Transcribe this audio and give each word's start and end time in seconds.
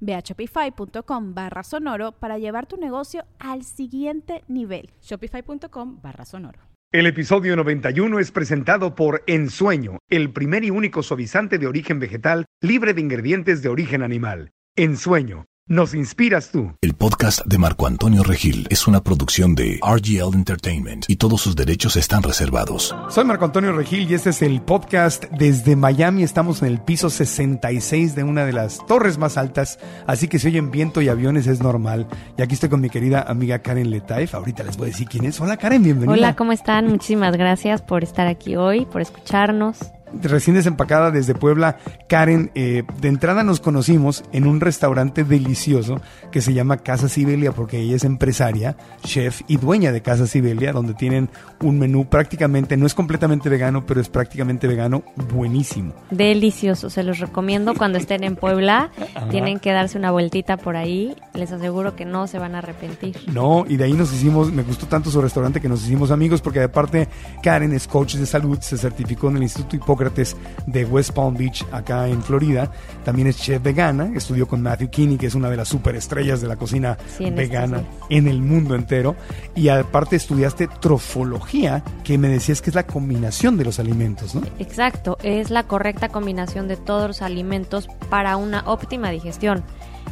Ve 0.00 0.14
a 0.14 0.20
shopify.com 0.20 1.34
barra 1.34 1.62
sonoro 1.62 2.12
para 2.12 2.38
llevar 2.38 2.66
tu 2.66 2.76
negocio 2.76 3.24
al 3.38 3.64
siguiente 3.64 4.44
nivel. 4.48 4.90
Shopify.com 5.02 6.00
barra 6.02 6.24
sonoro. 6.24 6.60
El 6.90 7.06
episodio 7.06 7.54
91 7.54 8.18
es 8.18 8.32
presentado 8.32 8.94
por 8.94 9.22
Ensueño, 9.26 9.98
el 10.08 10.32
primer 10.32 10.64
y 10.64 10.70
único 10.70 11.02
suavizante 11.02 11.58
de 11.58 11.66
origen 11.66 11.98
vegetal 11.98 12.46
libre 12.62 12.94
de 12.94 13.02
ingredientes 13.02 13.60
de 13.62 13.68
origen 13.68 14.02
animal. 14.02 14.50
Ensueño 14.74 15.44
nos 15.68 15.94
inspiras 15.94 16.50
tú. 16.50 16.72
Podcast 16.98 17.46
de 17.46 17.58
Marco 17.58 17.86
Antonio 17.86 18.24
Regil 18.24 18.66
es 18.70 18.88
una 18.88 19.00
producción 19.00 19.54
de 19.54 19.78
RGL 19.80 20.34
Entertainment 20.34 21.04
y 21.06 21.14
todos 21.14 21.40
sus 21.40 21.54
derechos 21.54 21.96
están 21.96 22.24
reservados. 22.24 22.92
Soy 23.08 23.24
Marco 23.24 23.44
Antonio 23.44 23.72
Regil 23.72 24.10
y 24.10 24.14
este 24.14 24.30
es 24.30 24.42
el 24.42 24.60
podcast 24.60 25.26
desde 25.26 25.76
Miami. 25.76 26.24
Estamos 26.24 26.60
en 26.60 26.66
el 26.68 26.80
piso 26.80 27.08
66 27.08 28.16
de 28.16 28.24
una 28.24 28.44
de 28.44 28.52
las 28.52 28.84
torres 28.84 29.16
más 29.16 29.38
altas, 29.38 29.78
así 30.08 30.26
que 30.26 30.40
si 30.40 30.48
oyen 30.48 30.72
viento 30.72 31.00
y 31.00 31.08
aviones 31.08 31.46
es 31.46 31.60
normal. 31.62 32.08
Y 32.36 32.42
aquí 32.42 32.54
estoy 32.54 32.68
con 32.68 32.80
mi 32.80 32.90
querida 32.90 33.22
amiga 33.22 33.60
Karen 33.60 33.90
Letaif. 33.90 34.34
Ahorita 34.34 34.64
les 34.64 34.76
voy 34.76 34.88
a 34.88 34.90
decir 34.90 35.06
quién 35.06 35.24
es. 35.24 35.40
Hola 35.40 35.56
Karen, 35.56 35.84
bienvenida. 35.84 36.12
Hola, 36.12 36.34
¿cómo 36.34 36.50
están? 36.50 36.88
Muchísimas 36.88 37.36
gracias 37.36 37.80
por 37.80 38.02
estar 38.02 38.26
aquí 38.26 38.56
hoy, 38.56 38.86
por 38.86 39.02
escucharnos 39.02 39.78
recién 40.22 40.56
desempacada 40.56 41.10
desde 41.10 41.34
Puebla, 41.34 41.78
Karen, 42.08 42.50
eh, 42.54 42.84
de 43.00 43.08
entrada 43.08 43.42
nos 43.42 43.60
conocimos 43.60 44.24
en 44.32 44.46
un 44.46 44.60
restaurante 44.60 45.24
delicioso 45.24 46.00
que 46.30 46.40
se 46.40 46.54
llama 46.54 46.78
Casa 46.88 47.06
Sibelia 47.06 47.52
porque 47.52 47.78
ella 47.80 47.96
es 47.96 48.04
empresaria, 48.04 48.74
chef 49.04 49.42
y 49.46 49.58
dueña 49.58 49.92
de 49.92 50.00
Casa 50.00 50.26
Sibelia, 50.26 50.72
donde 50.72 50.94
tienen 50.94 51.28
un 51.60 51.78
menú 51.78 52.06
prácticamente, 52.06 52.78
no 52.78 52.86
es 52.86 52.94
completamente 52.94 53.50
vegano, 53.50 53.84
pero 53.84 54.00
es 54.00 54.08
prácticamente 54.08 54.66
vegano, 54.66 55.02
buenísimo. 55.30 55.92
Delicioso, 56.10 56.88
se 56.88 57.02
los 57.02 57.18
recomiendo 57.18 57.74
cuando 57.74 57.98
estén 57.98 58.24
en 58.24 58.36
Puebla, 58.36 58.90
tienen 59.30 59.58
que 59.58 59.72
darse 59.72 59.98
una 59.98 60.12
vueltita 60.12 60.56
por 60.56 60.78
ahí, 60.78 61.14
les 61.34 61.52
aseguro 61.52 61.94
que 61.94 62.06
no 62.06 62.26
se 62.26 62.38
van 62.38 62.54
a 62.54 62.60
arrepentir. 62.60 63.18
No, 63.30 63.66
y 63.68 63.76
de 63.76 63.84
ahí 63.84 63.92
nos 63.92 64.10
hicimos, 64.10 64.50
me 64.50 64.62
gustó 64.62 64.86
tanto 64.86 65.10
su 65.10 65.20
restaurante 65.20 65.60
que 65.60 65.68
nos 65.68 65.84
hicimos 65.84 66.10
amigos 66.10 66.40
porque 66.40 66.62
aparte 66.62 67.06
Karen 67.42 67.74
es 67.74 67.86
coach 67.86 68.14
de 68.14 68.24
salud, 68.24 68.58
se 68.62 68.78
certificó 68.78 69.28
en 69.28 69.36
el 69.36 69.42
Instituto 69.42 69.76
Hipócrates 69.76 70.38
de 70.66 70.86
West 70.86 71.10
Palm 71.10 71.36
Beach, 71.36 71.66
acá 71.70 72.08
en 72.08 72.22
Florida. 72.22 72.72
También 73.04 73.28
es 73.28 73.36
chef 73.36 73.62
vegana, 73.62 74.10
estudió 74.14 74.48
con 74.48 74.62
Matthew 74.62 74.88
Kinney, 74.88 75.18
que 75.18 75.26
es 75.26 75.34
una 75.34 75.50
de 75.50 75.58
las 75.58 75.68
superestrellas 75.68 76.40
de 76.40 76.48
la 76.48 76.56
cocina 76.56 76.77
vegana 77.18 77.82
en 78.08 78.28
el 78.28 78.40
mundo 78.40 78.74
entero. 78.74 79.16
Y 79.54 79.68
aparte 79.68 80.16
estudiaste 80.16 80.68
trofología, 80.68 81.82
que 82.04 82.18
me 82.18 82.28
decías 82.28 82.62
que 82.62 82.70
es 82.70 82.76
la 82.76 82.86
combinación 82.86 83.56
de 83.56 83.64
los 83.64 83.78
alimentos, 83.78 84.34
¿no? 84.34 84.42
Exacto, 84.58 85.18
es 85.22 85.50
la 85.50 85.64
correcta 85.64 86.08
combinación 86.08 86.68
de 86.68 86.76
todos 86.76 87.08
los 87.08 87.22
alimentos 87.22 87.88
para 88.10 88.36
una 88.36 88.62
óptima 88.66 89.10
digestión. 89.10 89.64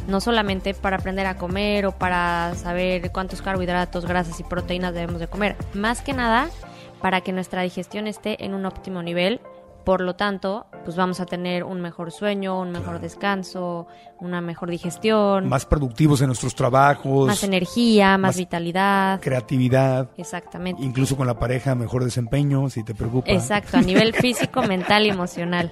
No 0.07 0.21
solamente 0.21 0.73
para 0.73 0.97
aprender 0.97 1.25
a 1.25 1.37
comer 1.37 1.85
o 1.85 1.91
para 1.91 2.53
saber 2.55 3.11
cuántos 3.11 3.41
carbohidratos, 3.41 4.05
grasas 4.05 4.39
y 4.39 4.43
proteínas 4.43 4.93
debemos 4.93 5.19
de 5.19 5.27
comer, 5.27 5.57
más 5.73 6.01
que 6.01 6.13
nada 6.13 6.49
para 7.01 7.21
que 7.21 7.33
nuestra 7.33 7.61
digestión 7.61 8.07
esté 8.07 8.43
en 8.43 8.53
un 8.53 8.65
óptimo 8.65 9.03
nivel. 9.03 9.41
Por 9.83 10.01
lo 10.01 10.15
tanto, 10.15 10.65
pues 10.83 10.97
vamos 10.97 11.21
a 11.21 11.25
tener 11.25 11.63
un 11.63 11.79
mejor 11.79 12.11
sueño, 12.11 12.59
un 12.59 12.71
mejor 12.71 12.99
descanso, 12.99 13.87
una 14.19 14.41
mejor 14.41 14.69
digestión. 14.69 15.47
Más 15.47 15.65
productivos 15.65 16.21
en 16.21 16.27
nuestros 16.27 16.55
trabajos. 16.55 17.27
Más 17.27 17.43
energía, 17.43 18.17
más, 18.17 18.37
vitalidad. 18.37 19.19
Creatividad. 19.21 20.09
Exactamente. 20.17 20.83
Incluso 20.83 21.15
con 21.17 21.27
la 21.27 21.39
pareja, 21.39 21.75
mejor 21.75 22.03
desempeño, 22.03 22.69
si 22.69 22.83
te 22.83 22.93
preocupa. 22.95 23.29
Exacto, 23.29 23.77
a 23.77 23.81
nivel 23.81 24.13
físico, 24.13 24.61
mental 24.67 25.05
y 25.05 25.09
emocional. 25.09 25.71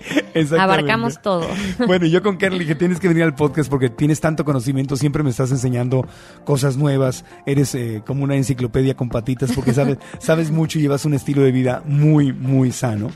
Abarcamos 0.60 1.22
todo. 1.22 1.46
Bueno, 1.88 2.06
yo 2.06 2.24
con 2.24 2.38
Karen 2.38 2.58
dije, 2.58 2.76
tienes 2.76 3.00
que 3.00 3.08
venir 3.08 3.24
al 3.24 3.36
podcast 3.36 3.70
porque 3.70 3.90
tienes 3.90 4.20
tanto 4.20 4.44
conocimiento, 4.44 4.96
siempre 4.96 5.24
me 5.24 5.30
estás 5.30 5.52
enseñando 5.52 6.08
cosas 6.44 6.78
nuevas, 6.78 7.26
eres 7.46 7.76
eh, 7.76 8.02
como 8.06 8.24
una 8.24 8.36
enciclopedia 8.36 8.96
con 8.96 9.10
patitas 9.10 9.52
porque 9.52 9.74
sabes, 9.74 9.98
sabes 10.20 10.52
mucho 10.52 10.80
y 10.80 10.84
llevas 10.84 11.06
un 11.06 11.14
estilo 11.14 11.42
de 11.42 11.52
vida 11.52 11.84
muy, 11.86 12.34
muy 12.34 12.72
sano. 12.72 13.10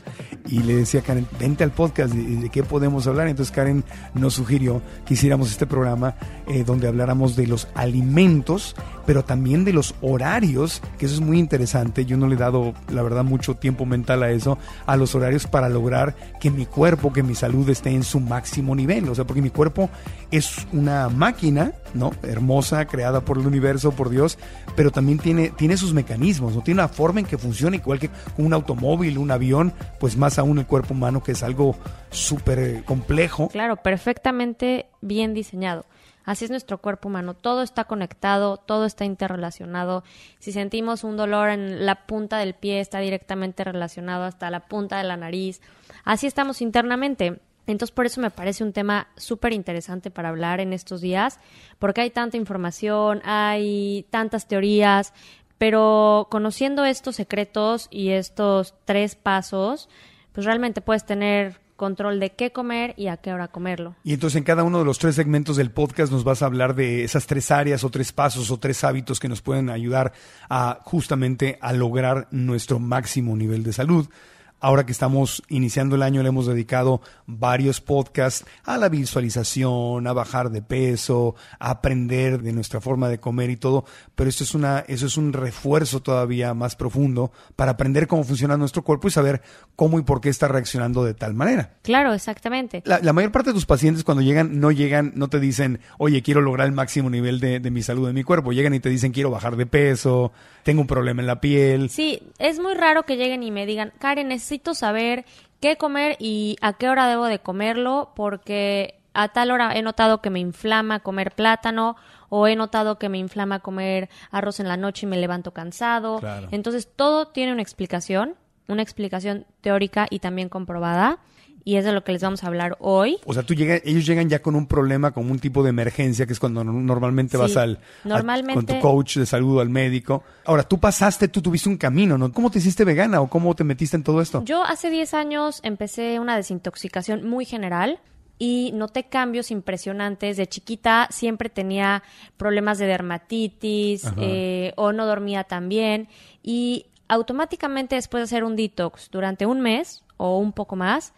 Y 0.46 0.60
le 0.60 0.76
decía 0.76 1.02
Karen, 1.02 1.26
vente 1.38 1.64
al 1.64 1.70
podcast, 1.70 2.12
¿de, 2.12 2.36
de 2.36 2.48
qué 2.48 2.62
podemos 2.62 3.06
hablar? 3.06 3.28
Entonces 3.28 3.54
Karen 3.54 3.84
nos 4.14 4.34
sugirió 4.34 4.82
que 5.04 5.14
hiciéramos 5.20 5.50
este 5.50 5.66
programa 5.66 6.14
eh, 6.46 6.64
donde 6.64 6.88
habláramos 6.88 7.36
de 7.36 7.46
los 7.46 7.68
alimentos, 7.74 8.74
pero 9.10 9.24
también 9.24 9.64
de 9.64 9.72
los 9.72 9.96
horarios, 10.02 10.80
que 10.96 11.06
eso 11.06 11.16
es 11.16 11.20
muy 11.20 11.40
interesante. 11.40 12.06
Yo 12.06 12.16
no 12.16 12.28
le 12.28 12.36
he 12.36 12.38
dado, 12.38 12.74
la 12.92 13.02
verdad, 13.02 13.24
mucho 13.24 13.56
tiempo 13.56 13.84
mental 13.84 14.22
a 14.22 14.30
eso, 14.30 14.56
a 14.86 14.96
los 14.96 15.16
horarios 15.16 15.48
para 15.48 15.68
lograr 15.68 16.14
que 16.38 16.48
mi 16.48 16.64
cuerpo, 16.64 17.12
que 17.12 17.24
mi 17.24 17.34
salud 17.34 17.68
esté 17.70 17.90
en 17.90 18.04
su 18.04 18.20
máximo 18.20 18.72
nivel. 18.76 19.08
O 19.08 19.14
sea, 19.16 19.24
porque 19.24 19.42
mi 19.42 19.50
cuerpo 19.50 19.90
es 20.30 20.64
una 20.72 21.08
máquina, 21.08 21.72
¿no? 21.92 22.12
Hermosa, 22.22 22.84
creada 22.84 23.22
por 23.22 23.36
el 23.36 23.48
universo, 23.48 23.90
por 23.90 24.10
Dios, 24.10 24.38
pero 24.76 24.92
también 24.92 25.18
tiene, 25.18 25.50
tiene 25.50 25.76
sus 25.76 25.92
mecanismos, 25.92 26.54
¿no? 26.54 26.62
Tiene 26.62 26.80
una 26.80 26.88
forma 26.88 27.18
en 27.18 27.26
que 27.26 27.36
funciona, 27.36 27.74
igual 27.74 27.98
que 27.98 28.10
un 28.38 28.52
automóvil, 28.52 29.18
un 29.18 29.32
avión, 29.32 29.72
pues 29.98 30.16
más 30.16 30.38
aún 30.38 30.60
el 30.60 30.66
cuerpo 30.66 30.94
humano, 30.94 31.20
que 31.20 31.32
es 31.32 31.42
algo 31.42 31.74
súper 32.10 32.84
complejo. 32.84 33.48
Claro, 33.48 33.74
perfectamente 33.74 34.86
bien 35.00 35.34
diseñado. 35.34 35.84
Así 36.30 36.44
es 36.44 36.50
nuestro 36.52 36.78
cuerpo 36.78 37.08
humano, 37.08 37.34
todo 37.34 37.60
está 37.60 37.86
conectado, 37.86 38.56
todo 38.56 38.86
está 38.86 39.04
interrelacionado. 39.04 40.04
Si 40.38 40.52
sentimos 40.52 41.02
un 41.02 41.16
dolor 41.16 41.50
en 41.50 41.84
la 41.84 42.06
punta 42.06 42.38
del 42.38 42.54
pie, 42.54 42.78
está 42.78 43.00
directamente 43.00 43.64
relacionado 43.64 44.22
hasta 44.22 44.48
la 44.48 44.60
punta 44.68 44.98
de 44.98 45.02
la 45.02 45.16
nariz. 45.16 45.60
Así 46.04 46.28
estamos 46.28 46.62
internamente. 46.62 47.40
Entonces, 47.66 47.92
por 47.92 48.06
eso 48.06 48.20
me 48.20 48.30
parece 48.30 48.62
un 48.62 48.72
tema 48.72 49.08
súper 49.16 49.52
interesante 49.52 50.12
para 50.12 50.28
hablar 50.28 50.60
en 50.60 50.72
estos 50.72 51.00
días, 51.00 51.40
porque 51.80 52.02
hay 52.02 52.10
tanta 52.10 52.36
información, 52.36 53.22
hay 53.24 54.06
tantas 54.10 54.46
teorías, 54.46 55.12
pero 55.58 56.28
conociendo 56.30 56.84
estos 56.84 57.16
secretos 57.16 57.88
y 57.90 58.10
estos 58.10 58.76
tres 58.84 59.16
pasos, 59.16 59.88
pues 60.30 60.46
realmente 60.46 60.80
puedes 60.80 61.04
tener 61.04 61.58
control 61.80 62.20
de 62.20 62.32
qué 62.32 62.52
comer 62.52 62.92
y 62.98 63.06
a 63.06 63.16
qué 63.16 63.32
hora 63.32 63.48
comerlo. 63.48 63.96
Y 64.04 64.12
entonces 64.12 64.36
en 64.36 64.44
cada 64.44 64.64
uno 64.64 64.80
de 64.80 64.84
los 64.84 64.98
tres 64.98 65.14
segmentos 65.14 65.56
del 65.56 65.70
podcast 65.70 66.12
nos 66.12 66.24
vas 66.24 66.42
a 66.42 66.46
hablar 66.46 66.74
de 66.74 67.04
esas 67.04 67.26
tres 67.26 67.50
áreas 67.50 67.84
o 67.84 67.88
tres 67.88 68.12
pasos 68.12 68.50
o 68.50 68.58
tres 68.58 68.84
hábitos 68.84 69.18
que 69.18 69.30
nos 69.30 69.40
pueden 69.40 69.70
ayudar 69.70 70.12
a 70.50 70.80
justamente 70.84 71.58
a 71.62 71.72
lograr 71.72 72.28
nuestro 72.32 72.78
máximo 72.78 73.34
nivel 73.34 73.62
de 73.62 73.72
salud. 73.72 74.10
Ahora 74.60 74.84
que 74.84 74.92
estamos 74.92 75.42
iniciando 75.48 75.96
el 75.96 76.02
año, 76.02 76.22
le 76.22 76.28
hemos 76.28 76.46
dedicado 76.46 77.00
varios 77.26 77.80
podcasts 77.80 78.44
a 78.64 78.76
la 78.76 78.90
visualización, 78.90 80.06
a 80.06 80.12
bajar 80.12 80.50
de 80.50 80.60
peso, 80.60 81.34
a 81.58 81.70
aprender 81.70 82.42
de 82.42 82.52
nuestra 82.52 82.80
forma 82.80 83.08
de 83.08 83.18
comer 83.18 83.48
y 83.48 83.56
todo. 83.56 83.86
Pero 84.14 84.28
esto 84.28 84.44
es 84.44 84.54
una, 84.54 84.80
eso 84.80 85.06
es 85.06 85.16
un 85.16 85.32
refuerzo 85.32 86.00
todavía 86.00 86.52
más 86.52 86.76
profundo 86.76 87.32
para 87.56 87.72
aprender 87.72 88.06
cómo 88.06 88.22
funciona 88.22 88.58
nuestro 88.58 88.82
cuerpo 88.82 89.08
y 89.08 89.12
saber 89.12 89.40
cómo 89.76 89.98
y 89.98 90.02
por 90.02 90.20
qué 90.20 90.28
está 90.28 90.46
reaccionando 90.46 91.04
de 91.04 91.14
tal 91.14 91.32
manera. 91.32 91.78
Claro, 91.82 92.12
exactamente. 92.12 92.82
La, 92.84 93.12
mayor 93.14 93.32
parte 93.32 93.50
de 93.50 93.54
tus 93.54 93.66
pacientes 93.66 94.04
cuando 94.04 94.22
llegan, 94.22 94.60
no 94.60 94.70
llegan, 94.70 95.12
no 95.14 95.28
te 95.28 95.40
dicen, 95.40 95.80
oye, 95.96 96.22
quiero 96.22 96.42
lograr 96.42 96.66
el 96.66 96.74
máximo 96.74 97.08
nivel 97.08 97.40
de, 97.40 97.60
de 97.60 97.70
mi 97.70 97.82
salud 97.82 98.06
de 98.06 98.12
mi 98.12 98.24
cuerpo. 98.24 98.52
Llegan 98.52 98.74
y 98.74 98.80
te 98.80 98.90
dicen, 98.90 99.12
quiero 99.12 99.30
bajar 99.30 99.56
de 99.56 99.64
peso, 99.64 100.32
tengo 100.62 100.80
un 100.80 100.86
problema 100.86 101.20
en 101.20 101.26
la 101.26 101.40
piel. 101.40 101.90
Sí, 101.90 102.22
es 102.38 102.58
muy 102.58 102.74
raro 102.74 103.04
que 103.04 103.16
lleguen 103.16 103.42
y 103.42 103.50
me 103.50 103.66
digan, 103.66 103.92
Karen, 103.98 104.32
es 104.32 104.40
necesito 104.40 104.74
saber 104.74 105.24
qué 105.60 105.76
comer 105.76 106.16
y 106.18 106.56
a 106.60 106.72
qué 106.74 106.88
hora 106.88 107.08
debo 107.08 107.26
de 107.26 107.38
comerlo 107.38 108.12
porque 108.14 109.00
a 109.12 109.28
tal 109.28 109.50
hora 109.50 109.72
he 109.74 109.82
notado 109.82 110.20
que 110.20 110.30
me 110.30 110.40
inflama 110.40 111.00
comer 111.00 111.32
plátano 111.32 111.96
o 112.28 112.46
he 112.46 112.56
notado 112.56 112.98
que 112.98 113.08
me 113.08 113.18
inflama 113.18 113.58
comer 113.58 114.08
arroz 114.30 114.60
en 114.60 114.68
la 114.68 114.76
noche 114.76 115.06
y 115.06 115.08
me 115.08 115.18
levanto 115.18 115.52
cansado. 115.52 116.20
Entonces 116.50 116.88
todo 116.94 117.28
tiene 117.28 117.52
una 117.52 117.62
explicación 117.62 118.36
una 118.70 118.82
explicación 118.82 119.46
teórica 119.60 120.06
y 120.08 120.20
también 120.20 120.48
comprobada. 120.48 121.18
Y 121.64 121.76
es 121.76 121.84
de 121.84 121.92
lo 121.92 122.02
que 122.04 122.12
les 122.12 122.22
vamos 122.22 122.42
a 122.42 122.46
hablar 122.46 122.76
hoy. 122.80 123.18
O 123.26 123.34
sea, 123.34 123.42
tú 123.42 123.54
llega, 123.54 123.76
ellos 123.84 124.06
llegan 124.06 124.28
ya 124.28 124.40
con 124.40 124.54
un 124.54 124.66
problema, 124.66 125.10
con 125.12 125.30
un 125.30 125.38
tipo 125.38 125.62
de 125.62 125.70
emergencia, 125.70 126.26
que 126.26 126.32
es 126.32 126.40
cuando 126.40 126.64
no- 126.64 126.72
normalmente 126.72 127.36
Sí, 127.36 127.42
vas 127.42 127.56
al, 127.56 127.70
al- 127.70 127.78
normalmente- 128.04 128.54
con 128.54 128.66
tu 128.66 128.80
coach 128.80 129.16
de 129.18 129.26
salud, 129.26 129.60
al 129.60 129.68
médico. 129.68 130.22
Ahora, 130.46 130.62
tú 130.62 130.78
pasaste, 130.80 131.28
tú 131.28 131.42
tuviste 131.42 131.68
un 131.68 131.76
camino, 131.76 132.16
¿no? 132.16 132.32
¿Cómo 132.32 132.50
te 132.50 132.58
hiciste 132.60 132.84
vegana 132.84 133.20
o 133.20 133.28
cómo 133.28 133.54
te 133.54 133.64
metiste 133.64 133.96
en 133.96 134.02
todo 134.02 134.20
esto? 134.20 134.42
Yo 134.44 134.62
hace 134.64 134.90
10 134.90 135.12
años 135.14 135.60
empecé 135.62 136.18
una 136.18 136.36
desintoxicación 136.36 137.28
muy 137.28 137.44
general 137.44 137.98
y 138.38 138.72
noté 138.72 139.04
cambios 139.04 139.50
impresionantes. 139.50 140.38
De 140.38 140.46
chiquita 140.46 141.08
siempre 141.10 141.50
tenía 141.50 142.02
problemas 142.38 142.78
de 142.78 142.86
dermatitis 142.86 144.04
eh, 144.18 144.72
o 144.76 144.92
no 144.92 145.04
dormía 145.06 145.44
tan 145.44 145.68
bien 145.68 146.08
y 146.42 146.86
automáticamente 147.08 147.96
después 147.96 148.20
de 148.22 148.24
hacer 148.24 148.44
un 148.44 148.56
detox 148.56 149.10
durante 149.10 149.44
un 149.46 149.60
mes 149.60 150.02
o 150.16 150.38
un 150.38 150.52
poco 150.52 150.76
más, 150.76 151.12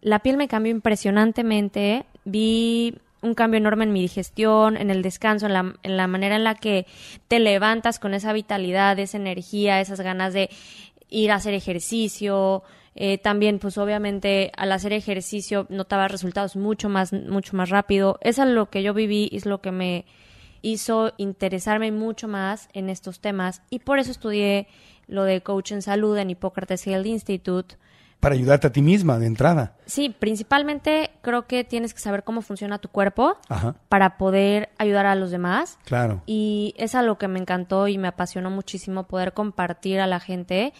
la 0.00 0.20
piel 0.20 0.36
me 0.36 0.48
cambió 0.48 0.72
impresionantemente. 0.72 2.06
Vi 2.24 2.94
un 3.22 3.34
cambio 3.34 3.58
enorme 3.58 3.84
en 3.84 3.92
mi 3.92 4.00
digestión, 4.00 4.76
en 4.76 4.90
el 4.90 5.02
descanso, 5.02 5.46
en 5.46 5.96
la, 5.96 6.06
manera 6.06 6.36
en 6.36 6.44
la 6.44 6.54
que 6.54 6.86
te 7.28 7.38
levantas 7.38 7.98
con 7.98 8.14
esa 8.14 8.32
vitalidad, 8.32 8.98
esa 8.98 9.18
energía, 9.18 9.80
esas 9.80 10.00
ganas 10.00 10.32
de 10.32 10.48
ir 11.08 11.30
a 11.30 11.36
hacer 11.36 11.54
ejercicio. 11.54 12.62
Eh, 12.94 13.18
también, 13.18 13.58
pues 13.58 13.78
obviamente, 13.78 14.50
al 14.56 14.72
hacer 14.72 14.92
ejercicio 14.92 15.66
notaba 15.68 16.08
resultados 16.08 16.56
mucho 16.56 16.88
más, 16.88 17.12
mucho 17.12 17.56
más 17.56 17.68
rápido. 17.68 18.18
Eso 18.22 18.42
es 18.44 18.50
lo 18.50 18.70
que 18.70 18.82
yo 18.82 18.94
viví, 18.94 19.28
es 19.32 19.46
lo 19.46 19.60
que 19.60 19.70
me 19.70 20.06
hizo 20.62 21.12
interesarme 21.16 21.92
mucho 21.92 22.28
más 22.28 22.68
en 22.72 22.90
estos 22.90 23.20
temas 23.20 23.62
y 23.70 23.78
por 23.78 23.98
eso 23.98 24.10
estudié 24.10 24.66
lo 25.06 25.24
de 25.24 25.40
coach 25.40 25.72
en 25.72 25.80
salud 25.80 26.16
en 26.18 26.30
Hippocrates 26.30 26.86
Health 26.86 27.06
Institute. 27.06 27.76
Para 28.20 28.34
ayudarte 28.34 28.66
a 28.66 28.72
ti 28.72 28.82
misma 28.82 29.18
de 29.18 29.26
entrada. 29.26 29.74
Sí, 29.86 30.10
principalmente 30.10 31.10
creo 31.22 31.46
que 31.46 31.64
tienes 31.64 31.94
que 31.94 32.00
saber 32.00 32.22
cómo 32.22 32.42
funciona 32.42 32.78
tu 32.78 32.88
cuerpo 32.88 33.38
Ajá, 33.48 33.76
para 33.88 34.18
poder 34.18 34.68
ayudar 34.78 35.06
a 35.06 35.14
los 35.14 35.30
demás. 35.30 35.78
claro. 35.84 36.22
Y 36.26 36.74
es 36.76 36.94
a 36.94 37.02
lo 37.02 37.18
que 37.18 37.28
me 37.28 37.38
encantó 37.40 37.88
y 37.88 37.96
me 37.98 38.08
apasionó 38.08 38.50
muchísimo 38.50 39.04
poder 39.04 39.32
compartir 39.32 40.00
a 40.00 40.06
la 40.06 40.20
gente 40.20 40.72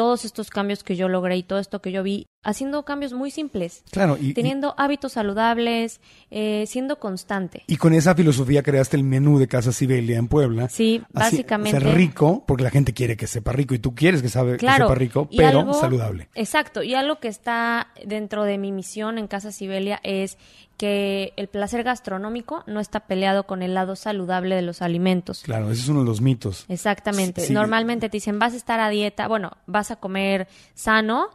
todos 0.00 0.24
estos 0.24 0.48
cambios 0.48 0.82
que 0.82 0.96
yo 0.96 1.08
logré 1.10 1.36
y 1.36 1.42
todo 1.42 1.58
esto 1.58 1.82
que 1.82 1.92
yo 1.92 2.02
vi, 2.02 2.26
haciendo 2.42 2.86
cambios 2.86 3.12
muy 3.12 3.30
simples, 3.30 3.84
Claro, 3.90 4.16
y, 4.18 4.28
y- 4.30 4.32
teniendo 4.32 4.74
hábitos 4.78 5.12
saludables, 5.12 6.00
eh, 6.30 6.64
siendo 6.66 6.98
constante. 6.98 7.64
y 7.66 7.76
con 7.76 7.92
esa 7.92 8.14
filosofía 8.14 8.62
creaste 8.62 8.96
el 8.96 9.04
menú 9.04 9.38
de 9.38 9.46
Casa 9.46 9.72
Sibelia 9.72 10.16
en 10.16 10.26
Puebla. 10.28 10.70
Sí, 10.70 11.02
Así, 11.12 11.36
básicamente. 11.36 11.78
Ser 11.78 11.94
rico, 11.94 12.44
porque 12.46 12.64
la 12.64 12.70
gente 12.70 12.94
quiere 12.94 13.18
que 13.18 13.26
sepa 13.26 13.52
rico 13.52 13.74
y 13.74 13.78
tú 13.78 13.94
quieres 13.94 14.22
que, 14.22 14.30
sabe, 14.30 14.52
que 14.52 14.56
Claro, 14.58 14.86
sepa 14.86 14.94
rico, 14.94 15.28
pero 15.36 15.58
algo- 15.60 15.74
saludable. 15.74 16.30
Exacto, 16.34 16.82
y 16.82 16.94
algo 16.94 17.20
que 17.20 17.28
está 17.28 17.88
dentro 18.06 18.44
de 18.44 18.56
mi 18.56 18.72
misión 18.72 19.18
en 19.18 19.26
Casa 19.28 19.52
Sibelia 19.52 20.00
es 20.02 20.38
que 20.80 21.34
el 21.36 21.48
placer 21.48 21.82
gastronómico 21.82 22.64
no 22.66 22.80
está 22.80 23.00
peleado 23.00 23.44
con 23.44 23.62
el 23.62 23.74
lado 23.74 23.96
saludable 23.96 24.54
de 24.54 24.62
los 24.62 24.80
alimentos. 24.80 25.42
Claro, 25.42 25.70
ese 25.70 25.82
es 25.82 25.88
uno 25.88 26.00
de 26.00 26.06
los 26.06 26.22
mitos. 26.22 26.64
Exactamente. 26.68 27.42
Sí. 27.42 27.52
Normalmente 27.52 28.08
te 28.08 28.16
dicen, 28.16 28.38
vas 28.38 28.54
a 28.54 28.56
estar 28.56 28.80
a 28.80 28.88
dieta, 28.88 29.28
bueno, 29.28 29.58
vas 29.66 29.90
a 29.90 29.96
comer 29.96 30.48
sano 30.72 31.28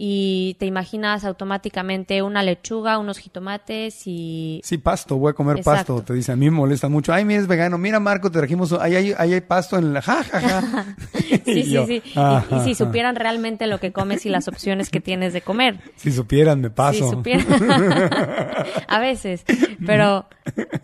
y 0.00 0.54
te 0.60 0.66
imaginas 0.66 1.24
automáticamente 1.24 2.22
una 2.22 2.44
lechuga, 2.44 2.98
unos 2.98 3.18
jitomates 3.18 4.02
y... 4.06 4.60
Sí, 4.62 4.78
pasto, 4.78 5.16
voy 5.16 5.30
a 5.30 5.32
comer 5.32 5.58
Exacto. 5.58 5.96
pasto. 5.96 6.06
Te 6.06 6.14
dicen, 6.14 6.34
a 6.34 6.36
mí 6.36 6.44
me 6.48 6.56
molesta 6.56 6.88
mucho. 6.88 7.12
Ay, 7.12 7.24
mira, 7.24 7.40
es 7.40 7.48
vegano. 7.48 7.78
Mira, 7.78 7.98
Marco, 7.98 8.30
te 8.30 8.38
trajimos. 8.38 8.72
Ahí 8.74 8.94
hay, 8.94 9.14
ahí 9.18 9.32
hay 9.34 9.40
pasto 9.40 9.76
en 9.76 9.92
la. 9.92 10.00
Ja, 10.08 10.22
ja, 10.22 10.40
ja. 10.40 10.86
Sí, 11.44 11.62
sí, 11.64 11.70
yo, 11.72 11.84
sí. 11.86 12.00
Y- 12.04 12.12
"Ah, 12.14 12.44
y, 12.46 12.54
si 12.54 12.58
ja, 12.60 12.64
ja". 12.66 12.74
supieran 12.76 13.16
realmente 13.16 13.66
lo 13.66 13.80
que 13.80 13.90
comes 13.92 14.24
y 14.24 14.28
las 14.28 14.46
opciones 14.46 14.88
que 14.90 15.00
tienes 15.00 15.32
de 15.32 15.40
comer. 15.40 15.80
Si 15.96 16.12
supieran, 16.12 16.60
me 16.60 16.70
paso. 16.70 17.04
Si 17.04 17.10
supieran. 17.10 17.46
a 18.86 18.98
veces, 19.00 19.44
pero 19.84 20.26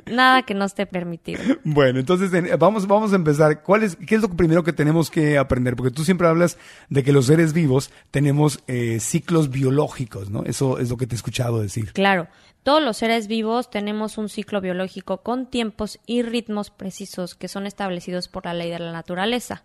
nada 0.06 0.42
que 0.42 0.54
no 0.54 0.64
esté 0.64 0.86
permitido. 0.86 1.40
Bueno, 1.64 1.98
entonces 2.00 2.32
en- 2.34 2.58
vamos, 2.58 2.86
vamos 2.86 3.12
a 3.12 3.16
empezar. 3.16 3.62
¿Cuál 3.62 3.82
es, 3.82 3.96
¿Qué 3.96 4.14
es 4.16 4.22
lo 4.22 4.28
primero 4.28 4.62
que 4.64 4.72
tenemos 4.72 5.10
que 5.10 5.38
aprender? 5.38 5.76
Porque 5.76 5.90
tú 5.90 6.04
siempre 6.04 6.26
hablas 6.28 6.58
de 6.88 7.02
que 7.02 7.12
los 7.12 7.26
seres 7.26 7.52
vivos 7.52 7.90
tenemos 8.10 8.60
eh, 8.66 8.98
ciclos 9.00 9.50
biológicos, 9.50 10.30
¿no? 10.30 10.44
Eso 10.44 10.78
es 10.78 10.90
lo 10.90 10.96
que 10.96 11.06
te 11.06 11.14
he 11.14 11.16
escuchado 11.16 11.60
decir. 11.60 11.92
Claro, 11.92 12.28
todos 12.62 12.82
los 12.82 12.96
seres 12.96 13.26
vivos 13.26 13.68
tenemos 13.70 14.16
un 14.16 14.28
ciclo 14.30 14.60
biológico 14.60 15.18
con 15.22 15.46
tiempos 15.50 16.00
y 16.06 16.22
ritmos 16.22 16.70
precisos 16.70 17.34
que 17.34 17.48
son 17.48 17.66
establecidos 17.66 18.28
por 18.28 18.46
la 18.46 18.54
ley 18.54 18.70
de 18.70 18.78
la 18.78 18.90
naturaleza. 18.92 19.64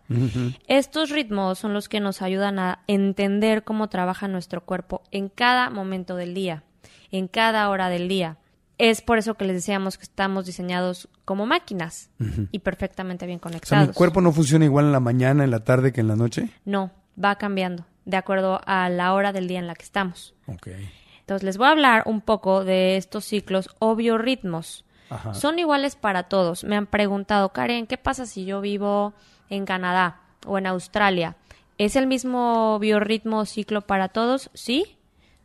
Estos 0.67 1.09
ritmos 1.09 1.59
son 1.59 1.73
los 1.73 1.87
que 1.89 1.99
nos 2.01 2.21
ayudan 2.21 2.59
a 2.59 2.83
entender 2.87 3.63
cómo 3.63 3.87
trabaja 3.89 4.27
nuestro 4.27 4.65
cuerpo 4.65 5.01
en 5.11 5.29
cada 5.29 5.69
momento 5.69 6.15
del 6.17 6.33
día, 6.33 6.63
en 7.11 7.27
cada 7.29 7.69
hora 7.69 7.89
del 7.89 8.07
día. 8.09 8.37
Es 8.79 9.01
por 9.01 9.17
eso 9.17 9.35
que 9.35 9.45
les 9.45 9.55
decíamos 9.57 9.97
que 9.97 10.03
estamos 10.03 10.45
diseñados 10.45 11.09
como 11.25 11.45
máquinas 11.45 12.09
y 12.51 12.59
perfectamente 12.59 13.25
bien 13.27 13.37
O 13.37 13.41
sea, 13.41 13.51
conectados. 13.51 13.87
mi 13.89 13.93
cuerpo 13.93 14.21
no 14.21 14.31
funciona 14.31 14.63
igual 14.65 14.85
en 14.85 14.93
la 14.93 15.01
mañana, 15.01 15.43
en 15.43 15.51
la 15.51 15.63
tarde 15.65 15.91
que 15.91 15.99
en 16.01 16.07
la 16.07 16.15
noche. 16.15 16.49
No, 16.65 16.89
va 17.21 17.35
cambiando 17.35 17.85
de 18.05 18.15
acuerdo 18.17 18.61
a 18.65 18.87
la 18.89 19.13
hora 19.13 19.33
del 19.33 19.47
día 19.49 19.59
en 19.59 19.67
la 19.67 19.75
que 19.75 19.83
estamos. 19.83 20.33
Ok. 20.47 20.69
Entonces 21.19 21.43
les 21.43 21.57
voy 21.57 21.67
a 21.67 21.71
hablar 21.71 22.03
un 22.05 22.21
poco 22.21 22.63
de 22.63 22.95
estos 22.97 23.25
ciclos 23.25 23.69
o 23.79 23.95
biorritmos. 23.95 24.85
Ajá. 25.09 25.33
Son 25.33 25.59
iguales 25.59 25.95
para 25.97 26.23
todos. 26.23 26.63
Me 26.63 26.75
han 26.77 26.87
preguntado, 26.87 27.49
Karen, 27.49 27.85
¿qué 27.85 27.97
pasa 27.97 28.25
si 28.25 28.45
yo 28.45 28.61
vivo 28.61 29.13
en 29.49 29.65
Canadá 29.65 30.21
o 30.47 30.57
en 30.57 30.65
Australia? 30.67 31.35
¿Es 31.77 31.95
el 31.97 32.07
mismo 32.07 32.79
biorritmo 32.79 33.39
o 33.39 33.45
ciclo 33.45 33.81
para 33.81 34.07
todos? 34.07 34.49
Sí. 34.53 34.97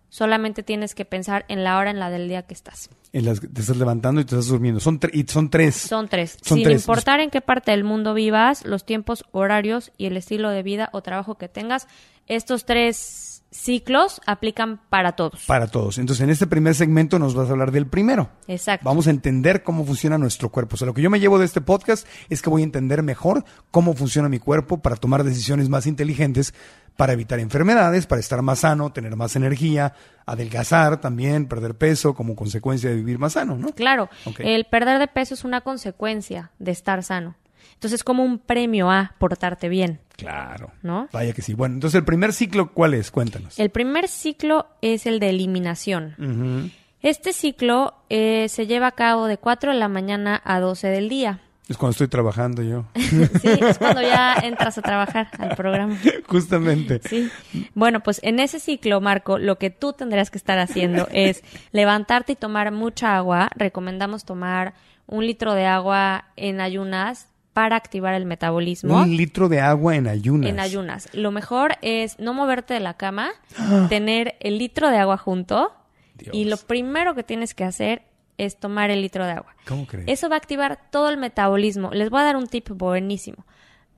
Solamente 0.08 0.62
tienes 0.62 0.94
que 0.94 1.04
pensar 1.04 1.44
en 1.48 1.64
la 1.64 1.76
hora 1.78 1.90
en 1.90 1.98
la 1.98 2.10
del 2.10 2.28
día 2.28 2.42
que 2.42 2.54
estás. 2.54 2.88
En 3.14 3.24
las 3.24 3.38
que 3.40 3.46
te 3.48 3.60
estás 3.60 3.76
levantando 3.76 4.20
y 4.20 4.24
te 4.24 4.34
estás 4.34 4.48
durmiendo. 4.48 4.80
Son, 4.80 4.98
tre- 5.00 5.10
y 5.14 5.22
son 5.30 5.48
tres. 5.48 5.76
Son 5.76 6.08
tres. 6.08 6.36
Son 6.42 6.56
Sin 6.58 6.64
tres. 6.64 6.82
importar 6.82 7.20
en 7.20 7.30
qué 7.30 7.40
parte 7.40 7.70
del 7.70 7.84
mundo 7.84 8.12
vivas, 8.12 8.66
los 8.66 8.84
tiempos, 8.84 9.24
horarios 9.30 9.92
y 9.96 10.06
el 10.06 10.16
estilo 10.16 10.50
de 10.50 10.62
vida 10.64 10.90
o 10.92 11.00
trabajo 11.00 11.36
que 11.36 11.48
tengas, 11.48 11.86
estos 12.26 12.64
tres 12.66 13.33
ciclos 13.54 14.20
aplican 14.26 14.80
para 14.88 15.12
todos. 15.12 15.44
Para 15.46 15.68
todos. 15.68 15.98
Entonces, 15.98 16.24
en 16.24 16.30
este 16.30 16.46
primer 16.46 16.74
segmento 16.74 17.18
nos 17.18 17.34
vas 17.34 17.48
a 17.48 17.52
hablar 17.52 17.70
del 17.70 17.86
primero. 17.86 18.28
Exacto. 18.48 18.84
Vamos 18.84 19.06
a 19.06 19.10
entender 19.10 19.62
cómo 19.62 19.84
funciona 19.84 20.18
nuestro 20.18 20.50
cuerpo. 20.50 20.74
O 20.74 20.76
sea, 20.76 20.86
lo 20.86 20.94
que 20.94 21.02
yo 21.02 21.10
me 21.10 21.20
llevo 21.20 21.38
de 21.38 21.44
este 21.44 21.60
podcast 21.60 22.06
es 22.28 22.42
que 22.42 22.50
voy 22.50 22.62
a 22.62 22.64
entender 22.64 23.02
mejor 23.02 23.44
cómo 23.70 23.94
funciona 23.94 24.28
mi 24.28 24.40
cuerpo 24.40 24.78
para 24.78 24.96
tomar 24.96 25.22
decisiones 25.22 25.68
más 25.68 25.86
inteligentes, 25.86 26.52
para 26.96 27.12
evitar 27.12 27.38
enfermedades, 27.38 28.06
para 28.06 28.20
estar 28.20 28.42
más 28.42 28.60
sano, 28.60 28.92
tener 28.92 29.14
más 29.14 29.36
energía, 29.36 29.94
adelgazar 30.26 31.00
también, 31.00 31.46
perder 31.46 31.76
peso 31.76 32.14
como 32.14 32.34
consecuencia 32.34 32.90
de 32.90 32.96
vivir 32.96 33.18
más 33.18 33.34
sano, 33.34 33.56
¿no? 33.56 33.68
Claro, 33.68 34.08
el 34.38 34.64
perder 34.64 34.98
de 34.98 35.06
peso 35.06 35.34
es 35.34 35.44
una 35.44 35.60
consecuencia 35.60 36.50
de 36.58 36.72
estar 36.72 37.02
sano. 37.04 37.36
Entonces 37.74 38.00
es 38.00 38.04
como 38.04 38.22
un 38.22 38.38
premio 38.38 38.90
a 38.90 39.14
portarte 39.18 39.68
bien, 39.68 40.00
Claro. 40.16 40.70
¿no? 40.82 41.08
Vaya 41.12 41.32
que 41.32 41.42
sí. 41.42 41.54
Bueno, 41.54 41.74
entonces 41.74 41.98
el 41.98 42.04
primer 42.04 42.32
ciclo, 42.32 42.72
¿cuál 42.72 42.94
es? 42.94 43.10
Cuéntanos. 43.10 43.58
El 43.58 43.70
primer 43.70 44.08
ciclo 44.08 44.66
es 44.82 45.06
el 45.06 45.18
de 45.18 45.30
eliminación. 45.30 46.70
Este 47.02 47.32
ciclo 47.32 47.94
eh, 48.08 48.46
se 48.48 48.66
lleva 48.66 48.86
a 48.88 48.92
cabo 48.92 49.26
de 49.26 49.36
4 49.38 49.72
de 49.72 49.78
la 49.78 49.88
mañana 49.88 50.40
a 50.44 50.60
12 50.60 50.88
del 50.88 51.08
día. 51.08 51.40
Es 51.68 51.78
cuando 51.78 51.92
estoy 51.92 52.08
trabajando 52.08 52.62
yo. 52.62 52.84
Sí, 52.94 53.48
es 53.60 53.78
cuando 53.78 54.02
ya 54.02 54.34
entras 54.42 54.76
a 54.78 54.82
trabajar 54.82 55.28
al 55.38 55.56
programa. 55.56 55.96
Justamente. 56.28 57.00
Sí. 57.08 57.30
Bueno, 57.74 58.00
pues 58.00 58.20
en 58.22 58.38
ese 58.38 58.60
ciclo, 58.60 59.00
Marco, 59.00 59.38
lo 59.38 59.58
que 59.58 59.70
tú 59.70 59.92
tendrías 59.94 60.30
que 60.30 60.38
estar 60.38 60.58
haciendo 60.58 61.08
es 61.12 61.42
levantarte 61.72 62.32
y 62.32 62.36
tomar 62.36 62.70
mucha 62.70 63.16
agua. 63.16 63.50
Recomendamos 63.56 64.24
tomar 64.24 64.74
un 65.06 65.26
litro 65.26 65.54
de 65.54 65.66
agua 65.66 66.26
en 66.36 66.60
ayunas 66.60 67.28
para 67.54 67.76
activar 67.76 68.14
el 68.14 68.26
metabolismo. 68.26 69.00
Un 69.00 69.16
litro 69.16 69.48
de 69.48 69.60
agua 69.60 69.96
en 69.96 70.08
ayunas. 70.08 70.50
En 70.50 70.60
ayunas. 70.60 71.08
Lo 71.14 71.30
mejor 71.30 71.76
es 71.80 72.18
no 72.18 72.34
moverte 72.34 72.74
de 72.74 72.80
la 72.80 72.94
cama, 72.94 73.30
tener 73.88 74.34
el 74.40 74.58
litro 74.58 74.90
de 74.90 74.98
agua 74.98 75.16
junto 75.16 75.72
Dios. 76.18 76.34
y 76.34 76.44
lo 76.44 76.56
primero 76.58 77.14
que 77.14 77.22
tienes 77.22 77.54
que 77.54 77.64
hacer 77.64 78.02
es 78.36 78.58
tomar 78.58 78.90
el 78.90 79.00
litro 79.00 79.24
de 79.24 79.32
agua. 79.32 79.54
¿Cómo 79.66 79.86
crees? 79.86 80.06
Eso 80.08 80.28
va 80.28 80.34
a 80.34 80.38
activar 80.38 80.90
todo 80.90 81.08
el 81.08 81.16
metabolismo. 81.16 81.92
Les 81.92 82.10
voy 82.10 82.20
a 82.20 82.24
dar 82.24 82.36
un 82.36 82.48
tip 82.48 82.68
buenísimo. 82.70 83.46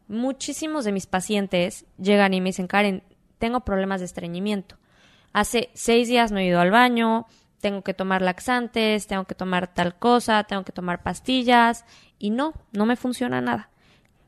Muchísimos 0.06 0.84
de 0.84 0.92
mis 0.92 1.06
pacientes 1.06 1.86
llegan 1.98 2.34
y 2.34 2.42
me 2.42 2.50
dicen, 2.50 2.66
Karen, 2.66 3.02
tengo 3.38 3.60
problemas 3.60 4.00
de 4.00 4.06
estreñimiento. 4.06 4.76
Hace 5.32 5.70
seis 5.72 6.08
días 6.08 6.30
no 6.30 6.38
he 6.38 6.44
ido 6.46 6.60
al 6.60 6.70
baño, 6.70 7.26
tengo 7.60 7.82
que 7.82 7.94
tomar 7.94 8.20
laxantes, 8.20 9.06
tengo 9.06 9.25
que 9.25 9.34
tomar 9.34 9.72
tal 9.72 9.98
cosa, 9.98 10.44
tengo 10.44 10.62
que 10.64 10.72
tomar 10.72 11.02
pastillas 11.02 11.84
y 12.18 12.30
no, 12.30 12.52
no 12.73 12.87
me 12.87 12.96
funciona 12.96 13.40
nada. 13.40 13.68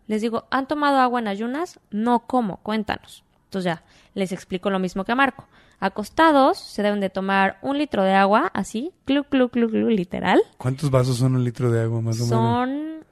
Les 0.06 0.22
digo, 0.22 0.46
¿han 0.50 0.66
tomado 0.66 0.98
agua 0.98 1.20
en 1.20 1.28
ayunas? 1.28 1.80
No, 1.90 2.20
¿cómo? 2.20 2.58
Cuéntanos. 2.58 3.24
Entonces 3.44 3.72
ya, 3.74 3.82
les 4.14 4.32
explico 4.32 4.70
lo 4.70 4.78
mismo 4.78 5.04
que 5.04 5.12
a 5.12 5.14
Marco. 5.14 5.46
Acostados, 5.80 6.58
se 6.58 6.82
deben 6.82 7.00
de 7.00 7.08
tomar 7.08 7.58
un 7.62 7.78
litro 7.78 8.02
de 8.02 8.12
agua, 8.12 8.50
así, 8.52 8.92
clu, 9.04 9.24
clu, 9.24 9.48
clu, 9.48 9.68
clu, 9.70 9.88
literal. 9.88 10.40
¿Cuántos 10.56 10.90
vasos 10.90 11.16
son 11.18 11.34
un 11.36 11.44
litro 11.44 11.70
de 11.70 11.82
agua 11.82 12.00
más 12.00 12.16
o 12.20 12.24
menos? 12.24 12.28
Son 12.28 13.04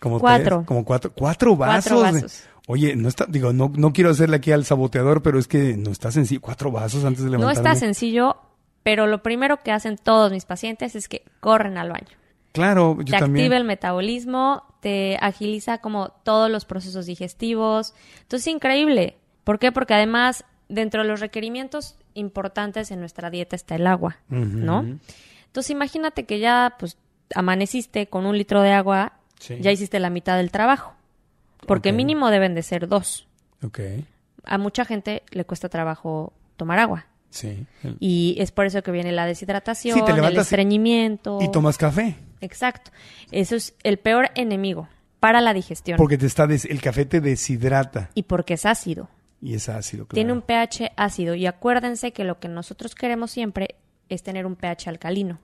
Como 0.00 0.20
cuatro. 0.20 0.56
tres, 0.58 0.66
como 0.68 0.84
cuatro. 0.84 1.12
¿Cuatro 1.12 1.56
vasos? 1.56 1.92
Cuatro 1.92 2.12
de- 2.12 2.22
vasos. 2.22 2.44
Oye, 2.68 2.94
no 2.94 3.08
está, 3.08 3.26
digo, 3.28 3.52
no, 3.52 3.72
no 3.74 3.92
quiero 3.92 4.10
hacerle 4.10 4.36
aquí 4.36 4.52
al 4.52 4.64
saboteador, 4.64 5.20
pero 5.22 5.38
es 5.38 5.48
que 5.48 5.76
no 5.76 5.90
está 5.90 6.12
sencillo. 6.12 6.40
Cuatro 6.40 6.70
vasos 6.70 7.04
antes 7.04 7.24
de 7.24 7.30
No 7.30 7.38
levantarme. 7.38 7.70
está 7.70 7.74
sencillo, 7.74 8.36
pero 8.84 9.06
lo 9.08 9.22
primero 9.22 9.56
que 9.58 9.72
hacen 9.72 9.96
todos 9.96 10.30
mis 10.30 10.44
pacientes 10.44 10.94
es 10.94 11.08
que 11.08 11.24
corren 11.40 11.76
al 11.76 11.90
baño. 11.90 12.16
Claro, 12.52 12.96
yo 12.98 13.04
te 13.14 13.18
también. 13.18 13.44
activa 13.46 13.56
el 13.56 13.64
metabolismo, 13.64 14.62
te 14.80 15.16
agiliza 15.20 15.78
como 15.78 16.08
todos 16.10 16.50
los 16.50 16.64
procesos 16.64 17.06
digestivos. 17.06 17.94
Entonces, 18.22 18.46
increíble. 18.48 19.16
¿Por 19.44 19.58
qué? 19.58 19.72
Porque 19.72 19.94
además, 19.94 20.44
dentro 20.68 21.02
de 21.02 21.08
los 21.08 21.20
requerimientos 21.20 21.96
importantes 22.14 22.90
en 22.90 23.00
nuestra 23.00 23.30
dieta 23.30 23.56
está 23.56 23.74
el 23.76 23.86
agua, 23.86 24.18
¿no? 24.28 24.80
Entonces, 25.46 25.70
imagínate 25.70 26.24
que 26.24 26.38
ya, 26.38 26.76
pues, 26.78 26.96
amaneciste 27.34 28.06
con 28.08 28.26
un 28.26 28.36
litro 28.36 28.60
de 28.62 28.72
agua, 28.72 29.14
Sí. 29.38 29.56
ya 29.60 29.72
hiciste 29.72 29.98
la 29.98 30.10
mitad 30.10 30.36
del 30.36 30.50
trabajo. 30.50 30.92
Porque 31.66 31.92
mínimo 31.92 32.30
deben 32.30 32.54
de 32.54 32.62
ser 32.62 32.88
dos. 32.88 33.26
Ok, 33.64 33.80
A 34.44 34.58
mucha 34.58 34.84
gente 34.84 35.22
le 35.30 35.44
cuesta 35.44 35.68
trabajo 35.68 36.32
tomar 36.56 36.78
agua. 36.80 37.06
sí. 37.30 37.66
Y 38.00 38.34
es 38.38 38.50
por 38.52 38.66
eso 38.66 38.82
que 38.82 38.90
viene 38.90 39.12
la 39.12 39.24
deshidratación, 39.26 39.96
Sí, 39.98 40.04
te 40.04 40.12
el 40.12 40.36
estreñimiento. 40.36 41.38
Y 41.40 41.50
tomas 41.50 41.78
café, 41.78 42.16
Exacto. 42.42 42.90
Eso 43.30 43.56
es 43.56 43.74
el 43.82 43.98
peor 43.98 44.30
enemigo 44.34 44.88
para 45.20 45.40
la 45.40 45.54
digestión. 45.54 45.96
porque 45.96 46.18
te 46.18 46.26
está 46.26 46.46
des- 46.46 46.64
el 46.66 46.80
café 46.82 47.04
te 47.06 47.20
deshidrata 47.20 48.10
Y 48.14 48.24
porque 48.24 48.54
es 48.54 48.66
ácido. 48.66 49.08
y 49.40 49.54
es 49.54 49.68
ácido. 49.68 50.04
Claro. 50.06 50.14
Tiene 50.14 50.32
un 50.32 50.42
pH 50.42 50.92
ácido. 50.96 51.34
Y 51.34 51.46
acuérdense 51.46 52.12
que 52.12 52.24
lo 52.24 52.38
que 52.38 52.48
nosotros 52.48 52.94
queremos 52.94 53.30
siempre 53.30 53.76
es 54.14 54.22
tener 54.22 54.46
un 54.46 54.56
pH 54.56 54.88
alcalino. 54.88 55.38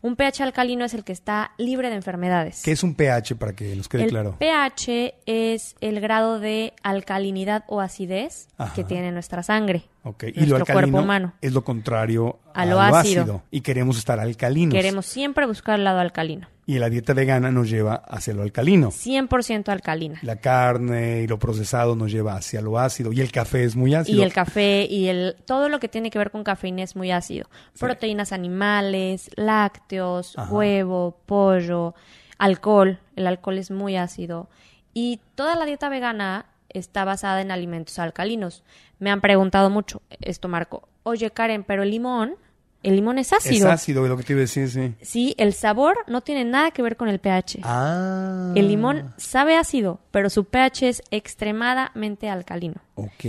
Un 0.00 0.16
pH 0.16 0.42
alcalino 0.42 0.84
es 0.84 0.94
el 0.94 1.04
que 1.04 1.12
está 1.12 1.52
libre 1.58 1.90
de 1.90 1.96
enfermedades. 1.96 2.62
¿Qué 2.62 2.72
es 2.72 2.82
un 2.82 2.94
pH 2.94 3.36
para 3.36 3.52
que 3.54 3.74
nos 3.76 3.88
quede 3.88 4.04
el 4.04 4.10
claro? 4.10 4.36
pH 4.38 5.14
es 5.26 5.76
el 5.80 6.00
grado 6.00 6.40
de 6.40 6.72
alcalinidad 6.82 7.64
o 7.68 7.80
acidez 7.80 8.48
Ajá. 8.56 8.72
que 8.74 8.84
tiene 8.84 9.12
nuestra 9.12 9.42
sangre, 9.42 9.84
Ok, 10.04 10.24
Y 10.24 10.26
lo 10.32 10.32
nuestro 10.40 10.56
alcalino 10.58 10.72
cuerpo 10.92 10.98
humano. 11.04 11.34
es 11.42 11.52
lo 11.52 11.64
contrario 11.64 12.38
A 12.54 12.64
lo 12.64 12.80
ácido. 12.80 13.42
Y 13.50 13.60
queremos 13.60 13.98
estar 13.98 14.18
alcalinos. 14.20 14.72
Queremos 14.74 15.04
siempre 15.06 15.46
buscar 15.46 15.78
el 15.78 15.84
lado 15.84 16.00
alcalino. 16.00 16.48
Y 16.68 16.78
la 16.78 16.90
dieta 16.90 17.14
vegana 17.14 17.50
nos 17.50 17.70
lleva 17.70 17.94
hacia 17.94 18.34
lo 18.34 18.42
alcalino. 18.42 18.90
100% 18.90 19.70
alcalina. 19.70 20.18
La 20.20 20.36
carne 20.36 21.22
y 21.22 21.26
lo 21.26 21.38
procesado 21.38 21.96
nos 21.96 22.12
lleva 22.12 22.36
hacia 22.36 22.60
lo 22.60 22.78
ácido. 22.78 23.10
Y 23.10 23.22
el 23.22 23.32
café 23.32 23.64
es 23.64 23.74
muy 23.74 23.94
ácido. 23.94 24.18
Y 24.20 24.22
el 24.22 24.34
café 24.34 24.84
y 24.84 25.08
el 25.08 25.36
todo 25.46 25.70
lo 25.70 25.80
que 25.80 25.88
tiene 25.88 26.10
que 26.10 26.18
ver 26.18 26.30
con 26.30 26.44
cafeína 26.44 26.82
es 26.82 26.94
muy 26.94 27.10
ácido. 27.10 27.48
Proteínas 27.80 28.32
animales, 28.32 29.30
lácteos, 29.34 30.36
Ajá. 30.36 30.52
huevo, 30.52 31.16
pollo, 31.24 31.94
alcohol. 32.36 32.98
El 33.16 33.26
alcohol 33.26 33.56
es 33.56 33.70
muy 33.70 33.96
ácido. 33.96 34.50
Y 34.92 35.20
toda 35.36 35.56
la 35.56 35.64
dieta 35.64 35.88
vegana 35.88 36.44
está 36.68 37.06
basada 37.06 37.40
en 37.40 37.50
alimentos 37.50 37.98
alcalinos. 37.98 38.62
Me 38.98 39.10
han 39.10 39.22
preguntado 39.22 39.70
mucho 39.70 40.02
esto, 40.20 40.48
Marco. 40.48 40.86
Oye, 41.02 41.30
Karen, 41.30 41.64
pero 41.64 41.82
el 41.82 41.90
limón, 41.92 42.34
el 42.82 42.94
limón 42.96 43.18
es 43.18 43.28
Es 43.32 43.38
ácido. 43.46 43.70
ácido, 43.70 44.04
es 44.04 44.10
lo 44.10 44.16
que 44.16 44.22
te 44.22 44.32
iba 44.32 44.40
a 44.40 44.42
decir, 44.42 44.68
sí. 44.70 44.94
Sí, 45.02 45.34
el 45.38 45.52
sabor 45.52 45.96
no 46.06 46.20
tiene 46.20 46.44
nada 46.44 46.70
que 46.70 46.82
ver 46.82 46.96
con 46.96 47.08
el 47.08 47.18
pH. 47.18 47.60
Ah. 47.64 48.52
El 48.54 48.68
limón 48.68 49.12
sabe 49.16 49.56
ácido, 49.56 50.00
pero 50.10 50.30
su 50.30 50.44
pH 50.44 50.88
es 50.88 51.02
extremadamente 51.10 52.28
alcalino. 52.28 52.76
Ok. 52.94 53.24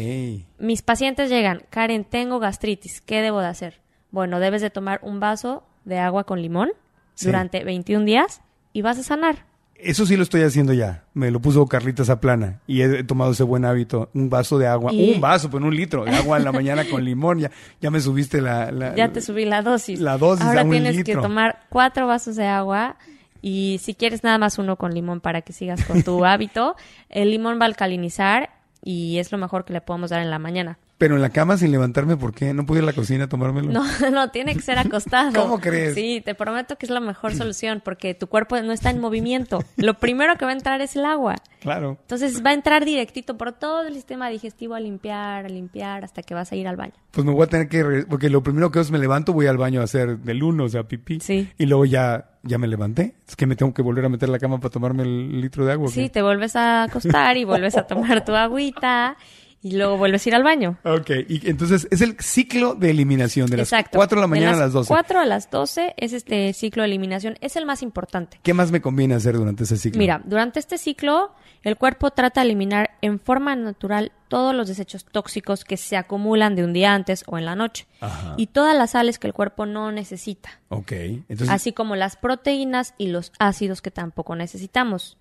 Mis 0.59 0.81
pacientes 0.81 1.29
llegan, 1.29 1.63
Karen, 1.69 2.03
tengo 2.05 2.39
gastritis, 2.39 3.01
¿qué 3.01 3.21
debo 3.21 3.39
de 3.41 3.47
hacer? 3.47 3.79
Bueno, 4.11 4.39
debes 4.39 4.61
de 4.61 4.69
tomar 4.69 4.99
un 5.03 5.19
vaso 5.19 5.63
de 5.85 5.97
agua 5.99 6.23
con 6.25 6.41
limón 6.41 6.69
Sí. 7.15 7.25
durante 7.25 7.63
21 7.63 8.05
días 8.05 8.41
y 8.73 8.81
vas 8.81 8.97
a 8.99 9.03
sanar. 9.03 9.45
Eso 9.81 10.05
sí 10.05 10.17
lo 10.17 10.23
estoy 10.23 10.41
haciendo 10.43 10.73
ya. 10.73 11.03
Me 11.13 11.31
lo 11.31 11.39
puso 11.41 11.65
Carlita 11.65 12.03
Zaplana 12.03 12.59
y 12.67 12.81
he 12.81 13.03
tomado 13.03 13.31
ese 13.31 13.43
buen 13.43 13.63
hábito. 13.65 14.09
Un 14.13 14.29
vaso 14.29 14.57
de 14.57 14.67
agua, 14.67 14.91
Y- 14.93 15.13
un 15.13 15.21
vaso, 15.21 15.49
pues 15.49 15.63
un 15.63 15.75
litro 15.75 16.03
de 16.05 16.11
agua 16.11 16.37
en 16.37 16.43
la 16.43 16.51
mañana 16.51 16.83
con 16.89 17.03
limón. 17.03 17.39
Ya, 17.39 17.51
ya 17.81 17.89
me 17.89 17.99
subiste 18.01 18.41
la, 18.41 18.71
la- 18.71 18.95
Ya 18.95 19.11
te 19.11 19.21
subí 19.21 19.45
la 19.45 19.61
dosis. 19.61 19.99
La 19.99 20.17
dosis 20.17 20.45
Ahora 20.45 20.61
a 20.61 20.63
un 20.65 20.71
tienes 20.71 20.95
litro. 20.97 21.21
que 21.21 21.27
tomar 21.27 21.61
cuatro 21.69 22.07
vasos 22.07 22.35
de 22.35 22.45
agua 22.47 22.97
y 23.41 23.79
si 23.81 23.93
quieres 23.95 24.23
nada 24.23 24.37
más 24.37 24.57
uno 24.59 24.75
con 24.75 24.93
limón 24.93 25.21
para 25.21 25.41
que 25.41 25.53
sigas 25.53 25.85
con 25.85 26.03
tu 26.03 26.25
hábito, 26.25 26.75
el 27.09 27.31
limón 27.31 27.57
va 27.59 27.63
a 27.63 27.67
alcalinizar 27.67 28.49
y 28.83 29.17
es 29.17 29.31
lo 29.31 29.37
mejor 29.37 29.63
que 29.65 29.73
le 29.73 29.81
podemos 29.81 30.09
dar 30.09 30.21
en 30.21 30.29
la 30.29 30.39
mañana. 30.39 30.77
Pero 30.99 31.15
en 31.15 31.21
la 31.21 31.29
cama 31.29 31.55
sin 31.55 31.71
levantarme, 31.71 32.17
¿por 32.17 32.33
qué? 32.33 32.53
¿No 32.53 32.65
pude 32.65 32.79
ir 32.79 32.83
a 32.83 32.87
la 32.87 32.93
cocina 32.93 33.23
a 33.23 33.29
tomármelo? 33.29 33.71
No, 33.71 33.85
no, 34.11 34.31
tiene 34.31 34.53
que 34.53 34.61
ser 34.61 34.77
acostado. 34.77 35.31
¿Cómo 35.33 35.57
crees? 35.57 35.95
Sí, 35.95 36.21
te 36.23 36.35
prometo 36.35 36.75
que 36.75 36.85
es 36.85 36.89
la 36.89 36.99
mejor 36.99 37.33
solución 37.33 37.81
porque 37.83 38.13
tu 38.13 38.27
cuerpo 38.27 38.61
no 38.61 38.73
está 38.73 38.89
en 38.89 38.99
movimiento. 38.99 39.63
Lo 39.77 39.93
primero 39.93 40.35
que 40.35 40.43
va 40.43 40.51
a 40.51 40.55
entrar 40.55 40.81
es 40.81 40.97
el 40.97 41.05
agua. 41.05 41.35
Claro. 41.61 41.97
Entonces 42.01 42.43
va 42.45 42.49
a 42.49 42.53
entrar 42.53 42.83
directito 42.83 43.37
por 43.37 43.53
todo 43.53 43.83
el 43.83 43.93
sistema 43.93 44.29
digestivo 44.29 44.75
a 44.75 44.81
limpiar, 44.81 45.45
a 45.45 45.49
limpiar, 45.49 46.03
hasta 46.03 46.21
que 46.21 46.33
vas 46.33 46.51
a 46.51 46.57
ir 46.57 46.67
al 46.67 46.75
baño. 46.75 46.93
Pues 47.11 47.25
me 47.25 47.31
voy 47.31 47.43
a 47.43 47.47
tener 47.47 47.69
que... 47.69 48.05
Porque 48.09 48.29
lo 48.29 48.43
primero 48.43 48.69
que 48.69 48.79
hago 48.79 48.85
es 48.85 48.91
me 48.91 48.99
levanto, 48.99 49.31
voy 49.31 49.47
al 49.47 49.57
baño 49.57 49.79
a 49.79 49.85
hacer 49.85 50.17
del 50.19 50.43
uno, 50.43 50.65
o 50.65 50.69
sea, 50.69 50.83
pipí. 50.83 51.21
Sí. 51.21 51.49
Y 51.57 51.65
luego 51.65 51.85
ya, 51.85 52.31
ya 52.43 52.57
me 52.57 52.67
levanté. 52.67 53.15
Es 53.25 53.37
que 53.37 53.45
me 53.45 53.55
tengo 53.55 53.73
que 53.73 53.81
volver 53.81 54.03
a 54.03 54.09
meter 54.09 54.27
la 54.27 54.37
cama 54.37 54.59
para 54.59 54.69
tomarme 54.69 55.03
el 55.03 55.39
litro 55.39 55.65
de 55.65 55.71
agua. 55.71 55.87
¿o 55.87 55.91
Sí, 55.91 56.09
te 56.09 56.21
vuelves 56.21 56.57
a 56.57 56.83
acostar 56.83 57.37
y 57.37 57.45
vuelves 57.45 57.77
a 57.77 57.87
tomar 57.87 58.25
tu 58.25 58.35
agüita 58.35 59.15
y 59.61 59.75
luego 59.75 59.97
vuelves 59.97 60.25
a 60.25 60.29
ir 60.29 60.35
al 60.35 60.43
baño. 60.43 60.77
Ok, 60.83 61.11
y 61.27 61.49
entonces 61.49 61.87
es 61.91 62.01
el 62.01 62.17
ciclo 62.19 62.75
de 62.75 62.91
eliminación 62.91 63.49
de 63.49 63.57
las 63.57 63.73
Exacto. 63.73 63.97
4 63.97 64.15
de 64.17 64.21
la 64.21 64.27
mañana 64.27 64.57
a 64.57 64.59
las 64.59 64.73
12. 64.73 64.87
4 64.87 65.19
a 65.19 65.25
las 65.25 65.49
12 65.49 65.95
es 65.97 66.13
este 66.13 66.53
ciclo 66.53 66.83
de 66.83 66.87
eliminación. 66.87 67.35
Es 67.41 67.55
el 67.55 67.65
más 67.65 67.81
importante. 67.81 68.39
¿Qué 68.41 68.53
más 68.53 68.71
me 68.71 68.81
conviene 68.81 69.15
hacer 69.15 69.35
durante 69.35 69.63
ese 69.63 69.77
ciclo? 69.77 69.99
Mira, 69.99 70.21
durante 70.23 70.59
este 70.59 70.77
ciclo, 70.77 71.33
el 71.63 71.75
cuerpo 71.75 72.11
trata 72.11 72.41
de 72.41 72.45
eliminar 72.45 72.91
en 73.01 73.19
forma 73.19 73.55
natural 73.55 74.13
todos 74.29 74.55
los 74.55 74.67
desechos 74.67 75.05
tóxicos 75.05 75.65
que 75.65 75.75
se 75.75 75.97
acumulan 75.97 76.55
de 76.55 76.63
un 76.63 76.71
día 76.71 76.93
antes 76.93 77.23
o 77.27 77.37
en 77.37 77.45
la 77.45 77.55
noche. 77.55 77.87
Ajá. 77.99 78.35
Y 78.37 78.47
todas 78.47 78.77
las 78.77 78.91
sales 78.91 79.19
que 79.19 79.27
el 79.27 79.33
cuerpo 79.33 79.65
no 79.65 79.91
necesita. 79.91 80.49
Ok, 80.69 80.91
entonces... 80.91 81.49
Así 81.49 81.73
como 81.73 81.95
las 81.95 82.15
proteínas 82.15 82.93
y 82.97 83.07
los 83.07 83.33
ácidos 83.39 83.81
que 83.81 83.91
tampoco 83.91 84.35
necesitamos. 84.35 85.17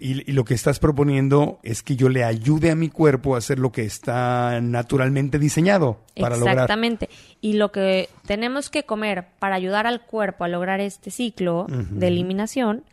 Y, 0.00 0.28
y 0.28 0.32
lo 0.32 0.44
que 0.44 0.54
estás 0.54 0.78
proponiendo 0.80 1.60
es 1.62 1.82
que 1.82 1.94
yo 1.94 2.08
le 2.08 2.24
ayude 2.24 2.70
a 2.70 2.74
mi 2.74 2.88
cuerpo 2.88 3.34
a 3.34 3.38
hacer 3.38 3.58
lo 3.58 3.70
que 3.70 3.84
está 3.84 4.60
naturalmente 4.60 5.38
diseñado 5.38 6.00
para 6.18 6.36
lograr. 6.36 6.54
Exactamente. 6.56 7.08
Y 7.40 7.52
lo 7.52 7.70
que 7.70 8.08
tenemos 8.26 8.68
que 8.70 8.82
comer 8.84 9.26
para 9.38 9.54
ayudar 9.54 9.86
al 9.86 10.00
cuerpo 10.04 10.44
a 10.44 10.48
lograr 10.48 10.80
este 10.80 11.10
ciclo 11.10 11.66
de 11.68 12.08
eliminación 12.08 12.84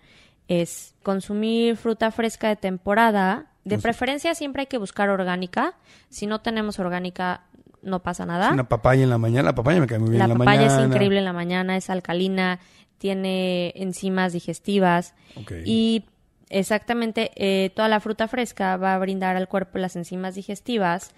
es 0.48 0.94
consumir 1.04 1.78
fruta 1.78 2.12
fresca 2.12 2.48
de 2.50 2.56
temporada. 2.56 3.48
De 3.66 3.78
preferencia 3.80 4.34
siempre 4.36 4.62
hay 4.62 4.68
que 4.68 4.78
buscar 4.78 5.10
orgánica. 5.10 5.74
Si 6.10 6.28
no 6.28 6.40
tenemos 6.42 6.80
orgánica, 6.80 7.42
no 7.82 8.02
pasa 8.04 8.26
nada. 8.26 8.52
Una 8.54 8.70
papaya 8.70 9.04
en 9.04 9.10
la 9.10 9.18
mañana. 9.18 9.44
La 9.50 9.56
papaya 9.56 9.80
me 9.80 9.88
cae 9.88 10.00
muy 10.00 10.10
bien 10.12 10.20
La 10.20 10.26
en 10.26 10.30
la 10.32 10.38
papaya 10.38 10.62
mañana. 10.62 10.82
es 10.84 10.88
increíble 10.90 11.18
en 11.20 11.26
la 11.26 11.34
mañana, 11.34 11.76
es 11.76 11.90
alcalina, 11.90 12.60
tiene 12.98 13.74
enzimas 13.76 14.32
digestivas 14.34 15.14
Ok. 15.36 15.52
y 15.66 16.06
exactamente 16.50 17.32
eh, 17.36 17.70
toda 17.72 17.88
la 17.88 18.00
fruta 18.00 18.28
fresca 18.28 18.78
va 18.78 18.96
a 18.96 19.00
brindar 19.00 19.36
al 19.36 19.48
cuerpo 19.48 19.78
las 19.78 19.96
enzimas 19.96 20.36
digestivas 20.36 21.12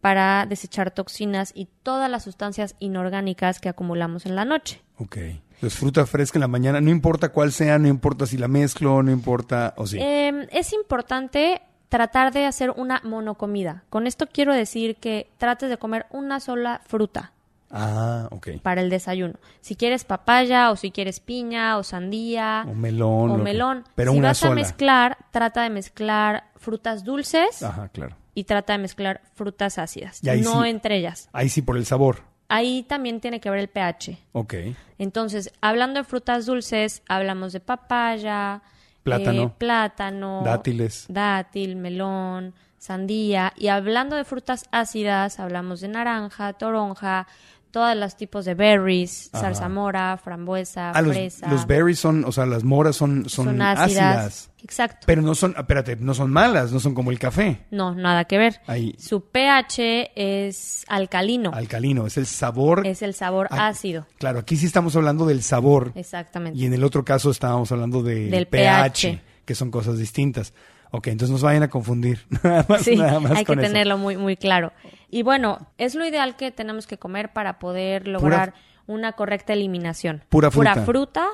para 0.00 0.44
desechar 0.46 0.90
toxinas 0.90 1.52
y 1.54 1.68
todas 1.82 2.10
las 2.10 2.24
sustancias 2.24 2.76
inorgánicas 2.78 3.58
que 3.58 3.70
acumulamos 3.70 4.26
en 4.26 4.36
la 4.36 4.44
noche. 4.44 4.82
Ok. 4.98 5.16
Entonces, 5.16 5.78
fruta 5.78 6.04
fresca 6.04 6.36
en 6.36 6.42
la 6.42 6.48
mañana. 6.48 6.80
No 6.80 6.90
importa 6.90 7.30
cuál 7.30 7.52
sea, 7.52 7.78
no 7.78 7.88
importa 7.88 8.26
si 8.26 8.36
la 8.36 8.48
mezclo, 8.48 9.02
no 9.02 9.10
importa... 9.10 9.72
O 9.78 9.86
sí. 9.86 9.98
Eh, 9.98 10.46
es 10.52 10.74
importante 10.74 11.62
tratar 11.88 12.32
de 12.32 12.44
hacer 12.44 12.70
una 12.70 13.00
monocomida. 13.04 13.84
Con 13.88 14.06
esto 14.06 14.26
quiero 14.26 14.52
decir 14.52 14.96
que 14.96 15.30
trates 15.38 15.70
de 15.70 15.78
comer 15.78 16.06
una 16.10 16.40
sola 16.40 16.80
fruta. 16.86 17.33
Ah, 17.74 18.28
ok. 18.30 18.48
para 18.62 18.80
el 18.80 18.88
desayuno. 18.88 19.34
Si 19.60 19.76
quieres 19.76 20.04
papaya 20.04 20.70
o 20.70 20.76
si 20.76 20.90
quieres 20.90 21.20
piña 21.20 21.76
o 21.76 21.82
sandía 21.82 22.64
O 22.68 22.74
melón. 22.74 23.30
o 23.30 23.36
lo 23.36 23.36
que- 23.38 23.42
melón. 23.42 23.84
Pero 23.94 24.12
si 24.12 24.18
una 24.18 24.28
vas 24.28 24.38
sola. 24.38 24.52
a 24.52 24.54
mezclar, 24.54 25.18
trata 25.30 25.62
de 25.62 25.70
mezclar 25.70 26.44
frutas 26.56 27.04
dulces 27.04 27.62
Ajá, 27.62 27.88
claro. 27.88 28.16
y 28.34 28.44
trata 28.44 28.72
de 28.74 28.78
mezclar 28.78 29.20
frutas 29.34 29.78
ácidas, 29.78 30.22
no 30.22 30.62
sí. 30.62 30.68
entre 30.70 30.96
ellas. 30.98 31.28
Ahí 31.32 31.48
sí 31.50 31.60
por 31.62 31.76
el 31.76 31.84
sabor. 31.84 32.22
Ahí 32.48 32.82
también 32.84 33.20
tiene 33.20 33.40
que 33.40 33.50
ver 33.50 33.58
el 33.58 33.68
pH. 33.68 34.18
Ok. 34.32 34.54
Entonces, 34.98 35.50
hablando 35.60 35.98
de 35.98 36.04
frutas 36.04 36.46
dulces, 36.46 37.02
hablamos 37.08 37.52
de 37.52 37.60
papaya, 37.60 38.62
Plátano. 39.02 39.42
eh, 39.44 39.52
plátano, 39.58 40.42
Dátiles. 40.44 41.06
dátil, 41.08 41.76
melón, 41.76 42.54
sandía. 42.78 43.52
Y 43.56 43.68
hablando 43.68 44.14
de 44.16 44.24
frutas 44.24 44.66
ácidas, 44.72 45.40
hablamos 45.40 45.80
de 45.80 45.88
naranja, 45.88 46.52
toronja, 46.52 47.26
todos 47.74 47.96
los 47.96 48.16
tipos 48.16 48.44
de 48.44 48.54
berries, 48.54 49.30
Ajá. 49.32 49.46
zarzamora, 49.46 50.16
frambuesa, 50.16 50.92
Ah, 50.92 51.02
fresa. 51.02 51.48
los 51.48 51.66
berries 51.66 51.98
son, 51.98 52.24
o 52.24 52.30
sea, 52.30 52.46
las 52.46 52.62
moras 52.62 52.94
son, 52.94 53.28
son, 53.28 53.60
ácidas. 53.60 54.48
Exacto. 54.62 55.04
Pero 55.06 55.22
no 55.22 55.34
son, 55.34 55.56
espérate, 55.58 55.96
no 55.96 56.14
son 56.14 56.30
malas, 56.30 56.70
no 56.70 56.78
son 56.78 56.94
como 56.94 57.10
el 57.10 57.18
café. 57.18 57.66
No, 57.72 57.92
nada 57.92 58.26
que 58.26 58.38
ver. 58.38 58.60
Ahí. 58.68 58.94
Su 58.96 59.24
pH 59.28 60.12
es 60.14 60.84
alcalino. 60.86 61.50
Alcalino, 61.52 62.06
es 62.06 62.16
el 62.16 62.26
sabor. 62.26 62.86
Es 62.86 63.02
el 63.02 63.12
sabor 63.12 63.48
ácido. 63.50 64.06
Claro, 64.18 64.38
aquí 64.38 64.56
sí 64.56 64.66
estamos 64.66 64.94
hablando 64.94 65.26
del 65.26 65.42
sabor. 65.42 65.90
Exactamente. 65.96 66.56
Y 66.56 66.66
en 66.66 66.74
el 66.74 66.84
otro 66.84 67.04
caso 67.04 67.32
estábamos 67.32 67.72
hablando 67.72 68.04
de 68.04 68.30
Del 68.30 68.46
pH, 68.46 69.08
pH. 69.08 69.22
que 69.44 69.54
son 69.56 69.72
cosas 69.72 69.98
distintas. 69.98 70.54
Ok, 70.96 71.08
entonces 71.08 71.32
nos 71.32 71.42
vayan 71.42 71.64
a 71.64 71.68
confundir. 71.68 72.20
Nada 72.44 72.64
más, 72.68 72.82
Sí, 72.82 72.94
nada 72.94 73.18
más 73.18 73.32
hay 73.32 73.44
que 73.44 73.52
eso. 73.52 73.60
tenerlo 73.60 73.98
muy, 73.98 74.16
muy 74.16 74.36
claro. 74.36 74.72
Y 75.10 75.24
bueno, 75.24 75.58
es 75.76 75.96
lo 75.96 76.06
ideal 76.06 76.36
que 76.36 76.52
tenemos 76.52 76.86
que 76.86 76.98
comer 76.98 77.32
para 77.32 77.58
poder 77.58 78.06
lograr 78.06 78.54
una 78.86 79.12
correcta 79.14 79.54
eliminación. 79.54 80.22
Pura 80.28 80.52
fruta. 80.52 80.84
fruta, 80.84 81.26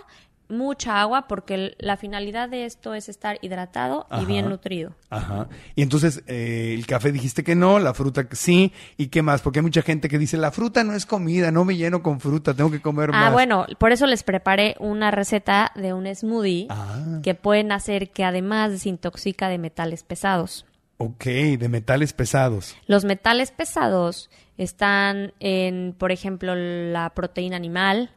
mucha 0.50 1.00
agua, 1.00 1.26
porque 1.28 1.74
la 1.78 1.96
finalidad 1.96 2.48
de 2.48 2.64
esto 2.66 2.94
es 2.94 3.08
estar 3.08 3.38
hidratado 3.42 4.06
y 4.20 4.24
bien 4.24 4.48
nutrido. 4.48 4.94
Ajá. 5.08 5.48
Y 5.76 5.82
entonces, 5.82 6.22
eh, 6.26 6.74
el 6.76 6.86
café 6.86 7.12
dijiste 7.12 7.42
que 7.44 7.54
no, 7.54 7.78
la 7.78 7.94
fruta 7.94 8.28
que 8.28 8.36
sí. 8.36 8.72
¿Y 8.96 9.06
qué 9.08 9.22
más? 9.22 9.40
Porque 9.42 9.60
hay 9.60 9.62
mucha 9.64 9.82
gente 9.82 10.08
que 10.08 10.18
dice, 10.18 10.36
la 10.36 10.50
fruta 10.50 10.84
no 10.84 10.92
es 10.94 11.06
comida, 11.06 11.50
no 11.50 11.64
me 11.64 11.76
lleno 11.76 12.02
con 12.02 12.20
fruta, 12.20 12.52
tengo 12.54 12.70
que 12.70 12.80
comer 12.82 13.10
más. 13.10 13.28
Ah, 13.28 13.32
bueno, 13.32 13.66
por 13.78 13.92
eso 13.92 14.06
les 14.06 14.22
preparé 14.22 14.76
una 14.80 15.10
receta 15.10 15.72
de 15.74 15.92
un 15.94 16.06
smoothie 16.14 16.66
Ah. 16.68 17.20
que 17.22 17.34
pueden 17.34 17.72
hacer 17.72 18.10
que 18.10 18.24
además 18.24 18.70
desintoxica 18.72 19.48
de 19.48 19.58
metales 19.58 20.02
pesados. 20.02 20.66
Ok, 21.02 21.24
de 21.24 21.68
metales 21.70 22.12
pesados. 22.12 22.76
Los 22.86 23.06
metales 23.06 23.52
pesados 23.52 24.28
están 24.58 25.32
en, 25.40 25.94
por 25.96 26.12
ejemplo, 26.12 26.54
la 26.54 27.08
proteína 27.14 27.56
animal, 27.56 28.10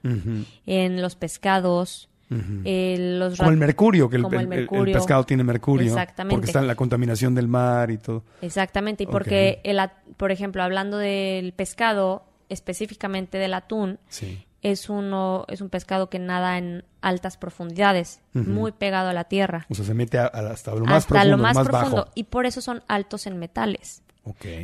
en 0.66 1.02
los 1.02 1.16
pescados, 1.16 2.10
los 2.30 3.38
Como 3.38 3.52
el 3.52 3.58
mercurio, 3.58 4.10
que 4.10 4.18
el, 4.18 4.26
el 4.26 4.34
el- 4.34 4.54
el- 4.54 4.88
el 4.88 4.92
pescado 4.94 5.24
tiene 5.26 5.44
mercurio. 5.44 5.88
Exactamente. 5.88 6.36
Porque 6.36 6.48
está 6.48 6.60
en 6.60 6.68
la 6.68 6.76
contaminación 6.76 7.36
del 7.36 7.48
mar 7.48 7.92
y 7.92 7.98
todo. 7.98 8.24
Exactamente, 8.42 9.04
y 9.04 9.08
porque, 9.08 9.62
el, 9.64 9.80
at- 9.80 9.92
por 10.18 10.32
ejemplo, 10.32 10.64
hablando 10.64 10.98
del 10.98 11.54
pescado, 11.54 12.26
específicamente 12.50 13.38
del 13.38 13.54
atún, 13.54 14.00
Sí. 14.08 14.46
es, 14.62 14.90
uno, 14.90 15.46
es 15.50 15.62
un 15.62 15.70
pescado 15.70 16.10
que 16.10 16.20
nada 16.20 16.58
en 16.58 16.86
altas 17.02 17.38
profundidades, 17.38 18.22
muy 18.34 18.72
pegado 18.72 19.10
a 19.10 19.14
la 19.14 19.26
tierra. 19.26 19.66
O 19.70 19.76
sea, 19.76 19.86
se 19.86 19.94
mete 19.94 20.18
a- 20.18 20.26
a- 20.34 20.52
hasta 20.52 20.74
lo 20.74 20.86
más 20.86 20.98
hasta 21.00 21.10
profundo, 21.10 21.38
lo 21.38 21.44
más, 21.44 21.56
más 21.56 21.68
profundo. 21.68 21.96
bajo. 21.98 22.12
Y 22.16 22.24
por 22.26 22.46
eso 22.46 22.62
son 22.62 22.82
altos 22.88 23.28
en 23.28 23.38
metales. 23.38 24.02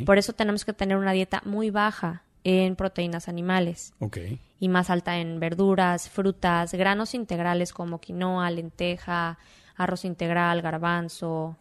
Por 0.05 0.17
eso 0.17 0.31
tenemos 0.33 0.63
que 0.63 0.71
tener 0.71 0.95
una 0.95 1.11
dieta 1.11 1.41
muy 1.45 1.69
baja 1.69 2.23
en 2.57 2.75
proteínas 2.75 3.27
animales. 3.27 3.93
Y 4.59 4.67
más 4.67 4.89
alta 4.89 5.17
en 5.19 5.39
verduras, 5.39 6.09
frutas, 6.09 6.73
granos 6.73 7.13
integrales 7.13 7.71
como 7.73 7.99
quinoa, 7.99 8.49
lenteja, 8.51 9.37
arroz 9.75 10.05
integral, 10.05 10.61
garbanzo. 10.61 11.57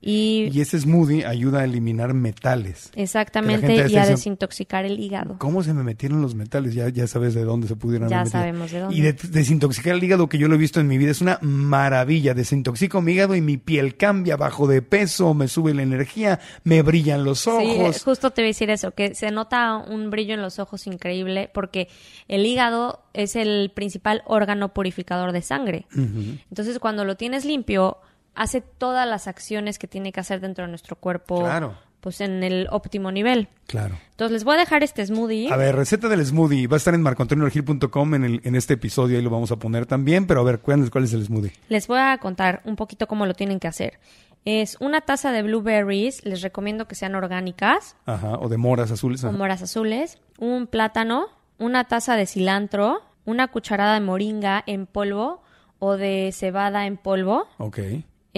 Y, 0.00 0.50
Y 0.52 0.60
ese 0.60 0.78
smoothie 0.78 1.24
ayuda 1.26 1.60
a 1.60 1.64
eliminar 1.64 2.12
metales. 2.14 2.90
exactamente, 2.94 3.74
y 3.74 3.78
a 3.80 3.84
diciendo, 3.84 4.08
desintoxicar 4.10 4.84
el 4.84 5.00
hígado. 5.00 5.36
¿Cómo 5.38 5.62
se 5.62 5.72
me 5.72 5.82
metieron 5.82 6.20
los 6.22 6.34
metales? 6.34 6.74
Ya, 6.74 6.88
ya 6.90 7.06
sabes 7.06 7.34
de 7.34 7.42
dónde 7.44 7.66
se 7.66 7.76
pudieron 7.76 8.08
Ya 8.08 8.24
sabemos 8.26 8.70
de 8.70 8.80
dónde. 8.80 8.94
Y 8.96 9.00
de- 9.00 9.14
desintoxicar 9.14 9.94
el 9.94 10.04
hígado, 10.04 10.28
que 10.28 10.38
yo 10.38 10.48
lo 10.48 10.54
he 10.54 10.58
visto 10.58 10.80
en 10.80 10.86
mi 10.86 10.98
vida, 10.98 11.10
es 11.10 11.22
una 11.22 11.38
maravilla. 11.40 12.34
Desintoxico 12.34 13.00
mi 13.00 13.12
hígado 13.12 13.34
y 13.34 13.40
mi 13.40 13.56
piel 13.56 13.96
cambia, 13.96 14.36
bajo 14.36 14.66
de 14.68 14.82
peso, 14.82 15.32
me 15.34 15.48
sube 15.48 15.72
la 15.74 15.82
energía, 15.82 16.40
me 16.62 16.82
brillan 16.82 17.24
los 17.24 17.40
Sí, 17.40 17.50
ojos. 17.50 18.04
justo 18.04 18.30
te 18.30 18.42
voy 18.42 18.48
a 18.48 18.50
decir 18.50 18.70
eso, 18.70 18.90
que 18.92 19.14
se 19.14 19.30
nota 19.30 19.76
un 19.78 20.10
brillo 20.10 20.34
en 20.34 20.42
los 20.42 20.58
ojos 20.58 20.86
increíble 20.86 21.50
porque 21.52 21.88
el 22.28 22.44
hígado 22.46 23.00
es 23.14 23.34
el 23.34 23.72
principal 23.74 24.22
órgano 24.26 24.72
purificador 24.74 25.32
de 25.32 25.42
sangre. 25.42 25.86
Entonces, 25.94 26.78
cuando 26.78 27.04
lo 27.04 27.16
tienes 27.16 27.44
limpio, 27.44 27.96
hace 28.36 28.60
todas 28.60 29.06
las 29.08 29.26
acciones 29.26 29.78
que 29.78 29.88
tiene 29.88 30.12
que 30.12 30.20
hacer 30.20 30.40
dentro 30.40 30.64
de 30.64 30.68
nuestro 30.70 30.96
cuerpo, 30.96 31.40
Claro. 31.42 31.74
pues 32.00 32.20
en 32.20 32.44
el 32.44 32.68
óptimo 32.70 33.10
nivel. 33.10 33.48
Claro. 33.66 33.96
Entonces, 34.10 34.32
les 34.32 34.44
voy 34.44 34.54
a 34.54 34.58
dejar 34.58 34.82
este 34.84 35.04
smoothie. 35.04 35.50
A 35.52 35.56
ver, 35.56 35.74
receta 35.74 36.08
del 36.08 36.24
smoothie. 36.24 36.66
Va 36.68 36.76
a 36.76 36.78
estar 36.78 36.94
en 36.94 37.02
marcoantonioregil.com 37.02 38.14
en, 38.14 38.24
el- 38.24 38.40
en 38.44 38.54
este 38.54 38.74
episodio, 38.74 39.16
ahí 39.16 39.22
lo 39.24 39.30
vamos 39.30 39.50
a 39.52 39.56
poner 39.56 39.86
también. 39.86 40.26
Pero 40.26 40.40
a 40.40 40.44
ver, 40.44 40.60
cuéntanos 40.60 40.90
cuál 40.90 41.04
es 41.04 41.12
el 41.12 41.24
smoothie. 41.24 41.52
Les 41.68 41.86
voy 41.88 41.98
a 41.98 42.16
contar 42.18 42.60
un 42.64 42.76
poquito 42.76 43.06
cómo 43.08 43.26
lo 43.26 43.34
tienen 43.34 43.58
que 43.58 43.68
hacer. 43.68 43.98
Es 44.44 44.76
una 44.78 45.00
taza 45.00 45.32
de 45.32 45.42
blueberries, 45.42 46.24
les 46.24 46.40
recomiendo 46.42 46.86
que 46.86 46.94
sean 46.94 47.16
orgánicas, 47.16 47.96
Ajá, 48.06 48.34
o 48.38 48.48
de 48.48 48.56
moras 48.56 48.92
azules. 48.92 49.24
o 49.24 49.32
moras 49.32 49.60
azules, 49.62 50.18
un 50.38 50.68
plátano, 50.68 51.26
una 51.58 51.82
taza 51.84 52.14
de 52.14 52.26
cilantro, 52.26 53.00
una 53.24 53.48
cucharada 53.48 53.94
de 53.94 54.00
moringa 54.00 54.62
en 54.68 54.86
polvo 54.86 55.42
o 55.80 55.96
de 55.96 56.30
cebada 56.32 56.86
en 56.86 56.96
polvo. 56.96 57.48
Ok. 57.58 57.78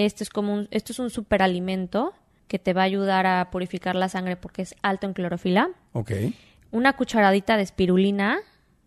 Este 0.04 0.22
es 0.22 0.30
como 0.30 0.54
un, 0.54 0.68
esto 0.70 0.92
es 0.92 0.98
un 1.00 1.10
superalimento 1.10 2.12
que 2.46 2.58
te 2.60 2.72
va 2.72 2.82
a 2.82 2.84
ayudar 2.84 3.26
a 3.26 3.50
purificar 3.50 3.96
la 3.96 4.08
sangre 4.08 4.36
porque 4.36 4.62
es 4.62 4.74
alto 4.82 5.06
en 5.06 5.12
clorofila. 5.12 5.70
Ok. 5.92 6.12
Una 6.70 6.94
cucharadita 6.94 7.56
de 7.56 7.64
espirulina. 7.64 8.38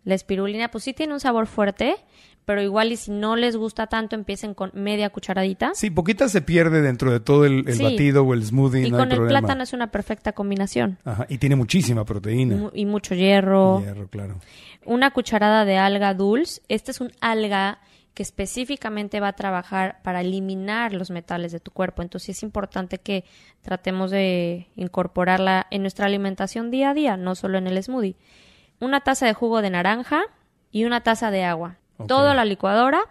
La 0.04 0.15
espirulina 0.15 0.71
pues 0.71 0.84
sí 0.86 0.93
tiene 0.93 1.13
un 1.13 1.19
sabor 1.19 1.45
fuerte, 1.47 1.95
pero 2.45 2.62
igual 2.63 2.91
y 2.91 2.95
si 2.97 3.12
no 3.12 3.36
les 3.36 3.56
gusta 3.58 3.86
tanto 3.88 4.15
empiecen 4.15 4.54
con 4.56 4.71
media 4.74 5.10
cucharadita. 5.12 5.71
Sí, 5.76 5.91
poquita 5.91 6.28
se 6.30 6.41
pierde 6.41 6.82
dentro 6.82 7.12
de 7.12 7.19
todo 7.19 7.45
el, 7.45 7.67
el 7.67 7.76
Sí. 7.76 7.84
batido 7.84 8.24
o 8.24 8.34
el 8.34 8.43
smoothie. 8.43 8.88
y 8.88 8.89
no 8.89 8.97
hay 8.97 9.02
con 9.04 9.12
el 9.12 9.17
problema. 9.17 9.39
plátano 9.41 9.63
es 9.63 9.74
una 9.74 9.91
perfecta 9.91 10.32
combinación. 10.32 10.97
Ajá, 11.06 11.26
y 11.30 11.38
tiene 11.38 11.56
muchísima 11.56 12.04
proteína. 12.06 12.71
Y 12.74 12.86
mucho 12.86 13.13
hierro. 13.15 13.82
Hierro, 13.82 14.08
claro. 14.08 14.39
Una 14.86 15.12
cucharada 15.12 15.65
de 15.65 15.78
alga 15.78 16.13
dulce. 16.15 16.62
Esta 16.67 16.89
es 16.91 17.00
un 17.02 17.12
alga 17.19 17.80
que 18.13 18.24
específicamente 18.24 19.19
va 19.19 19.30
a 19.30 19.34
trabajar 19.34 20.02
para 20.04 20.21
eliminar 20.21 20.93
los 20.93 21.12
metales 21.12 21.52
de 21.52 21.60
tu 21.60 21.71
cuerpo. 21.71 22.02
Entonces 22.02 22.38
es 22.38 22.43
importante 22.43 22.97
que 22.97 23.24
tratemos 23.62 24.12
de 24.12 24.67
incorporarla 24.76 25.67
en 25.71 25.82
nuestra 25.82 26.08
alimentación 26.08 26.71
día 26.71 26.89
a 26.89 26.93
día, 26.93 27.17
no 27.17 27.36
solo 27.36 27.58
en 27.58 27.67
el 27.67 27.82
smoothie. 27.82 28.17
Una 28.80 29.02
taza 29.02 29.26
de 29.26 29.34
jugo 29.34 29.62
de 29.62 29.69
naranja 29.69 30.24
y 30.71 30.86
una 30.86 31.02
taza 31.02 31.32
de 31.32 31.43
agua. 31.45 31.78
Ok. 31.97 32.08
Todo 32.08 32.30
a 32.30 32.36
la 32.36 32.45
licuadora 32.45 33.02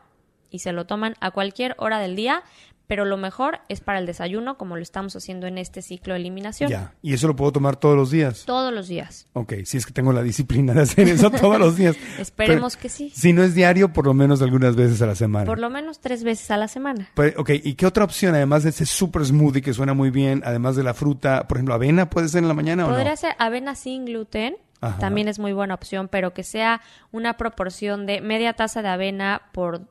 y 0.51 0.61
se 0.61 0.73
lo 0.73 0.87
toman 0.87 1.15
a 1.21 1.31
cualquier 1.31 1.75
hora 1.79 1.99
del 1.99 2.17
día, 2.17 2.43
pero 2.91 3.05
lo 3.05 3.17
mejor 3.17 3.61
es 3.69 3.81
para 3.81 4.01
el 4.01 4.07
desayuno, 4.07 4.59
como 4.59 4.75
lo 4.75 4.83
estamos 4.83 5.15
haciendo 5.15 5.47
en 5.47 5.59
este 5.59 5.81
ciclo 5.81 6.15
de 6.15 6.19
eliminación. 6.19 6.69
Ya. 6.69 6.93
Y 7.03 7.15
eso 7.15 7.29
lo 7.29 7.37
puedo 7.37 7.53
tomar 7.53 7.77
todos 7.77 7.97
los 7.97 8.11
días. 8.11 8.43
Todos 8.47 8.75
los 8.75 8.89
días. 8.89 9.29
Ok, 9.33 9.53
si 9.65 9.77
es 9.77 9.87
que 9.87 9.93
tengo 9.93 10.13
la 10.13 10.25
disciplina 10.25 10.75
de 10.75 10.81
hacer 10.81 11.09
eso 11.09 11.31
todos 11.31 11.61
los 11.61 11.77
días. 11.77 11.95
Esperemos 12.19 12.75
Pero 12.75 12.83
que 12.83 12.89
sí. 12.89 13.13
Si 13.15 13.33
no 13.33 13.45
es 13.45 13.55
diario, 13.55 13.93
por 13.93 14.07
lo 14.07 14.13
menos 14.13 14.43
algunas 14.43 14.75
veces 14.75 15.01
a 15.03 15.07
la 15.07 15.15
semana. 15.15 15.47
Por 15.47 15.61
lo 15.61 15.71
menos 15.71 16.01
tres 16.01 16.25
veces 16.25 16.51
a 16.51 16.57
la 16.57 16.67
semana. 16.67 17.11
Pero, 17.15 17.41
ok, 17.43 17.51
¿y 17.63 17.75
qué 17.75 17.87
otra 17.87 18.03
opción, 18.03 18.35
además 18.35 18.65
de 18.65 18.71
ese 18.71 18.85
super 18.87 19.25
smoothie 19.25 19.63
que 19.63 19.73
suena 19.73 19.95
muy 19.95 20.11
bien, 20.11 20.43
además 20.45 20.75
de 20.75 20.83
la 20.83 20.93
fruta, 20.93 21.47
por 21.47 21.59
ejemplo, 21.59 21.75
avena 21.75 22.11
puede 22.11 22.29
ser 22.29 22.43
en 22.43 22.49
la 22.49 22.55
mañana 22.55 22.87
o 22.87 22.89
Podría 22.89 23.11
no? 23.11 23.17
ser 23.17 23.37
avena 23.39 23.77
sin 23.77 24.05
gluten. 24.05 24.57
Ajá. 24.81 24.99
También 24.99 25.29
es 25.29 25.39
muy 25.39 25.53
buena 25.53 25.75
opción, 25.75 26.09
pero 26.09 26.35
que 26.35 26.43
sea 26.43 26.81
una 27.13 27.37
proporción 27.37 28.07
de 28.07 28.21
media 28.21 28.55
taza 28.55 28.83
de 28.83 28.89
avena 28.89 29.43
por 29.53 29.83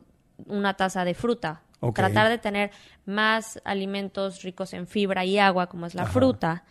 una 0.48 0.76
taza 0.76 1.06
de 1.06 1.14
fruta. 1.14 1.62
Tratar 1.94 2.28
de 2.30 2.38
tener 2.38 2.72
más 3.06 3.62
alimentos 3.64 4.44
ricos 4.44 4.74
en 4.74 4.86
fibra 4.86 5.24
y 5.24 5.40
agua, 5.40 5.68
como 5.68 5.86
es 5.86 5.96
la 5.96 6.04
Ajá. 6.04 6.12
fruta. 6.12 6.64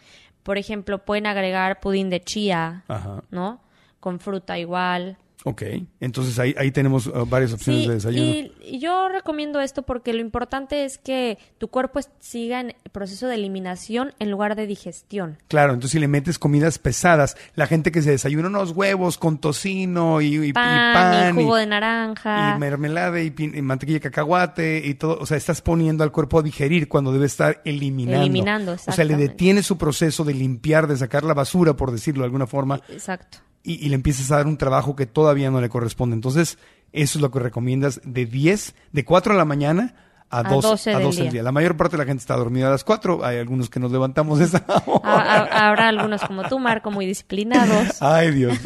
Por 0.43 0.59
ejemplo, 0.59 1.05
pueden 1.05 1.27
agregar 1.27 1.81
pudín 1.81 2.11
de 2.11 2.21
chía, 2.23 2.85
Ajá. 2.89 3.23
¿no? 3.31 3.61
Con 4.01 4.21
fruta 4.21 4.59
igual. 4.59 5.17
Ok, 5.45 5.63
entonces 6.01 6.37
ahí, 6.41 6.53
ahí 6.59 6.73
tenemos 6.73 7.07
uh, 7.07 7.25
varias 7.25 7.53
opciones 7.53 7.83
Sí, 7.83 7.89
de 7.89 7.95
desayuno. 7.95 8.25
y, 8.27 8.53
y 8.61 8.79
yo 8.81 9.09
recomiendo 9.09 9.61
esto 9.61 9.83
porque 9.83 10.13
lo 10.13 10.21
importante 10.21 10.85
es 10.85 10.99
que 10.99 11.39
tu 11.59 11.69
cuerpo 11.69 12.01
siga 12.19 12.61
en 12.61 12.75
proceso 12.91 13.29
de 13.29 13.37
eliminación 13.37 14.15
en 14.19 14.33
lugar 14.33 14.57
de 14.57 14.67
digestión. 14.67 15.39
Claro, 15.47 15.75
entonces 15.75 15.93
si 15.93 16.01
le 16.01 16.09
metes 16.09 16.41
comidas 16.41 16.81
pesadas, 16.81 17.37
la 17.55 17.69
gente 17.69 17.93
que 17.93 18.03
se 18.03 18.11
desayuna 18.11 18.49
unos 18.49 18.73
huevos 18.73 19.17
con 19.17 19.39
tocino 19.39 20.21
y, 20.21 20.27
y- 20.35 20.49
y 20.49 20.53
Pan, 20.53 21.39
y 21.39 21.43
jugo 21.45 21.55
de 21.55 21.67
naranja. 21.67 22.57
y 22.57 22.59
mermelada 22.59 23.21
y, 23.23 23.31
mantequilla 23.63 23.99
de 23.99 24.11
cacahuate 24.11 24.83
y 24.85 24.95
todo, 24.95 25.19
o 25.21 25.27
sea, 25.27 25.37
estás 25.37 25.63
poniendo 25.63 26.03
al 26.03 26.11
cuerpo 26.11 26.41
a 26.41 26.43
digerir 26.43 26.89
cuando 26.89 27.13
debe 27.13 27.27
estar 27.27 27.63
eliminando. 27.65 28.23
Eliminando, 28.23 28.73
O 28.73 28.77
sea, 28.93 29.05
le 29.05 29.15
detiene 29.17 29.63
su 29.63 29.79
proceso 29.79 30.25
de 30.25 30.35
limpiar, 30.35 30.89
de 30.89 30.97
sacar 30.97 31.23
la 31.23 31.35
basura, 31.35 31.75
por 31.77 31.93
decirlo 31.93 32.23
de 32.23 32.27
alguna 32.27 32.49
forma, 32.49 32.81
Exacto. 32.89 33.39
Y, 33.69 33.89
le 33.89 33.95
empiezas 33.95 34.31
a 34.31 34.37
dar 34.37 34.47
un 34.47 34.57
trabajo 34.57 34.97
que 34.97 35.07
todavía 35.07 35.51
no 35.51 35.61
le 35.61 35.69
corresponde. 35.69 36.15
Entonces, 36.15 36.59
eso 36.93 37.19
es 37.19 37.23
lo 37.23 37.31
que 37.31 37.39
recomiendas 37.39 38.01
de 38.05 38.25
10, 38.25 38.75
de 38.93 39.05
4 39.05 39.35
de 39.35 39.39
la 39.39 39.45
mañana 39.45 39.95
a 40.31 40.41
A 40.41 40.43
12, 40.45 40.69
12 40.69 40.91
a 40.91 40.95
del 40.99 41.03
12 41.05 41.17
del 41.17 41.25
día. 41.27 41.33
día. 41.33 41.43
La 41.43 41.53
mayor 41.53 41.77
parte 41.77 41.97
de 41.97 42.03
la 42.03 42.07
gente 42.07 42.21
está 42.21 42.37
dormida 42.37 42.69
a 42.69 42.71
las 42.71 42.85
4, 42.85 43.25
hay 43.25 43.39
algunos 43.39 43.71
que 43.71 43.81
nos 43.81 43.91
levantamos 43.93 44.41
esa 44.41 44.65
hora. 44.87 45.01
Ha- 45.05 45.43
ha- 45.45 45.69
Habrá 45.69 45.89
algunos 45.89 46.21
como 46.23 46.45
tú, 46.49 46.59
Marco, 46.59 46.91
muy 46.91 47.07
disciplinados. 47.07 47.97
Ay, 48.03 48.31
Dios. 48.33 48.59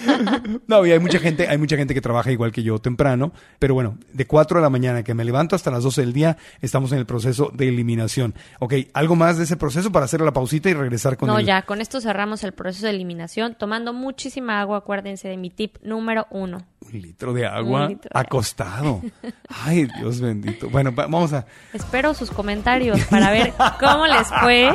no, 0.66 0.84
y 0.86 0.92
hay 0.92 0.98
mucha 0.98 1.18
gente, 1.18 1.48
hay 1.48 1.58
mucha 1.58 1.76
gente 1.76 1.94
que 1.94 2.00
trabaja 2.00 2.30
igual 2.32 2.52
que 2.52 2.62
yo 2.62 2.78
temprano, 2.78 3.32
pero 3.58 3.74
bueno, 3.74 3.98
de 4.12 4.26
4 4.26 4.58
de 4.58 4.62
la 4.62 4.70
mañana 4.70 5.02
que 5.02 5.14
me 5.14 5.24
levanto 5.24 5.56
hasta 5.56 5.70
las 5.70 5.82
12 5.82 6.00
del 6.02 6.12
día, 6.12 6.36
estamos 6.60 6.92
en 6.92 6.98
el 6.98 7.06
proceso 7.06 7.50
de 7.54 7.68
eliminación. 7.68 8.34
Ok, 8.58 8.74
¿algo 8.92 9.16
más 9.16 9.36
de 9.38 9.44
ese 9.44 9.56
proceso 9.56 9.92
para 9.92 10.04
hacer 10.04 10.20
la 10.20 10.32
pausita 10.32 10.68
y 10.70 10.74
regresar 10.74 11.16
con 11.16 11.28
No, 11.28 11.38
el- 11.38 11.46
ya, 11.46 11.62
con 11.62 11.80
esto 11.80 12.00
cerramos 12.00 12.44
el 12.44 12.52
proceso 12.52 12.86
de 12.86 12.92
eliminación, 12.92 13.54
tomando 13.58 13.92
muchísima 13.92 14.60
agua. 14.60 14.78
Acuérdense 14.78 15.28
de 15.28 15.36
mi 15.36 15.50
tip 15.50 15.76
número 15.82 16.26
uno. 16.30 16.58
Un 16.80 17.00
litro 17.02 17.32
de 17.32 17.46
agua 17.46 17.84
Un 17.84 17.88
litro 17.88 18.10
de 18.14 18.20
acostado. 18.20 19.02
Ay, 19.48 19.88
Dios 19.98 20.20
bendito. 20.20 20.68
Bueno, 20.70 20.94
vamos 20.96 21.32
a... 21.32 21.46
Espero 21.72 22.14
sus 22.14 22.30
comentarios 22.30 23.00
para 23.04 23.30
ver 23.30 23.52
cómo 23.78 24.06
les 24.06 24.26
fue 24.42 24.74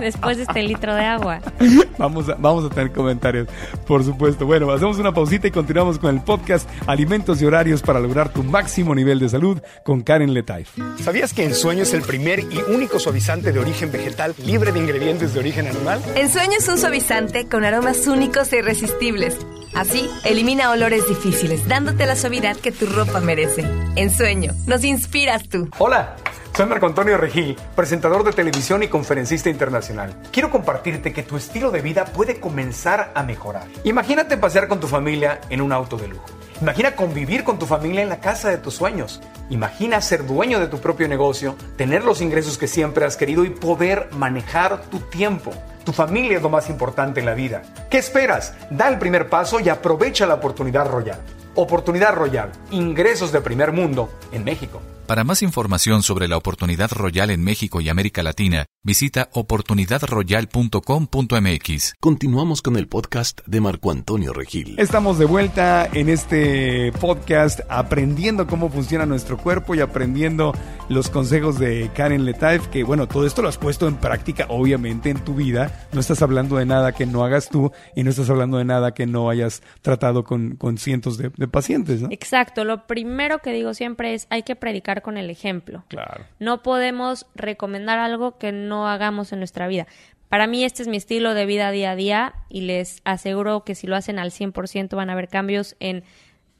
después 0.00 0.36
de 0.36 0.44
este 0.44 0.62
litro 0.62 0.94
de 0.94 1.04
agua. 1.04 1.40
Vamos 1.98 2.28
a, 2.28 2.34
vamos 2.34 2.64
a 2.64 2.74
tener 2.74 2.90
comentarios, 2.90 3.46
por 3.86 4.02
supuesto. 4.02 4.44
Bueno, 4.44 4.70
hacemos 4.72 4.98
una 4.98 5.12
pausita 5.12 5.46
y 5.46 5.50
continuamos 5.52 5.98
con 5.98 6.14
el 6.14 6.20
podcast 6.22 6.68
Alimentos 6.86 7.40
y 7.40 7.44
Horarios 7.44 7.80
para 7.80 8.00
lograr 8.00 8.30
tu 8.30 8.42
máximo 8.42 8.94
nivel 8.94 9.20
de 9.20 9.28
salud 9.28 9.60
con 9.84 10.00
Karen 10.00 10.34
Letaif. 10.34 10.70
¿Sabías 11.00 11.32
que 11.32 11.44
Ensueño 11.44 11.82
es 11.82 11.94
el 11.94 12.02
primer 12.02 12.40
y 12.40 12.60
único 12.68 12.98
suavizante 12.98 13.52
de 13.52 13.60
origen 13.60 13.92
vegetal 13.92 14.34
libre 14.44 14.72
de 14.72 14.80
ingredientes 14.80 15.34
de 15.34 15.40
origen 15.40 15.68
animal? 15.68 16.02
Ensueño 16.16 16.58
es 16.58 16.68
un 16.68 16.78
suavizante 16.78 17.46
con 17.48 17.64
aromas 17.64 18.06
únicos 18.06 18.52
e 18.52 18.58
irresistibles. 18.58 19.36
Así, 19.74 20.10
elimina 20.24 20.70
olores 20.70 21.08
difíciles, 21.08 21.66
dándote 21.66 22.04
la 22.04 22.16
suavidad 22.16 22.56
que 22.56 22.72
tu 22.72 22.86
ropa 22.86 23.20
merece. 23.20 23.64
Ensueño, 23.96 24.52
nos 24.66 24.84
inspiras 24.84 25.48
tú. 25.48 25.61
Hola, 25.78 26.16
soy 26.56 26.66
Marco 26.66 26.86
Antonio 26.86 27.16
Regil, 27.18 27.56
presentador 27.76 28.24
de 28.24 28.32
televisión 28.32 28.82
y 28.82 28.88
conferencista 28.88 29.50
internacional. 29.50 30.14
Quiero 30.32 30.50
compartirte 30.50 31.12
que 31.12 31.22
tu 31.22 31.36
estilo 31.36 31.70
de 31.70 31.82
vida 31.82 32.04
puede 32.06 32.40
comenzar 32.40 33.12
a 33.14 33.22
mejorar. 33.22 33.64
Imagínate 33.84 34.36
pasear 34.36 34.66
con 34.66 34.80
tu 34.80 34.88
familia 34.88 35.40
en 35.50 35.60
un 35.60 35.72
auto 35.72 35.96
de 35.96 36.08
lujo. 36.08 36.24
Imagina 36.60 36.96
convivir 36.96 37.44
con 37.44 37.58
tu 37.58 37.66
familia 37.66 38.02
en 38.02 38.08
la 38.08 38.20
casa 38.20 38.48
de 38.48 38.58
tus 38.58 38.74
sueños. 38.74 39.20
Imagina 39.50 40.00
ser 40.00 40.26
dueño 40.26 40.58
de 40.58 40.68
tu 40.68 40.78
propio 40.78 41.08
negocio, 41.08 41.56
tener 41.76 42.04
los 42.04 42.20
ingresos 42.20 42.56
que 42.56 42.68
siempre 42.68 43.04
has 43.04 43.16
querido 43.16 43.44
y 43.44 43.50
poder 43.50 44.08
manejar 44.12 44.82
tu 44.82 45.00
tiempo. 45.00 45.52
Tu 45.84 45.92
familia 45.92 46.36
es 46.36 46.42
lo 46.42 46.50
más 46.50 46.70
importante 46.70 47.20
en 47.20 47.26
la 47.26 47.34
vida. 47.34 47.62
¿Qué 47.90 47.98
esperas? 47.98 48.54
Da 48.70 48.88
el 48.88 48.98
primer 48.98 49.28
paso 49.28 49.60
y 49.60 49.68
aprovecha 49.68 50.26
la 50.26 50.34
oportunidad 50.34 50.88
royal. 50.88 51.20
Oportunidad 51.54 52.14
Royal, 52.14 52.50
ingresos 52.70 53.30
de 53.30 53.42
primer 53.42 53.72
mundo 53.72 54.10
en 54.32 54.42
México. 54.42 54.80
Para 55.06 55.22
más 55.24 55.42
información 55.42 56.02
sobre 56.04 56.28
la 56.28 56.36
oportunidad 56.36 56.92
royal 56.92 57.30
en 57.30 57.42
México 57.42 57.80
y 57.80 57.88
América 57.88 58.22
Latina, 58.22 58.66
visita 58.84 59.30
oportunidadroyal.com.mx. 59.32 61.94
Continuamos 61.98 62.62
con 62.62 62.76
el 62.76 62.86
podcast 62.86 63.40
de 63.46 63.60
Marco 63.60 63.90
Antonio 63.90 64.32
Regil. 64.32 64.76
Estamos 64.78 65.18
de 65.18 65.24
vuelta 65.24 65.88
en 65.92 66.08
este 66.08 66.92
podcast 67.00 67.62
aprendiendo 67.68 68.46
cómo 68.46 68.70
funciona 68.70 69.04
nuestro 69.04 69.38
cuerpo 69.38 69.74
y 69.74 69.80
aprendiendo 69.80 70.52
los 70.88 71.10
consejos 71.10 71.58
de 71.58 71.90
Karen 71.94 72.24
Letaif, 72.24 72.68
que 72.68 72.84
bueno, 72.84 73.08
todo 73.08 73.26
esto 73.26 73.42
lo 73.42 73.48
has 73.48 73.58
puesto 73.58 73.88
en 73.88 73.96
práctica 73.96 74.46
obviamente 74.50 75.10
en 75.10 75.18
tu 75.18 75.34
vida. 75.34 75.88
No 75.92 75.98
estás 75.98 76.22
hablando 76.22 76.54
de 76.56 76.66
nada 76.66 76.92
que 76.92 77.06
no 77.06 77.24
hagas 77.24 77.48
tú 77.48 77.72
y 77.96 78.04
no 78.04 78.10
estás 78.10 78.30
hablando 78.30 78.58
de 78.58 78.64
nada 78.64 78.94
que 78.94 79.06
no 79.06 79.28
hayas 79.28 79.64
tratado 79.80 80.22
con, 80.22 80.54
con 80.56 80.78
cientos 80.78 81.18
de, 81.18 81.32
de 81.36 81.48
pacientes, 81.48 82.02
¿no? 82.02 82.08
Exacto, 82.12 82.62
lo 82.64 82.86
primero 82.86 83.40
que 83.40 83.52
digo 83.52 83.74
siempre 83.74 84.14
es 84.14 84.28
hay 84.30 84.44
que 84.44 84.54
predicar 84.54 84.91
con 85.00 85.16
el 85.16 85.30
ejemplo. 85.30 85.84
Claro. 85.88 86.24
No 86.38 86.62
podemos 86.62 87.24
recomendar 87.34 87.98
algo 87.98 88.36
que 88.36 88.52
no 88.52 88.86
hagamos 88.86 89.32
en 89.32 89.38
nuestra 89.38 89.66
vida. 89.68 89.86
Para 90.28 90.46
mí 90.46 90.64
este 90.64 90.82
es 90.82 90.88
mi 90.88 90.98
estilo 90.98 91.32
de 91.32 91.46
vida 91.46 91.70
día 91.70 91.92
a 91.92 91.96
día 91.96 92.34
y 92.50 92.62
les 92.62 93.00
aseguro 93.04 93.64
que 93.64 93.74
si 93.74 93.86
lo 93.86 93.96
hacen 93.96 94.18
al 94.18 94.30
100% 94.30 94.94
van 94.96 95.08
a 95.08 95.14
ver 95.14 95.28
cambios 95.28 95.76
en 95.80 96.04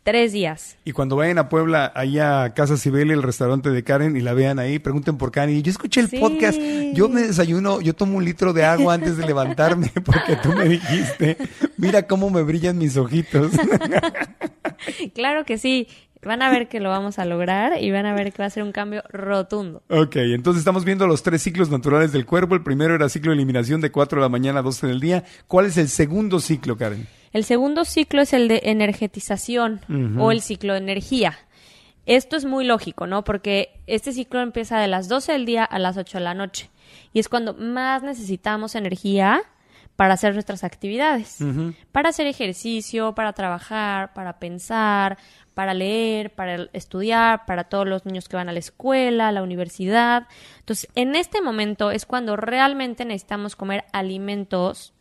tres 0.02 0.32
días. 0.32 0.76
Y 0.84 0.90
cuando 0.92 1.14
vayan 1.14 1.38
a 1.38 1.48
Puebla, 1.48 1.92
allá 1.94 2.42
a 2.42 2.54
Casa 2.54 2.76
Cibele, 2.76 3.14
el 3.14 3.22
restaurante 3.22 3.70
de 3.70 3.84
Karen, 3.84 4.16
y 4.16 4.20
la 4.20 4.32
vean 4.34 4.58
ahí, 4.58 4.80
pregunten 4.80 5.16
por 5.16 5.30
Karen. 5.30 5.54
Y 5.56 5.62
yo 5.62 5.70
escuché 5.70 6.00
el 6.00 6.08
Sí. 6.08 6.18
podcast, 6.18 6.58
yo 6.92 7.08
me 7.08 7.22
desayuno, 7.22 7.80
yo 7.80 7.94
tomo 7.94 8.18
un 8.18 8.24
litro 8.24 8.52
de 8.52 8.64
agua 8.64 8.94
antes 8.94 9.16
de 9.16 9.24
levantarme, 9.24 9.92
porque 10.04 10.34
tú 10.42 10.48
me 10.54 10.64
dijiste, 10.68 11.36
mira 11.76 12.02
cómo 12.08 12.30
me 12.30 12.42
brillan 12.42 12.78
mis 12.78 12.96
ojitos. 12.96 13.52
Claro 15.14 15.44
que 15.44 15.58
sí, 15.58 15.88
van 16.24 16.42
a 16.42 16.50
ver 16.50 16.68
que 16.68 16.80
lo 16.80 16.88
vamos 16.88 17.18
a 17.18 17.24
lograr 17.24 17.82
y 17.82 17.90
van 17.90 18.06
a 18.06 18.14
ver 18.14 18.32
que 18.32 18.42
va 18.42 18.46
a 18.46 18.50
ser 18.50 18.62
un 18.62 18.72
cambio 18.72 19.02
rotundo. 19.10 19.82
ok, 19.88 20.16
entonces 20.16 20.60
estamos 20.60 20.84
viendo 20.84 21.06
los 21.06 21.22
tres 21.22 21.42
ciclos 21.42 21.70
naturales 21.70 22.12
del 22.12 22.26
cuerpo. 22.26 22.54
El 22.54 22.62
primero 22.62 22.94
era 22.94 23.08
ciclo 23.08 23.30
de 23.30 23.36
eliminación 23.36 23.80
de 23.80 23.90
4 23.90 24.18
de 24.18 24.22
la 24.22 24.28
mañana 24.28 24.60
a 24.60 24.62
12 24.62 24.86
del 24.86 25.00
día. 25.00 25.24
¿Cuál 25.48 25.66
es 25.66 25.76
el 25.76 25.88
segundo 25.88 26.40
ciclo, 26.40 26.76
Karen? 26.76 27.06
El 27.32 27.44
segundo 27.44 27.84
ciclo 27.84 28.22
es 28.22 28.32
el 28.32 28.48
de 28.48 28.60
energetización 28.64 29.80
o 30.18 30.32
el 30.32 30.42
ciclo 30.42 30.74
de 30.74 30.80
energía. 30.80 31.38
Esto 32.04 32.36
es 32.36 32.44
muy 32.44 32.64
lógico, 32.64 33.06
¿no? 33.06 33.24
Porque 33.24 33.80
este 33.86 34.12
ciclo 34.12 34.40
empieza 34.40 34.78
de 34.78 34.88
las 34.88 35.08
12 35.08 35.32
del 35.32 35.46
día 35.46 35.64
a 35.64 35.78
las 35.78 35.96
8 35.96 36.18
de 36.18 36.24
la 36.24 36.34
noche. 36.34 36.68
Y 37.12 37.20
es 37.20 37.28
cuando 37.28 37.54
más 37.54 38.02
necesitamos 38.02 38.74
energía 38.74 39.42
para 39.96 40.14
hacer 40.14 40.34
nuestras 40.34 40.64
actividades. 40.64 41.38
Para 41.92 42.08
hacer 42.08 42.26
ejercicio, 42.26 43.14
para 43.14 43.32
trabajar, 43.32 44.12
para 44.14 44.38
pensar, 44.38 45.16
para 45.54 45.74
leer, 45.74 46.30
para 46.30 46.68
estudiar, 46.72 47.46
para 47.46 47.64
todos 47.64 47.86
los 47.86 48.06
niños 48.06 48.28
que 48.28 48.36
van 48.36 48.48
a 48.48 48.52
la 48.52 48.58
escuela, 48.58 49.28
a 49.28 49.32
la 49.32 49.42
universidad. 49.42 50.26
Entonces, 50.60 50.88
en 50.94 51.14
este 51.14 51.40
momento 51.42 51.90
es 51.90 52.06
cuando 52.06 52.36
realmente 52.36 53.04
necesitamos 53.04 53.56
comer 53.56 53.84
alimentos 53.92 54.92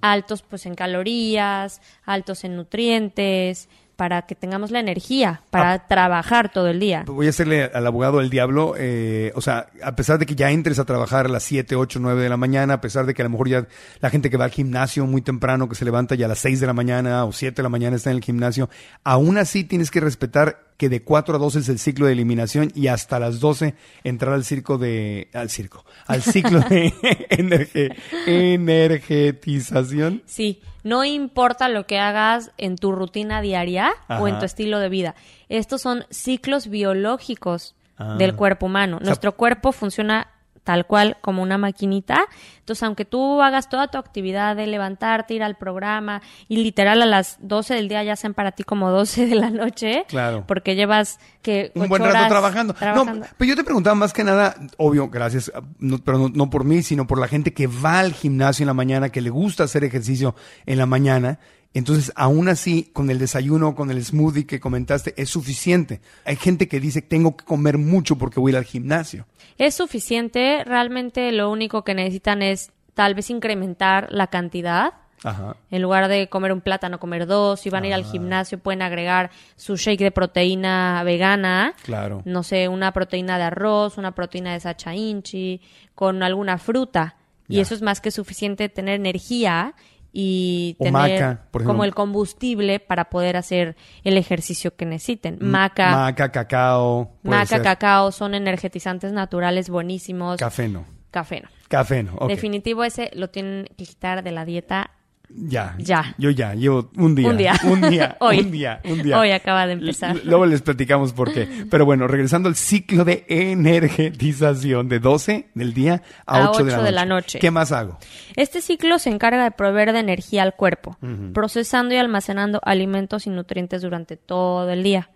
altos 0.00 0.42
pues 0.42 0.64
en 0.64 0.74
calorías, 0.74 1.82
altos 2.04 2.44
en 2.44 2.56
nutrientes, 2.56 3.68
para 4.02 4.22
que 4.22 4.34
tengamos 4.34 4.72
la 4.72 4.80
energía 4.80 5.42
para 5.50 5.86
trabajar 5.86 6.50
todo 6.50 6.66
el 6.66 6.80
día. 6.80 7.04
Voy 7.06 7.28
a 7.28 7.30
hacerle 7.30 7.70
al 7.72 7.86
abogado 7.86 8.18
del 8.18 8.30
diablo, 8.30 8.74
eh, 8.76 9.30
o 9.36 9.40
sea, 9.40 9.68
a 9.80 9.94
pesar 9.94 10.18
de 10.18 10.26
que 10.26 10.34
ya 10.34 10.50
entres 10.50 10.80
a 10.80 10.84
trabajar 10.84 11.26
a 11.26 11.28
las 11.28 11.44
7, 11.44 11.76
8, 11.76 12.00
9 12.02 12.20
de 12.20 12.28
la 12.28 12.36
mañana, 12.36 12.74
a 12.74 12.80
pesar 12.80 13.06
de 13.06 13.14
que 13.14 13.22
a 13.22 13.26
lo 13.26 13.30
mejor 13.30 13.48
ya 13.48 13.68
la 14.00 14.10
gente 14.10 14.28
que 14.28 14.36
va 14.36 14.46
al 14.46 14.50
gimnasio 14.50 15.06
muy 15.06 15.22
temprano, 15.22 15.68
que 15.68 15.76
se 15.76 15.84
levanta 15.84 16.16
ya 16.16 16.26
a 16.26 16.30
las 16.30 16.40
6 16.40 16.58
de 16.58 16.66
la 16.66 16.72
mañana 16.72 17.24
o 17.24 17.30
7 17.30 17.54
de 17.54 17.62
la 17.62 17.68
mañana 17.68 17.94
está 17.94 18.10
en 18.10 18.16
el 18.16 18.24
gimnasio, 18.24 18.68
aún 19.04 19.38
así 19.38 19.62
tienes 19.62 19.92
que 19.92 20.00
respetar 20.00 20.71
que 20.82 20.88
de 20.88 21.00
4 21.04 21.36
a 21.36 21.38
12 21.38 21.60
es 21.60 21.68
el 21.68 21.78
ciclo 21.78 22.06
de 22.06 22.12
eliminación 22.12 22.72
y 22.74 22.88
hasta 22.88 23.20
las 23.20 23.38
12 23.38 23.76
entrar 24.02 24.34
al 24.34 24.44
circo 24.44 24.78
de... 24.78 25.28
al 25.32 25.48
circo, 25.48 25.84
al 26.08 26.22
ciclo 26.22 26.58
de 26.58 26.92
energe- 27.30 27.94
energetización. 28.26 30.22
Sí, 30.26 30.60
no 30.82 31.04
importa 31.04 31.68
lo 31.68 31.86
que 31.86 32.00
hagas 32.00 32.50
en 32.58 32.74
tu 32.76 32.90
rutina 32.90 33.40
diaria 33.42 33.92
o 34.08 34.26
en 34.26 34.40
tu 34.40 34.44
estilo 34.44 34.80
de 34.80 34.88
vida. 34.88 35.14
Estos 35.48 35.82
son 35.82 36.04
ciclos 36.10 36.66
biológicos 36.66 37.76
Ah. 37.98 38.16
del 38.18 38.34
cuerpo 38.34 38.66
humano. 38.66 38.96
sea- 38.98 39.04
Nuestro 39.06 39.36
cuerpo 39.36 39.70
funciona 39.70 40.26
tal 40.64 40.86
cual 40.86 41.16
como 41.20 41.42
una 41.42 41.58
maquinita. 41.58 42.20
Entonces, 42.60 42.84
aunque 42.84 43.04
tú 43.04 43.42
hagas 43.42 43.68
toda 43.68 43.88
tu 43.88 43.98
actividad 43.98 44.54
de 44.54 44.66
levantarte, 44.68 45.34
ir 45.34 45.42
al 45.42 45.56
programa 45.56 46.22
y 46.48 46.58
literal 46.62 47.02
a 47.02 47.06
las 47.06 47.38
12 47.40 47.74
del 47.74 47.88
día 47.88 48.04
ya 48.04 48.14
sean 48.14 48.34
para 48.34 48.52
ti 48.52 48.62
como 48.62 48.90
12 48.90 49.26
de 49.26 49.34
la 49.34 49.50
noche, 49.50 50.04
Claro. 50.08 50.44
porque 50.46 50.76
llevas 50.76 51.18
que 51.42 51.72
un 51.74 51.88
buen 51.88 52.02
rato 52.02 52.16
horas 52.16 52.28
trabajando. 52.28 52.74
trabajando. 52.74 53.26
No, 53.26 53.32
pero 53.36 53.48
yo 53.48 53.56
te 53.56 53.64
preguntaba 53.64 53.94
más 53.96 54.12
que 54.12 54.22
nada, 54.22 54.54
obvio, 54.78 55.08
gracias, 55.08 55.50
no- 55.80 55.98
pero 55.98 56.18
no, 56.18 56.28
no 56.28 56.50
por 56.50 56.64
mí, 56.64 56.82
sino 56.82 57.06
por 57.08 57.18
la 57.18 57.26
gente 57.26 57.52
que 57.52 57.66
va 57.66 57.98
al 57.98 58.12
gimnasio 58.12 58.62
en 58.62 58.68
la 58.68 58.74
mañana, 58.74 59.08
que 59.08 59.20
le 59.20 59.30
gusta 59.30 59.64
hacer 59.64 59.82
ejercicio 59.82 60.36
en 60.66 60.78
la 60.78 60.86
mañana. 60.86 61.40
Entonces, 61.74 62.12
aún 62.16 62.48
así, 62.48 62.90
con 62.92 63.10
el 63.10 63.18
desayuno, 63.18 63.74
con 63.74 63.90
el 63.90 64.04
smoothie 64.04 64.46
que 64.46 64.60
comentaste, 64.60 65.14
es 65.16 65.30
suficiente. 65.30 66.00
Hay 66.24 66.36
gente 66.36 66.68
que 66.68 66.80
dice, 66.80 67.00
tengo 67.02 67.36
que 67.36 67.44
comer 67.44 67.78
mucho 67.78 68.16
porque 68.16 68.40
voy 68.40 68.50
a 68.50 68.52
ir 68.52 68.56
al 68.58 68.64
gimnasio. 68.64 69.26
Es 69.58 69.74
suficiente, 69.74 70.64
realmente 70.64 71.32
lo 71.32 71.50
único 71.50 71.82
que 71.84 71.94
necesitan 71.94 72.42
es 72.42 72.72
tal 72.94 73.14
vez 73.14 73.30
incrementar 73.30 74.08
la 74.10 74.26
cantidad. 74.26 74.94
Ajá. 75.24 75.56
En 75.70 75.80
lugar 75.82 76.08
de 76.08 76.28
comer 76.28 76.52
un 76.52 76.60
plátano, 76.60 76.98
comer 76.98 77.26
dos. 77.26 77.60
Si 77.60 77.70
van 77.70 77.84
a 77.84 77.86
ir 77.86 77.92
Ah. 77.92 77.96
al 77.96 78.04
gimnasio, 78.04 78.58
pueden 78.58 78.82
agregar 78.82 79.30
su 79.56 79.76
shake 79.76 80.00
de 80.02 80.10
proteína 80.10 81.02
vegana. 81.04 81.74
Claro. 81.84 82.22
No 82.24 82.42
sé, 82.42 82.68
una 82.68 82.92
proteína 82.92 83.38
de 83.38 83.44
arroz, 83.44 83.98
una 83.98 84.14
proteína 84.14 84.52
de 84.52 84.60
sacha 84.60 84.94
inchi, 84.94 85.60
con 85.94 86.22
alguna 86.22 86.58
fruta. 86.58 87.16
Y 87.48 87.60
eso 87.60 87.74
es 87.74 87.82
más 87.82 88.00
que 88.00 88.10
suficiente 88.10 88.68
tener 88.70 88.94
energía 88.94 89.74
y 90.12 90.76
O 90.78 90.84
tener 90.84 90.92
maca, 90.92 91.42
por 91.50 91.62
ejemplo. 91.62 91.72
como 91.74 91.84
el 91.84 91.94
combustible 91.94 92.80
para 92.80 93.08
poder 93.10 93.36
hacer 93.36 93.76
el 94.04 94.16
ejercicio 94.18 94.76
que 94.76 94.84
necesiten. 94.84 95.38
Maca, 95.40 95.90
Maca, 95.90 96.30
cacao. 96.30 97.12
maca, 97.22 97.46
ser. 97.46 97.62
cacao 97.62 98.12
son 98.12 98.34
energizantes 98.34 99.12
naturales 99.12 99.70
buenísimos. 99.70 100.38
Café 100.38 100.68
no. 100.68 100.84
Café 101.10 101.40
no. 101.42 101.48
Café 101.68 102.02
no. 102.02 102.26
Definitivo 102.28 102.84
ese 102.84 103.10
lo 103.14 103.30
tienen 103.30 103.66
que 103.76 103.84
quitar 103.84 104.22
de 104.22 104.32
la 104.32 104.44
dieta 104.44 104.90
Ya. 105.34 105.74
Ya. 105.78 106.14
Yo 106.18 106.30
ya, 106.30 106.54
llevo 106.54 106.90
un 106.96 107.14
día. 107.14 107.28
Un 107.30 107.36
día. 107.36 107.54
Un 107.64 107.80
día. 107.90 108.16
Hoy. 108.20 108.40
Un 108.40 108.50
día. 108.50 108.80
Un 108.84 109.02
día. 109.02 109.18
Hoy 109.18 109.30
acaba 109.30 109.66
de 109.66 109.72
empezar. 109.74 110.10
L- 110.12 110.22
Luego 110.24 110.46
les 110.46 110.60
platicamos 110.62 111.12
por 111.12 111.32
qué. 111.32 111.48
Pero 111.70 111.84
bueno, 111.86 112.06
regresando 112.06 112.48
al 112.48 112.54
ciclo 112.56 113.04
de 113.04 113.24
energetización 113.28 114.88
de 114.88 114.98
12 115.00 115.46
del 115.54 115.74
día 115.74 116.02
a, 116.26 116.44
A 116.44 116.50
8, 116.50 116.64
de, 116.64 116.70
la, 116.70 116.72
ocho 116.72 116.76
noche. 116.76 116.84
de 116.84 116.92
la 116.92 117.04
noche. 117.04 117.38
¿Qué 117.38 117.50
más 117.50 117.72
hago? 117.72 117.98
Este 118.36 118.60
ciclo 118.60 118.98
se 118.98 119.10
encarga 119.10 119.44
de 119.44 119.50
proveer 119.50 119.92
de 119.92 120.00
energía 120.00 120.42
al 120.42 120.54
cuerpo, 120.54 120.96
procesando 121.32 121.94
y 121.94 121.98
almacenando 121.98 122.60
alimentos 122.64 123.26
y 123.26 123.30
nutrientes 123.30 123.82
durante 123.82 124.16
todo 124.16 124.70
el 124.70 124.82
día. 124.82 125.10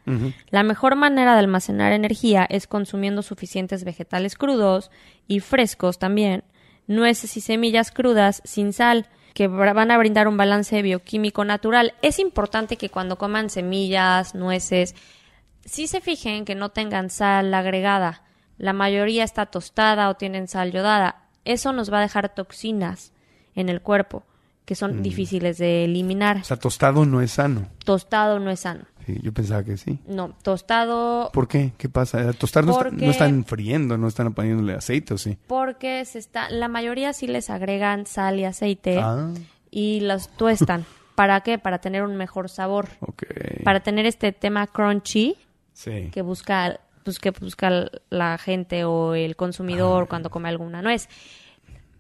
La 0.51 0.63
mejor 0.63 0.97
manera 0.97 1.33
de 1.35 1.41
almacenar 1.41 1.93
energía 1.93 2.47
es 2.49 2.67
consumiendo 2.67 3.23
suficientes 3.23 3.85
vegetales 3.85 4.37
crudos 4.37 4.91
y 5.27 5.41
frescos 5.41 5.99
también, 5.99 6.45
nueces 6.87 7.37
y 7.37 7.41
semillas 7.41 7.91
crudas 7.91 8.43
sin 8.45 8.73
sal 8.73 9.07
que 9.37 9.49
van 9.49 9.91
a 9.91 9.99
brindar 9.99 10.29
un 10.29 10.39
balance 10.39 10.81
bioquímico 10.81 11.45
natural. 11.45 11.93
Es 12.01 12.19
importante 12.19 12.79
que 12.79 12.89
cuando 12.89 13.19
coman 13.19 13.51
semillas, 13.51 14.35
nueces, 14.35 14.95
sí 15.63 15.89
se 15.89 16.01
fijen 16.01 16.47
que 16.47 16.55
no 16.55 16.71
tengan 16.71 17.11
sal 17.11 17.53
agregada. 17.53 18.23
La 18.57 18.73
mayoría 18.73 19.25
está 19.25 19.45
tostada 19.45 20.09
o 20.09 20.15
tienen 20.15 20.49
sal 20.49 20.73
yodada. 20.73 21.27
Eso 21.45 21.75
nos 21.75 21.93
va 21.93 21.99
a 21.99 22.01
dejar 22.01 22.35
toxinas 22.35 23.13
en 23.55 23.69
el 23.69 23.83
cuerpo 23.83 24.25
que 24.65 24.75
son 24.75 25.03
difíciles 25.03 25.59
de 25.59 25.85
eliminar. 25.85 26.39
O 26.39 26.45
sea, 26.45 26.57
tostado 26.57 27.05
no 27.05 27.21
es 27.21 27.33
sano. 27.33 27.69
Tostado 27.85 28.41
no 28.41 28.51
es 28.51 28.61
sano. 28.61 28.87
Sí, 29.07 29.21
yo 29.23 29.33
pensaba 29.33 29.63
que 29.63 29.77
sí. 29.77 30.01
No, 30.09 30.35
tostado 30.43 31.31
¿Por 31.33 31.47
qué? 31.47 31.73
¿Qué 31.79 31.89
pasa? 31.89 32.33
Tostar 32.33 32.65
no, 32.65 32.73
está- 32.73 32.85
Porque- 32.91 33.05
no 33.05 33.11
están 33.13 33.45
friendo, 33.45 33.97
no 33.97 34.09
están 34.09 34.35
poniéndole 34.35 34.75
aceite, 34.75 35.15
¿o 35.15 35.19
sí? 35.19 35.39
porque 35.47 36.05
se 36.05 36.19
está, 36.19 36.51
la 36.51 36.67
mayoría 36.67 37.13
sí 37.13 37.29
les 37.29 37.49
agregan 37.49 38.07
sal 38.07 38.41
y 38.41 38.45
aceite 38.45 38.99
Ah, 39.01 39.31
y 39.71 40.01
los 40.01 40.29
tuestan. 40.31 40.85
¿Para 41.15 41.41
qué? 41.43 41.59
Para 41.59 41.79
tener 41.81 42.03
un 42.03 42.17
mejor 42.17 42.51
sabor. 42.51 42.89
Para 43.65 43.81
tener 43.81 44.05
este 44.07 44.33
tema 44.33 44.67
crunchy 44.67 45.37
Sí. 45.73 46.11
que 46.13 46.21
busca, 46.23 46.81
pues, 47.05 47.19
que 47.21 47.31
busca 47.31 47.89
la 48.11 48.37
gente 48.39 48.85
o 48.85 49.15
el 49.15 49.37
consumidor 49.37 50.09
cuando 50.09 50.31
come 50.31 50.49
alguna 50.49 50.83
nuez. 50.83 51.09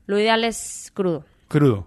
Lo 0.06 0.18
ideal 0.18 0.42
es 0.44 0.90
crudo. 0.92 1.24
Crudo. 1.48 1.86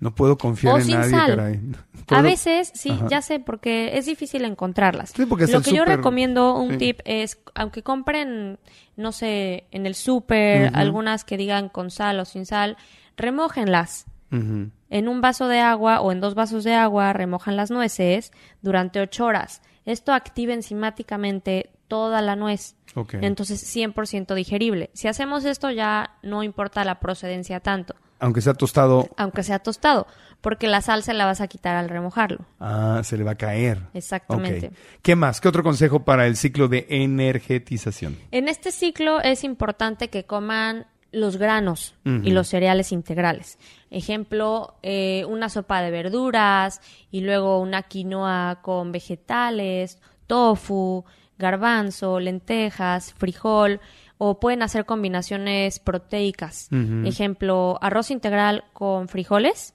No 0.00 0.14
puedo 0.14 0.38
confiar 0.38 0.74
O 0.74 0.78
en 0.78 0.84
sin 0.84 0.94
nadie, 0.94 1.10
sal. 1.10 1.36
caray. 1.36 1.60
A 2.08 2.22
veces, 2.22 2.70
sí, 2.74 2.90
Ajá. 2.90 3.08
ya 3.08 3.22
sé, 3.22 3.40
porque 3.40 3.96
es 3.98 4.06
difícil 4.06 4.44
encontrarlas. 4.44 5.10
Sí, 5.10 5.26
porque 5.26 5.44
hasta 5.44 5.56
Lo 5.58 5.62
que 5.62 5.72
yo 5.72 5.84
recomiendo, 5.84 6.54
un 6.54 6.72
sí. 6.72 6.76
tip, 6.78 7.00
es, 7.04 7.38
aunque 7.54 7.82
compren, 7.82 8.58
no 8.96 9.10
sé, 9.12 9.66
en 9.72 9.86
el 9.86 9.94
súper, 9.96 10.70
algunas 10.74 11.24
que 11.24 11.36
digan 11.36 11.68
con 11.68 11.90
sal 11.90 12.20
o 12.20 12.24
sin 12.24 12.46
sal, 12.46 12.76
remójenlas. 13.16 14.06
En 14.30 15.08
un 15.08 15.20
vaso 15.22 15.48
de 15.48 15.60
agua 15.60 16.00
o 16.02 16.12
en 16.12 16.20
dos 16.20 16.34
vasos 16.34 16.62
de 16.62 16.74
agua, 16.74 17.14
remojan 17.14 17.56
las 17.56 17.70
nueces 17.70 18.30
durante 18.60 19.00
ocho 19.00 19.24
horas. 19.24 19.62
Esto 19.86 20.12
activa 20.12 20.52
enzimáticamente 20.52 21.70
toda 21.88 22.20
la 22.20 22.36
nuez. 22.36 22.76
Ok. 22.94 23.14
Entonces, 23.22 23.74
100% 23.74 24.34
digerible. 24.34 24.90
Si 24.92 25.08
hacemos 25.08 25.46
esto, 25.46 25.70
ya 25.70 26.18
no 26.22 26.42
importa 26.42 26.84
la 26.84 27.00
procedencia 27.00 27.60
tanto, 27.60 27.94
Aunque 28.20 28.40
sea 28.40 28.54
tostado, 28.54 29.08
aunque 29.16 29.42
sea 29.42 29.60
tostado, 29.60 30.06
porque 30.40 30.66
la 30.66 30.80
sal 30.80 31.02
se 31.02 31.14
la 31.14 31.24
vas 31.24 31.40
a 31.40 31.48
quitar 31.48 31.76
al 31.76 31.88
remojarlo. 31.88 32.40
ah, 32.60 33.00
se 33.04 33.16
le 33.16 33.24
va 33.24 33.32
a 33.32 33.36
caer. 33.36 33.82
Exactamente. 33.94 34.72
¿Qué 35.02 35.14
más? 35.16 35.40
¿Qué 35.40 35.48
otro 35.48 35.62
consejo 35.62 36.04
para 36.04 36.26
el 36.26 36.36
ciclo 36.36 36.68
de 36.68 36.86
energetización? 36.88 38.16
En 38.30 38.48
este 38.48 38.72
ciclo 38.72 39.20
es 39.20 39.44
importante 39.44 40.08
que 40.08 40.24
coman 40.24 40.86
los 41.10 41.38
granos 41.38 41.94
y 42.04 42.32
los 42.32 42.48
cereales 42.48 42.92
integrales. 42.92 43.58
Ejemplo, 43.90 44.74
eh, 44.82 45.24
una 45.26 45.48
sopa 45.48 45.80
de 45.80 45.90
verduras 45.90 46.82
y 47.10 47.22
luego 47.22 47.60
una 47.60 47.82
quinoa 47.82 48.58
con 48.60 48.92
vegetales, 48.92 49.98
tofu, 50.26 51.04
garbanzo, 51.38 52.20
lentejas, 52.20 53.14
frijol 53.14 53.80
o 54.18 54.40
pueden 54.40 54.62
hacer 54.62 54.84
combinaciones 54.84 55.78
proteicas. 55.78 56.68
Ejemplo, 57.04 57.78
arroz 57.80 58.10
integral 58.10 58.64
con 58.72 59.08
frijoles 59.08 59.74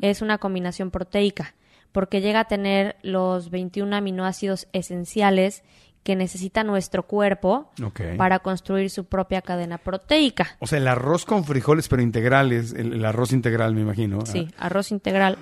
es 0.00 0.22
una 0.22 0.38
combinación 0.38 0.90
proteica 0.90 1.54
porque 1.92 2.20
llega 2.20 2.40
a 2.40 2.44
tener 2.44 2.96
los 3.02 3.50
21 3.50 3.96
aminoácidos 3.96 4.68
esenciales 4.72 5.64
que 6.04 6.16
necesita 6.16 6.64
nuestro 6.64 7.02
cuerpo 7.02 7.70
para 8.16 8.38
construir 8.38 8.88
su 8.90 9.04
propia 9.04 9.42
cadena 9.42 9.76
proteica. 9.78 10.56
O 10.60 10.66
sea, 10.66 10.78
el 10.78 10.88
arroz 10.88 11.26
con 11.26 11.44
frijoles, 11.44 11.88
pero 11.88 12.00
integrales, 12.00 12.72
el, 12.72 12.92
el 12.94 13.04
arroz 13.04 13.32
integral, 13.32 13.74
me 13.74 13.82
imagino. 13.82 14.24
Sí, 14.24 14.48
Ah. 14.56 14.66
arroz 14.66 14.92
integral. 14.92 15.36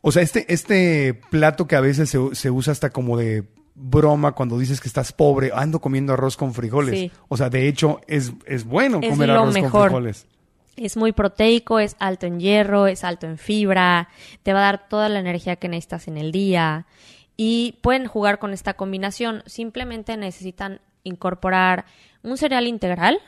O 0.00 0.10
sea, 0.10 0.22
este, 0.22 0.52
este 0.52 1.20
plato 1.30 1.66
que 1.68 1.76
a 1.76 1.80
veces 1.80 2.08
se, 2.08 2.34
se 2.34 2.50
usa 2.50 2.72
hasta 2.72 2.90
como 2.90 3.18
de 3.18 3.44
broma 3.74 4.32
cuando 4.32 4.58
dices 4.58 4.80
que 4.80 4.88
estás 4.88 5.12
pobre, 5.12 5.50
ando 5.54 5.80
comiendo 5.80 6.12
arroz 6.12 6.36
con 6.36 6.54
frijoles. 6.54 6.98
Sí. 6.98 7.12
O 7.28 7.36
sea, 7.36 7.50
de 7.50 7.68
hecho, 7.68 8.00
es, 8.06 8.32
es 8.46 8.64
bueno 8.64 9.00
Es 9.02 9.10
comer 9.10 9.30
arroz 9.30 9.56
con 9.56 9.70
frijoles. 9.70 10.26
Es 10.76 10.96
muy 10.96 11.12
proteico, 11.12 11.78
es 11.78 11.96
alto 11.98 12.26
en 12.26 12.40
hierro, 12.40 12.86
es 12.86 13.04
alto 13.04 13.26
en 13.26 13.38
fibra, 13.38 14.08
te 14.42 14.52
va 14.52 14.60
a 14.60 14.62
dar 14.62 14.88
toda 14.88 15.08
la 15.08 15.18
energía 15.18 15.56
que 15.56 15.68
necesitas 15.68 16.08
en 16.08 16.16
el 16.16 16.32
día. 16.32 16.86
Y 17.36 17.78
pueden 17.82 18.06
jugar 18.06 18.38
con 18.38 18.52
esta 18.52 18.74
combinación. 18.74 19.42
Simplemente 19.46 20.16
necesitan 20.16 20.80
incorporar 21.02 21.86
un 22.22 22.36
cereal 22.36 22.66
integral 22.66 23.18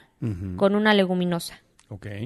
con 0.57 0.77
una 0.77 0.95
leguminosa. 0.95 1.61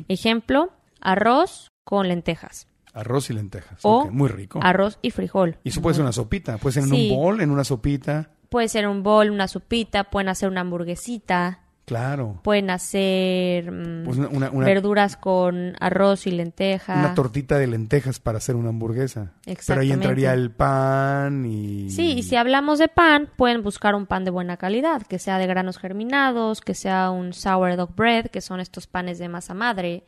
Ejemplo, 0.09 0.71
arroz 1.01 1.71
con 1.85 2.09
lentejas. 2.09 2.69
Arroz 2.97 3.31
y 3.31 3.35
lentejas. 3.35 3.79
O 3.83 4.11
Muy 4.11 4.29
rico. 4.29 4.59
arroz 4.63 4.99
y 5.03 5.11
frijol. 5.11 5.59
Y 5.65 5.69
eso 5.69 5.83
puede 5.83 5.95
ser 5.95 6.03
una 6.03 6.13
sopita. 6.13 6.57
Puede 6.59 6.73
ser 6.75 6.83
en 6.85 6.89
Sí. 6.91 7.11
un 7.13 7.17
bol, 7.19 7.41
en 7.41 7.51
una 7.51 7.63
sopita. 7.65 8.31
Puede 8.49 8.69
ser 8.69 8.89
un 8.89 9.03
bol, 9.03 9.31
una 9.31 9.49
sopita, 9.49 10.05
pueden 10.05 10.29
hacer 10.29 10.49
una 10.49 10.63
hamburguesita, 10.63 11.61
Claro. 11.85 12.41
pueden 12.43 12.71
hacer 12.71 13.71
mm, 13.71 14.05
Pues 14.05 14.19
una, 14.19 14.29
una- 14.29 14.51
una- 14.51 14.67
verduras 14.67 15.17
con 15.17 15.75
arroz 15.79 16.27
y 16.27 16.31
lenteja. 16.33 16.95
una 16.95 17.15
tortita 17.15 17.59
de 17.59 17.67
lentejas 17.67 18.19
para 18.19 18.39
hacer 18.39 18.57
una 18.57 18.71
hamburguesa. 18.71 19.33
Pero 19.67 19.81
ahí 19.81 19.93
entraría 19.93 20.33
el 20.35 20.51
pan 20.51 21.45
y... 21.47 21.91
Sí, 21.91 22.13
y 22.19 22.23
si 22.23 22.35
hablamos 22.37 22.79
de 22.79 22.89
pan, 22.89 23.29
pueden 23.37 23.63
buscar 23.63 23.95
un 23.95 24.07
pan 24.07 24.25
de 24.25 24.31
buena 24.31 24.57
calidad, 24.57 25.03
que 25.03 25.19
sea 25.19 25.39
de 25.39 25.47
granos 25.47 25.79
germinados, 25.79 26.61
que 26.61 26.75
sea 26.75 27.11
un 27.11 27.33
sourdough 27.33 27.95
bread, 27.95 28.27
que 28.31 28.41
son 28.41 28.59
estos 28.61 28.87
panes 28.87 29.19
de 29.19 29.29
masa 29.29 29.55
madre, 29.55 30.05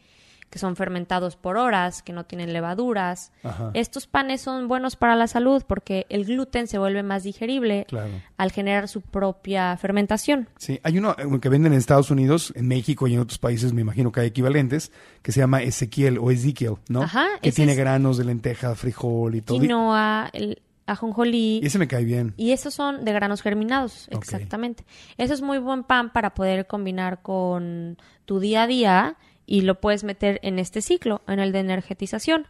que 0.50 0.58
son 0.58 0.76
fermentados 0.76 1.36
por 1.36 1.56
horas, 1.56 2.02
que 2.02 2.12
no 2.12 2.24
tienen 2.24 2.52
levaduras. 2.52 3.32
Ajá. 3.42 3.70
Estos 3.74 4.06
panes 4.06 4.40
son 4.40 4.66
buenos 4.68 4.96
para 4.96 5.14
la 5.16 5.26
salud 5.26 5.62
porque 5.66 6.06
el 6.08 6.24
gluten 6.24 6.66
se 6.66 6.78
vuelve 6.78 7.02
más 7.02 7.22
digerible 7.22 7.84
Claro. 7.88 8.10
al 8.36 8.50
generar 8.52 8.88
su 8.88 9.02
propia 9.02 9.76
fermentación. 9.76 10.48
Sí, 10.56 10.80
hay 10.82 10.98
uno 10.98 11.14
eh, 11.18 11.40
que 11.40 11.48
venden 11.48 11.72
en 11.72 11.78
Estados 11.78 12.10
Unidos, 12.10 12.52
en 12.56 12.66
México 12.68 13.06
y 13.06 13.14
en 13.14 13.20
otros 13.20 13.38
países 13.38 13.72
me 13.72 13.82
imagino 13.82 14.10
que 14.10 14.20
hay 14.20 14.28
equivalentes, 14.28 14.90
que 15.22 15.32
se 15.32 15.40
llama 15.40 15.62
Ezequiel 15.62 16.18
o 16.18 16.30
Ezequiel, 16.30 16.76
¿no? 16.88 17.02
Ajá, 17.02 17.26
que 17.42 17.52
tiene 17.52 17.72
es- 17.72 17.78
granos 17.78 18.16
de 18.16 18.24
lenteja, 18.24 18.74
frijol 18.74 19.34
y 19.34 19.42
todo. 19.42 19.60
Quinoa, 19.60 20.30
el 20.32 20.62
ajonjolí. 20.86 21.60
Y 21.62 21.66
ese 21.66 21.78
me 21.78 21.86
cae 21.86 22.04
bien. 22.04 22.32
Y 22.38 22.52
esos 22.52 22.72
son 22.72 23.04
de 23.04 23.12
granos 23.12 23.42
germinados, 23.42 24.08
exactamente. 24.10 24.84
Eso 25.18 25.34
es 25.34 25.42
muy 25.42 25.58
buen 25.58 25.84
pan 25.84 26.10
para 26.12 26.34
poder 26.34 26.66
combinar 26.66 27.20
con 27.20 27.98
tu 28.24 28.40
día 28.40 28.62
a 28.62 28.66
día 28.66 29.16
y 29.48 29.62
lo 29.62 29.80
puedes 29.80 30.04
meter 30.04 30.38
en 30.42 30.58
este 30.58 30.82
ciclo, 30.82 31.22
en 31.26 31.40
el 31.40 31.52
de 31.52 31.60
energetización. 31.60 32.46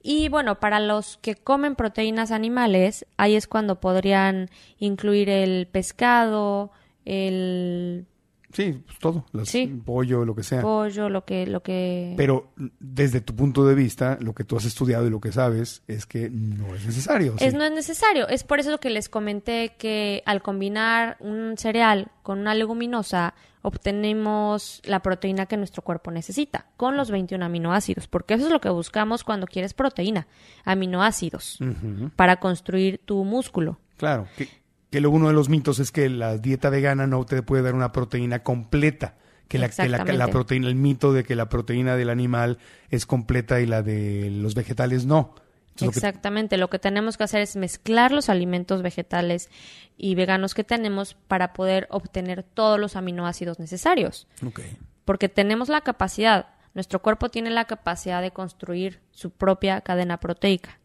Y 0.00 0.28
bueno, 0.28 0.60
para 0.60 0.78
los 0.78 1.18
que 1.18 1.34
comen 1.34 1.74
proteínas 1.74 2.30
animales, 2.30 3.04
ahí 3.16 3.34
es 3.34 3.48
cuando 3.48 3.80
podrían 3.80 4.48
incluir 4.78 5.28
el 5.28 5.66
pescado, 5.66 6.70
el 7.04 8.06
Sí, 8.52 8.82
pues 8.84 8.98
todo, 8.98 9.26
Sí. 9.44 9.80
pollo, 9.84 10.24
lo 10.24 10.34
que 10.34 10.42
sea. 10.42 10.60
pollo, 10.60 11.08
lo 11.08 11.24
que 11.24 11.46
lo 11.46 11.62
que 11.62 12.14
Pero 12.16 12.52
desde 12.80 13.20
tu 13.20 13.34
punto 13.34 13.64
de 13.64 13.74
vista, 13.74 14.18
lo 14.20 14.34
que 14.34 14.44
tú 14.44 14.56
has 14.56 14.64
estudiado 14.64 15.06
y 15.06 15.10
lo 15.10 15.20
que 15.20 15.30
sabes 15.32 15.82
es 15.86 16.06
que 16.06 16.28
no 16.30 16.74
es 16.74 16.84
necesario. 16.84 17.34
Es, 17.38 17.52
¿sí? 17.52 17.56
no 17.56 17.64
es 17.64 17.72
necesario. 17.72 18.28
Es 18.28 18.42
por 18.44 18.58
eso 18.58 18.78
que 18.78 18.90
les 18.90 19.08
comenté 19.08 19.74
que 19.78 20.22
al 20.26 20.42
combinar 20.42 21.16
un 21.20 21.54
cereal 21.56 22.10
con 22.22 22.40
una 22.40 22.54
leguminosa, 22.54 23.34
obtenemos 23.62 24.80
la 24.84 25.00
proteína 25.00 25.46
que 25.46 25.56
nuestro 25.56 25.82
cuerpo 25.82 26.10
necesita, 26.10 26.66
con 26.76 26.96
los 26.96 27.10
21 27.10 27.44
aminoácidos, 27.44 28.08
porque 28.08 28.34
eso 28.34 28.46
es 28.46 28.52
lo 28.52 28.60
que 28.60 28.68
buscamos 28.70 29.24
cuando 29.24 29.46
quieres 29.46 29.74
proteína, 29.74 30.26
aminoácidos, 30.64 31.58
para 32.16 32.36
construir 32.36 33.00
tu 33.04 33.24
músculo. 33.24 33.78
Claro, 33.96 34.26
que, 34.36 34.48
que 34.90 35.00
luego 35.00 35.16
uno 35.16 35.28
de 35.28 35.34
los 35.34 35.48
mitos 35.48 35.78
es 35.78 35.92
que 35.92 36.08
la 36.08 36.36
dieta 36.38 36.70
vegana 36.70 37.06
no 37.06 37.24
te 37.24 37.42
puede 37.42 37.62
dar 37.62 37.74
una 37.74 37.92
proteína 37.92 38.42
completa. 38.42 39.14
Que 39.48 39.58
la, 39.58 39.68
que 39.68 39.76
la, 39.78 39.82
que 39.84 39.88
la 39.88 39.96
Exactamente. 39.96 40.32
proteína, 40.32 40.68
el 40.68 40.74
mito 40.76 41.12
de 41.12 41.24
que 41.24 41.34
la 41.34 41.48
proteína 41.48 41.96
del 41.96 42.08
animal 42.10 42.58
es 42.88 43.04
completa 43.04 43.60
y 43.60 43.66
la 43.66 43.82
de 43.82 44.30
los 44.30 44.54
vegetales 44.54 45.06
no. 45.06 45.34
Entonces, 45.70 45.86
lo 45.86 45.90
que- 45.90 45.98
Exactamente, 45.98 46.56
lo 46.56 46.70
que 46.70 46.78
tenemos 46.78 47.16
que 47.16 47.24
hacer 47.24 47.40
es 47.40 47.56
mezclar 47.56 48.12
los 48.12 48.28
alimentos 48.28 48.80
vegetales 48.82 49.50
y 49.96 50.14
veganos 50.14 50.54
que 50.54 50.62
tenemos 50.62 51.14
para 51.14 51.52
poder 51.52 51.88
obtener 51.90 52.44
todos 52.44 52.78
los 52.78 52.94
aminoácidos 52.94 53.58
necesarios. 53.58 54.28
Porque 55.04 55.28
tenemos 55.28 55.68
la 55.68 55.80
capacidad, 55.80 56.46
nuestro 56.74 57.02
cuerpo 57.02 57.28
tiene 57.28 57.50
la 57.50 57.64
capacidad 57.64 58.22
de 58.22 58.30
construir 58.30 59.00
su 59.10 59.30
propia 59.30 59.80
cadena 59.80 60.20
proteica. 60.20 60.78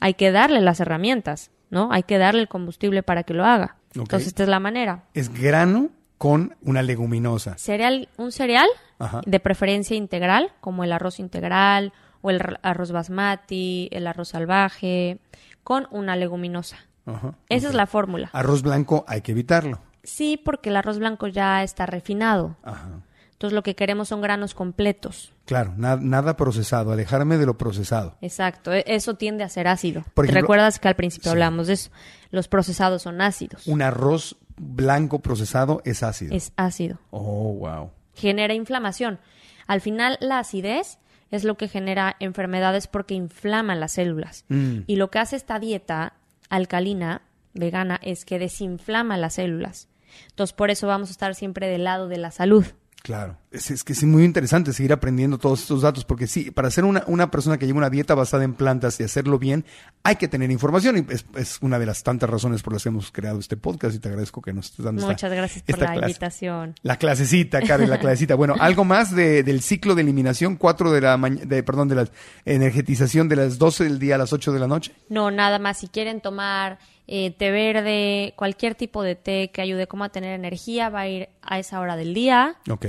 Hay 0.00 0.14
que 0.14 0.32
darle 0.32 0.62
las 0.62 0.80
herramientas, 0.80 1.50
¿no? 1.70 1.92
Hay 1.92 2.02
que 2.04 2.18
darle 2.18 2.42
el 2.42 2.48
combustible 2.48 3.02
para 3.02 3.22
que 3.22 3.34
lo 3.34 3.44
haga. 3.44 3.76
Entonces, 3.94 4.28
esta 4.28 4.42
es 4.42 4.48
la 4.48 4.60
manera. 4.60 5.04
Es 5.14 5.28
grano 5.32 5.90
con 6.18 6.56
una 6.62 6.82
leguminosa. 6.82 7.56
Cereal, 7.58 8.08
un 8.16 8.32
cereal, 8.32 8.68
Ajá. 8.98 9.20
de 9.26 9.40
preferencia 9.40 9.96
integral, 9.96 10.52
como 10.60 10.84
el 10.84 10.92
arroz 10.92 11.18
integral 11.18 11.92
o 12.22 12.30
el 12.30 12.40
arroz 12.62 12.92
basmati, 12.92 13.88
el 13.92 14.06
arroz 14.06 14.28
salvaje, 14.28 15.18
con 15.64 15.86
una 15.90 16.16
leguminosa. 16.16 16.76
Ajá. 17.06 17.34
Esa 17.48 17.68
es 17.68 17.74
la 17.74 17.86
fórmula. 17.86 18.30
Arroz 18.32 18.62
blanco 18.62 19.04
hay 19.08 19.20
que 19.20 19.32
evitarlo. 19.32 19.80
Sí, 20.02 20.40
porque 20.42 20.70
el 20.70 20.76
arroz 20.76 20.98
blanco 20.98 21.26
ya 21.26 21.62
está 21.62 21.86
refinado. 21.86 22.56
Ajá. 22.62 23.00
Entonces 23.36 23.54
lo 23.54 23.62
que 23.62 23.74
queremos 23.76 24.08
son 24.08 24.22
granos 24.22 24.54
completos. 24.54 25.32
Claro, 25.44 25.74
na- 25.76 25.96
nada 25.96 26.36
procesado, 26.38 26.90
alejarme 26.90 27.36
de 27.36 27.44
lo 27.44 27.58
procesado. 27.58 28.16
Exacto, 28.22 28.72
e- 28.72 28.82
eso 28.86 29.14
tiende 29.14 29.44
a 29.44 29.48
ser 29.50 29.68
ácido. 29.68 30.04
Por 30.14 30.24
¿Te 30.24 30.30
ejemplo- 30.32 30.40
recuerdas 30.40 30.78
que 30.78 30.88
al 30.88 30.96
principio 30.96 31.24
Sí. 31.24 31.32
hablamos 31.32 31.66
de 31.66 31.74
eso? 31.74 31.90
Los 32.30 32.48
procesados 32.48 33.02
son 33.02 33.20
ácidos. 33.20 33.66
Un 33.66 33.82
arroz 33.82 34.36
blanco 34.56 35.18
procesado 35.20 35.82
es 35.84 36.02
ácido. 36.02 36.34
Es 36.34 36.52
ácido. 36.56 36.98
Oh, 37.10 37.52
wow. 37.52 37.90
Genera 38.14 38.54
inflamación. 38.54 39.20
Al 39.66 39.82
final, 39.82 40.16
la 40.20 40.38
acidez 40.38 40.98
es 41.30 41.44
lo 41.44 41.56
que 41.58 41.68
genera 41.68 42.16
enfermedades 42.20 42.86
porque 42.86 43.12
inflama 43.12 43.74
las 43.74 43.92
células. 43.92 44.46
Mm. 44.48 44.78
Y 44.86 44.96
lo 44.96 45.10
que 45.10 45.18
hace 45.18 45.36
esta 45.36 45.58
dieta 45.58 46.14
alcalina 46.48 47.20
vegana 47.52 47.98
es 48.02 48.24
que 48.24 48.38
desinflama 48.38 49.18
las 49.18 49.34
células. 49.34 49.88
Entonces, 50.30 50.54
por 50.54 50.70
eso 50.70 50.86
vamos 50.86 51.08
a 51.10 51.12
estar 51.12 51.34
siempre 51.34 51.68
del 51.68 51.84
lado 51.84 52.08
de 52.08 52.16
la 52.16 52.30
salud. 52.30 52.64
Claro, 53.06 53.38
es, 53.52 53.70
es 53.70 53.84
que 53.84 53.92
es 53.92 54.02
muy 54.02 54.24
interesante 54.24 54.72
seguir 54.72 54.92
aprendiendo 54.92 55.38
todos 55.38 55.60
estos 55.60 55.82
datos, 55.82 56.04
porque 56.04 56.26
sí, 56.26 56.50
para 56.50 56.72
ser 56.72 56.84
una, 56.84 57.04
una 57.06 57.30
persona 57.30 57.56
que 57.56 57.64
lleva 57.64 57.78
una 57.78 57.88
dieta 57.88 58.16
basada 58.16 58.42
en 58.42 58.54
plantas 58.54 58.98
y 58.98 59.04
hacerlo 59.04 59.38
bien, 59.38 59.64
hay 60.02 60.16
que 60.16 60.26
tener 60.26 60.50
información 60.50 60.98
y 61.08 61.12
es, 61.14 61.24
es 61.36 61.58
una 61.60 61.78
de 61.78 61.86
las 61.86 62.02
tantas 62.02 62.28
razones 62.28 62.64
por 62.64 62.72
las 62.72 62.82
que 62.82 62.88
hemos 62.88 63.12
creado 63.12 63.38
este 63.38 63.56
podcast 63.56 63.94
y 63.94 64.00
te 64.00 64.08
agradezco 64.08 64.42
que 64.42 64.52
nos 64.52 64.66
estés 64.70 64.84
dando 64.84 65.02
esta- 65.02 65.12
Muchas 65.12 65.30
gracias 65.32 65.62
por 65.62 65.74
esta 65.76 65.84
la 65.84 65.92
clase. 65.92 66.06
invitación. 66.10 66.74
La 66.82 66.96
clasecita, 66.98 67.62
Karen, 67.62 67.88
la 67.90 68.00
clasecita. 68.00 68.34
Bueno, 68.34 68.56
algo 68.58 68.84
más 68.84 69.14
de- 69.14 69.44
del 69.44 69.62
ciclo 69.62 69.94
de 69.94 70.02
eliminación, 70.02 70.56
4 70.56 70.90
de 70.90 71.00
la 71.00 71.16
mañana, 71.16 71.44
de, 71.46 71.62
perdón, 71.62 71.86
de 71.86 71.94
la 71.94 72.08
energetización 72.44 73.28
de 73.28 73.36
las 73.36 73.58
12 73.58 73.84
del 73.84 74.00
día 74.00 74.16
a 74.16 74.18
las 74.18 74.32
8 74.32 74.52
de 74.52 74.58
la 74.58 74.66
noche. 74.66 74.92
No, 75.08 75.30
nada 75.30 75.60
más. 75.60 75.78
Si 75.78 75.86
quieren 75.86 76.20
tomar 76.20 76.78
eh, 77.06 77.30
té 77.30 77.50
verde, 77.50 78.34
cualquier 78.36 78.74
tipo 78.74 79.02
de 79.02 79.14
té 79.14 79.50
que 79.52 79.62
ayude 79.62 79.86
como 79.86 80.04
a 80.04 80.08
tener 80.08 80.34
energía, 80.34 80.88
va 80.88 81.00
a 81.00 81.08
ir 81.08 81.28
a 81.42 81.58
esa 81.58 81.80
hora 81.80 81.96
del 81.96 82.14
día. 82.14 82.56
Ok. 82.70 82.86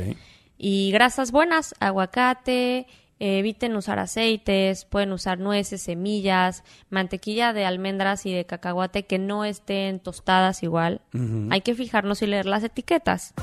Y 0.57 0.91
grasas 0.91 1.31
buenas, 1.31 1.75
aguacate, 1.79 2.87
eh, 3.19 3.39
eviten 3.39 3.75
usar 3.75 3.99
aceites, 3.99 4.85
pueden 4.85 5.11
usar 5.11 5.39
nueces, 5.39 5.81
semillas, 5.81 6.63
mantequilla 6.89 7.53
de 7.53 7.65
almendras 7.65 8.25
y 8.25 8.33
de 8.33 8.45
cacahuate 8.45 9.05
que 9.05 9.19
no 9.19 9.45
estén 9.45 9.99
tostadas 9.99 10.63
igual. 10.63 11.01
Hay 11.49 11.61
que 11.61 11.75
fijarnos 11.75 12.21
y 12.21 12.27
leer 12.27 12.45
las 12.45 12.63
etiquetas. 12.63 13.33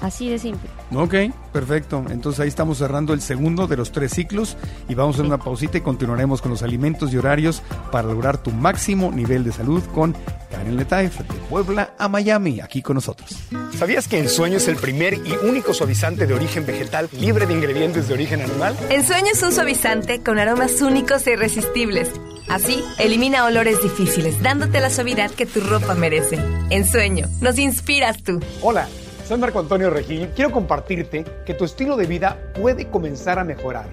Así 0.00 0.28
de 0.28 0.38
simple. 0.38 0.70
Ok, 0.94 1.14
perfecto. 1.52 2.04
Entonces 2.10 2.40
ahí 2.40 2.48
estamos 2.48 2.78
cerrando 2.78 3.12
el 3.12 3.20
segundo 3.20 3.66
de 3.66 3.76
los 3.76 3.92
tres 3.92 4.12
ciclos 4.12 4.56
y 4.88 4.94
vamos 4.94 5.16
a 5.16 5.18
hacer 5.18 5.26
una 5.26 5.38
pausita 5.38 5.78
y 5.78 5.80
continuaremos 5.82 6.40
con 6.40 6.50
los 6.50 6.62
alimentos 6.62 7.12
y 7.12 7.18
horarios 7.18 7.62
para 7.92 8.08
lograr 8.08 8.38
tu 8.38 8.50
máximo 8.50 9.12
nivel 9.12 9.44
de 9.44 9.52
salud 9.52 9.82
con 9.94 10.16
Karen 10.50 10.76
Letaif 10.76 11.18
de 11.18 11.38
Puebla 11.48 11.94
a 11.98 12.08
Miami, 12.08 12.60
aquí 12.60 12.82
con 12.82 12.94
nosotros. 12.94 13.30
¿Sabías 13.78 14.08
que 14.08 14.18
Ensueño 14.18 14.56
es 14.56 14.68
el 14.68 14.76
primer 14.76 15.14
y 15.14 15.34
único 15.46 15.72
suavizante 15.74 16.26
de 16.26 16.34
origen 16.34 16.66
vegetal 16.66 17.08
libre 17.12 17.46
de 17.46 17.54
ingredientes 17.54 18.08
de 18.08 18.14
origen 18.14 18.40
animal? 18.42 18.76
Ensueño 18.88 19.28
es 19.32 19.42
un 19.42 19.52
suavizante 19.52 20.22
con 20.22 20.38
aromas 20.38 20.80
únicos 20.80 21.26
e 21.26 21.32
irresistibles. 21.32 22.10
Así, 22.48 22.82
elimina 22.98 23.44
olores 23.44 23.80
difíciles, 23.80 24.42
dándote 24.42 24.80
la 24.80 24.90
suavidad 24.90 25.30
que 25.30 25.46
tu 25.46 25.60
ropa 25.60 25.94
merece. 25.94 26.38
Ensueño, 26.70 27.28
nos 27.40 27.58
inspiras 27.58 28.22
tú. 28.24 28.40
Hola, 28.60 28.88
soy 29.30 29.38
Marco 29.38 29.60
Antonio 29.60 29.90
Regil. 29.90 30.28
Quiero 30.34 30.50
compartirte 30.50 31.24
que 31.46 31.54
tu 31.54 31.64
estilo 31.64 31.96
de 31.96 32.04
vida 32.04 32.36
puede 32.52 32.88
comenzar 32.88 33.38
a 33.38 33.44
mejorar. 33.44 33.86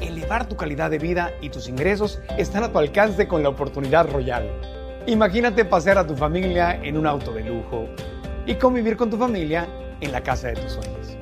Elevar 0.00 0.48
tu 0.48 0.56
calidad 0.56 0.90
de 0.90 0.98
vida 0.98 1.30
y 1.40 1.48
tus 1.48 1.68
ingresos 1.68 2.18
están 2.36 2.64
a 2.64 2.72
tu 2.72 2.78
alcance 2.80 3.28
con 3.28 3.40
la 3.44 3.50
oportunidad 3.50 4.10
royal. 4.10 4.50
Imagínate 5.06 5.64
pasear 5.64 5.96
a 5.96 6.04
tu 6.04 6.16
familia 6.16 6.74
en 6.82 6.96
un 6.96 7.06
auto 7.06 7.32
de 7.32 7.44
lujo 7.44 7.86
y 8.46 8.56
convivir 8.56 8.96
con 8.96 9.10
tu 9.10 9.16
familia 9.16 9.68
en 10.00 10.10
la 10.10 10.24
casa 10.24 10.48
de 10.48 10.54
tus 10.54 10.72
sueños. 10.72 11.16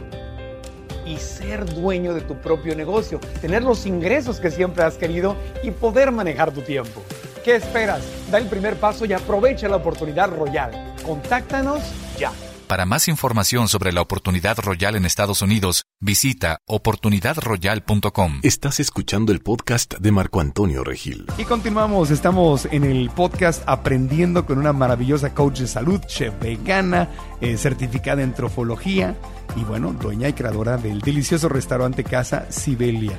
Y 1.05 1.19
ser 1.19 1.67
dueño 1.67 2.15
de 2.15 2.23
tu 2.23 2.37
propio 2.41 2.75
negocio, 2.75 3.21
tener 3.43 3.63
los 3.65 3.85
ingresos 3.85 4.41
que 4.41 4.51
siempre 4.51 4.83
has 4.83 4.97
querido 4.97 5.37
y 5.63 5.73
poder 5.73 6.11
manejar 6.11 6.53
tu 6.53 6.63
tiempo. 6.63 7.03
¿Qué 7.45 7.57
esperas? 7.57 8.01
Da 8.31 8.39
el 8.39 8.47
primer 8.47 8.77
paso 8.77 9.05
y 9.05 9.13
aprovecha 9.13 9.69
la 9.69 9.77
oportunidad 9.77 10.31
royal. 10.31 10.95
Contáctanos 11.05 11.83
ya. 12.19 12.33
Para 12.69 12.85
más 12.85 13.09
información 13.09 13.67
sobre 13.67 13.93
la 13.93 14.03
oportunidad 14.03 14.59
royal 14.59 14.95
en 14.95 15.07
Estados 15.07 15.41
Unidos, 15.41 15.87
visita 16.01 16.59
oportunidadroyal.com. 16.67 18.41
Estás 18.43 18.79
escuchando 18.79 19.33
el 19.33 19.41
podcast 19.41 19.95
de 19.95 20.13
Marco 20.13 20.43
Antonio 20.43 20.85
Regil. 20.85 21.25
Y 21.39 21.45
continuamos, 21.45 22.11
estamos 22.11 22.69
en 22.71 22.85
el 22.85 23.09
podcast 23.09 23.63
aprendiendo 23.65 24.45
con 24.45 24.59
una 24.59 24.75
maravillosa 24.75 25.33
coach 25.33 25.61
de 25.61 25.67
salud, 25.67 26.03
chef 26.03 26.39
vegana, 26.43 27.09
eh, 27.41 27.57
certificada 27.57 28.23
en 28.23 28.35
trofología 28.35 29.17
y 29.57 29.65
bueno, 29.65 29.95
dueña 29.95 30.29
y 30.29 30.35
creadora 30.35 30.77
del 30.77 31.01
delicioso 31.01 31.49
restaurante 31.49 32.05
Casa 32.05 32.53
Sibelia. 32.53 33.19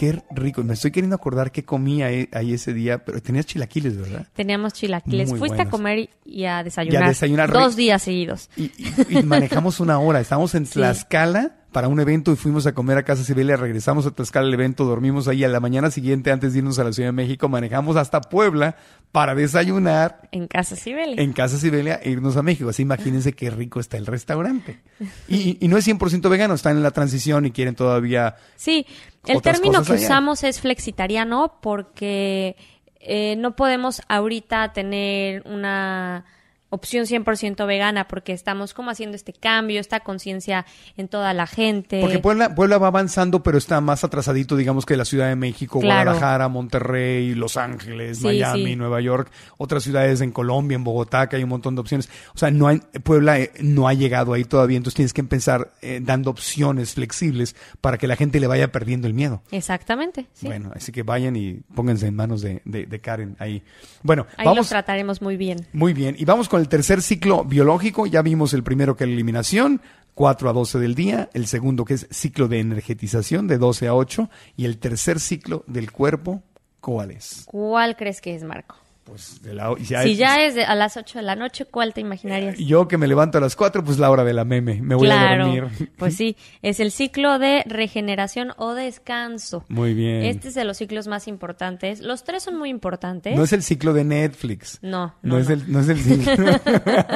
Qué 0.00 0.22
rico, 0.30 0.64
me 0.64 0.72
estoy 0.72 0.92
queriendo 0.92 1.14
acordar 1.14 1.52
qué 1.52 1.62
comía 1.62 2.10
eh, 2.10 2.30
ahí 2.32 2.54
ese 2.54 2.72
día, 2.72 3.04
pero 3.04 3.20
tenías 3.20 3.44
chilaquiles, 3.44 3.98
¿verdad? 3.98 4.26
Teníamos 4.32 4.72
chilaquiles. 4.72 5.28
Muy 5.28 5.38
Fuiste 5.38 5.56
buenos. 5.58 5.68
a 5.68 5.70
comer 5.70 6.08
y- 6.24 6.44
a 6.46 6.64
desayunar. 6.64 7.02
Y 7.02 7.04
a 7.04 7.08
desayunar. 7.08 7.52
Dos 7.52 7.76
días 7.76 8.00
seguidos. 8.00 8.48
Y, 8.56 8.72
y- 8.78 9.18
y 9.18 9.22
manejamos 9.24 9.78
una 9.78 9.98
hora, 9.98 10.20
estábamos 10.20 10.54
en 10.54 10.64
Sí. 11.69 11.69
Para 11.72 11.86
un 11.86 12.00
evento 12.00 12.32
y 12.32 12.36
fuimos 12.36 12.66
a 12.66 12.72
comer 12.72 12.98
a 12.98 13.04
Casa 13.04 13.22
Sibelia, 13.22 13.56
regresamos 13.56 14.04
a 14.04 14.10
Tlaxcala 14.10 14.46
al 14.48 14.54
evento, 14.54 14.84
dormimos 14.84 15.28
ahí 15.28 15.44
a 15.44 15.48
la 15.48 15.60
mañana 15.60 15.90
siguiente 15.90 16.32
antes 16.32 16.52
de 16.52 16.58
irnos 16.58 16.78
a 16.80 16.84
la 16.84 16.92
Ciudad 16.92 17.08
de 17.08 17.12
México, 17.12 17.48
manejamos 17.48 17.96
hasta 17.96 18.20
Puebla 18.20 18.76
para 19.12 19.34
desayunar 19.36 20.28
En 20.32 20.48
Casa 20.48 20.74
Sibelia. 20.74 21.22
en 21.22 21.32
Casa 21.32 21.58
Sibelia 21.58 22.00
e 22.02 22.10
irnos 22.10 22.36
a 22.36 22.42
México. 22.42 22.70
Así 22.70 22.82
imagínense 22.82 23.32
qué 23.34 23.50
rico 23.50 23.78
está 23.78 23.96
el 23.98 24.06
restaurante. 24.06 24.80
Y, 25.28 25.64
y 25.64 25.68
no 25.68 25.76
es 25.76 25.86
100% 25.86 26.28
vegano, 26.28 26.54
están 26.54 26.76
en 26.76 26.82
la 26.82 26.90
transición 26.90 27.46
y 27.46 27.52
quieren 27.52 27.76
todavía... 27.76 28.34
Sí, 28.56 28.84
el 29.26 29.40
término 29.40 29.82
que 29.84 29.92
allá. 29.92 30.04
usamos 30.04 30.42
es 30.42 30.60
flexitariano 30.60 31.58
porque 31.62 32.56
eh, 33.00 33.36
no 33.36 33.56
podemos 33.56 34.02
ahorita 34.08 34.72
tener 34.72 35.42
una 35.46 36.24
opción 36.70 37.04
100% 37.06 37.66
vegana 37.66 38.06
porque 38.08 38.32
estamos 38.32 38.74
como 38.74 38.90
haciendo 38.90 39.16
este 39.16 39.32
cambio, 39.32 39.80
esta 39.80 40.00
conciencia 40.00 40.64
en 40.96 41.08
toda 41.08 41.34
la 41.34 41.46
gente. 41.46 42.00
Porque 42.00 42.18
Puebla, 42.20 42.54
Puebla 42.54 42.78
va 42.78 42.86
avanzando, 42.86 43.42
pero 43.42 43.58
está 43.58 43.80
más 43.80 44.04
atrasadito, 44.04 44.56
digamos, 44.56 44.86
que 44.86 44.96
la 44.96 45.04
Ciudad 45.04 45.28
de 45.28 45.36
México, 45.36 45.80
Claro. 45.80 46.10
Guadalajara, 46.12 46.48
Monterrey, 46.48 47.34
Los 47.34 47.56
Ángeles, 47.56 48.18
Sí, 48.18 48.24
Miami, 48.24 48.64
sí. 48.66 48.76
Nueva 48.76 49.00
York, 49.00 49.30
otras 49.58 49.82
ciudades 49.82 50.20
en 50.20 50.30
Colombia, 50.32 50.76
en 50.76 50.84
Bogotá, 50.84 51.28
que 51.28 51.36
hay 51.36 51.42
un 51.42 51.48
montón 51.50 51.74
de 51.74 51.80
opciones. 51.80 52.08
O 52.34 52.38
sea, 52.38 52.50
no 52.50 52.68
hay, 52.68 52.78
Puebla 53.02 53.38
eh, 53.40 53.50
no 53.60 53.88
ha 53.88 53.94
llegado 53.94 54.32
ahí 54.32 54.44
todavía, 54.44 54.76
entonces 54.76 54.94
tienes 54.96 55.12
que 55.12 55.20
empezar 55.20 55.72
eh, 55.82 56.00
dando 56.02 56.30
opciones 56.30 56.94
flexibles 56.94 57.56
para 57.80 57.98
que 57.98 58.06
la 58.06 58.16
gente 58.16 58.38
le 58.40 58.46
vaya 58.46 58.70
perdiendo 58.70 59.06
el 59.08 59.14
miedo. 59.14 59.42
Exactamente, 59.50 60.26
sí. 60.32 60.46
Bueno, 60.46 60.70
así 60.74 60.92
que 60.92 61.02
vayan 61.02 61.34
y 61.36 61.54
pónganse 61.74 62.06
en 62.06 62.14
manos 62.14 62.42
de, 62.42 62.62
de- 62.64 62.86
de 62.86 63.00
Karen 63.00 63.36
ahí. 63.38 63.62
Bueno, 64.02 64.26
Ahí 64.36 64.44
vamos. 64.44 64.58
los 64.58 64.68
trataremos 64.68 65.20
muy 65.20 65.36
bien. 65.36 65.66
Muy 65.72 65.92
bien, 65.92 66.14
y 66.18 66.24
vamos 66.24 66.48
con 66.48 66.59
el 66.60 66.68
tercer 66.68 67.02
ciclo 67.02 67.44
biológico. 67.44 68.06
Ya 68.06 68.22
vimos 68.22 68.54
el 68.54 68.62
primero 68.62 68.96
que 68.96 69.04
es 69.04 69.08
la 69.08 69.14
eliminación, 69.14 69.80
4 70.14 70.50
a 70.50 70.52
12 70.52 70.78
del 70.78 70.94
día. 70.94 71.28
El 71.34 71.46
segundo 71.46 71.84
que 71.84 71.94
es 71.94 72.06
ciclo 72.10 72.48
de 72.48 72.60
energetización, 72.60 73.46
de 73.46 73.58
12 73.58 73.88
a 73.88 73.94
8. 73.94 74.30
Y 74.56 74.66
el 74.66 74.78
tercer 74.78 75.18
ciclo 75.18 75.64
del 75.66 75.90
cuerpo, 75.90 76.42
¿cuál 76.80 77.10
es? 77.10 77.44
¿Cuál 77.46 77.96
crees 77.96 78.20
que 78.20 78.34
es, 78.34 78.44
Marco? 78.44 78.76
Pues 79.04 79.42
de 79.42 79.54
la, 79.54 79.74
ya 79.80 80.02
si 80.02 80.12
es- 80.12 80.18
ya 80.18 80.44
es 80.44 80.54
de- 80.54 80.64
a 80.64 80.74
las 80.76 80.96
8 80.96 81.18
de 81.18 81.24
la 81.24 81.34
noche, 81.34 81.64
¿cuál 81.64 81.92
te 81.94 82.00
imaginarías? 82.00 82.58
Yo 82.58 82.86
que 82.86 82.96
me 82.96 83.08
levanto 83.08 83.38
a 83.38 83.40
las 83.40 83.56
4, 83.56 83.82
pues 83.82 83.98
la 83.98 84.08
hora 84.10 84.22
de 84.24 84.32
la 84.34 84.44
meme. 84.44 84.80
Me 84.82 84.94
voy 84.94 85.06
claro, 85.08 85.44
a 85.44 85.46
dormir. 85.48 85.90
pues 85.96 86.14
sí, 86.16 86.36
es 86.62 86.78
el 86.78 86.92
ciclo 86.92 87.38
de 87.40 87.64
regeneración 87.66 88.52
o 88.56 88.74
descanso. 88.74 89.64
Muy 89.68 89.94
bien. 89.94 90.22
Este 90.22 90.48
es 90.48 90.54
de 90.54 90.64
los 90.64 90.76
ciclos 90.76 91.08
más 91.08 91.26
importantes. 91.26 92.00
Los 92.00 92.22
tres 92.22 92.42
son 92.44 92.56
muy 92.56 92.68
importantes. 92.68 93.34
No 93.36 93.42
es 93.42 93.52
el 93.52 93.62
ciclo 93.64 93.92
de 93.94 94.04
Netflix. 94.04 94.78
No, 94.82 95.14
No, 95.22 95.34
no, 95.34 95.38
es, 95.38 95.48
no. 95.48 95.54
El, 95.54 95.72
no 95.72 95.80
es 95.80 95.88
el 95.88 95.98
ciclo. 95.98 96.34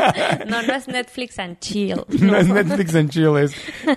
no, 0.48 0.62
no 0.62 0.74
es 0.74 0.88
Netflix 0.88 1.38
and 1.38 1.58
chill. 1.60 2.02
no 2.20 2.36
es 2.36 2.48
Netflix 2.48 2.94
and 2.96 3.10
chill, 3.10 3.36
es, 3.38 3.52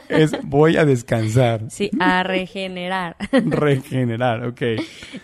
es 0.10 0.32
voy 0.44 0.78
a 0.78 0.86
descansar. 0.86 1.62
Sí, 1.70 1.90
a 2.00 2.22
regenerar. 2.22 3.16
Regenerar, 3.32 4.46
ok. 4.46 4.62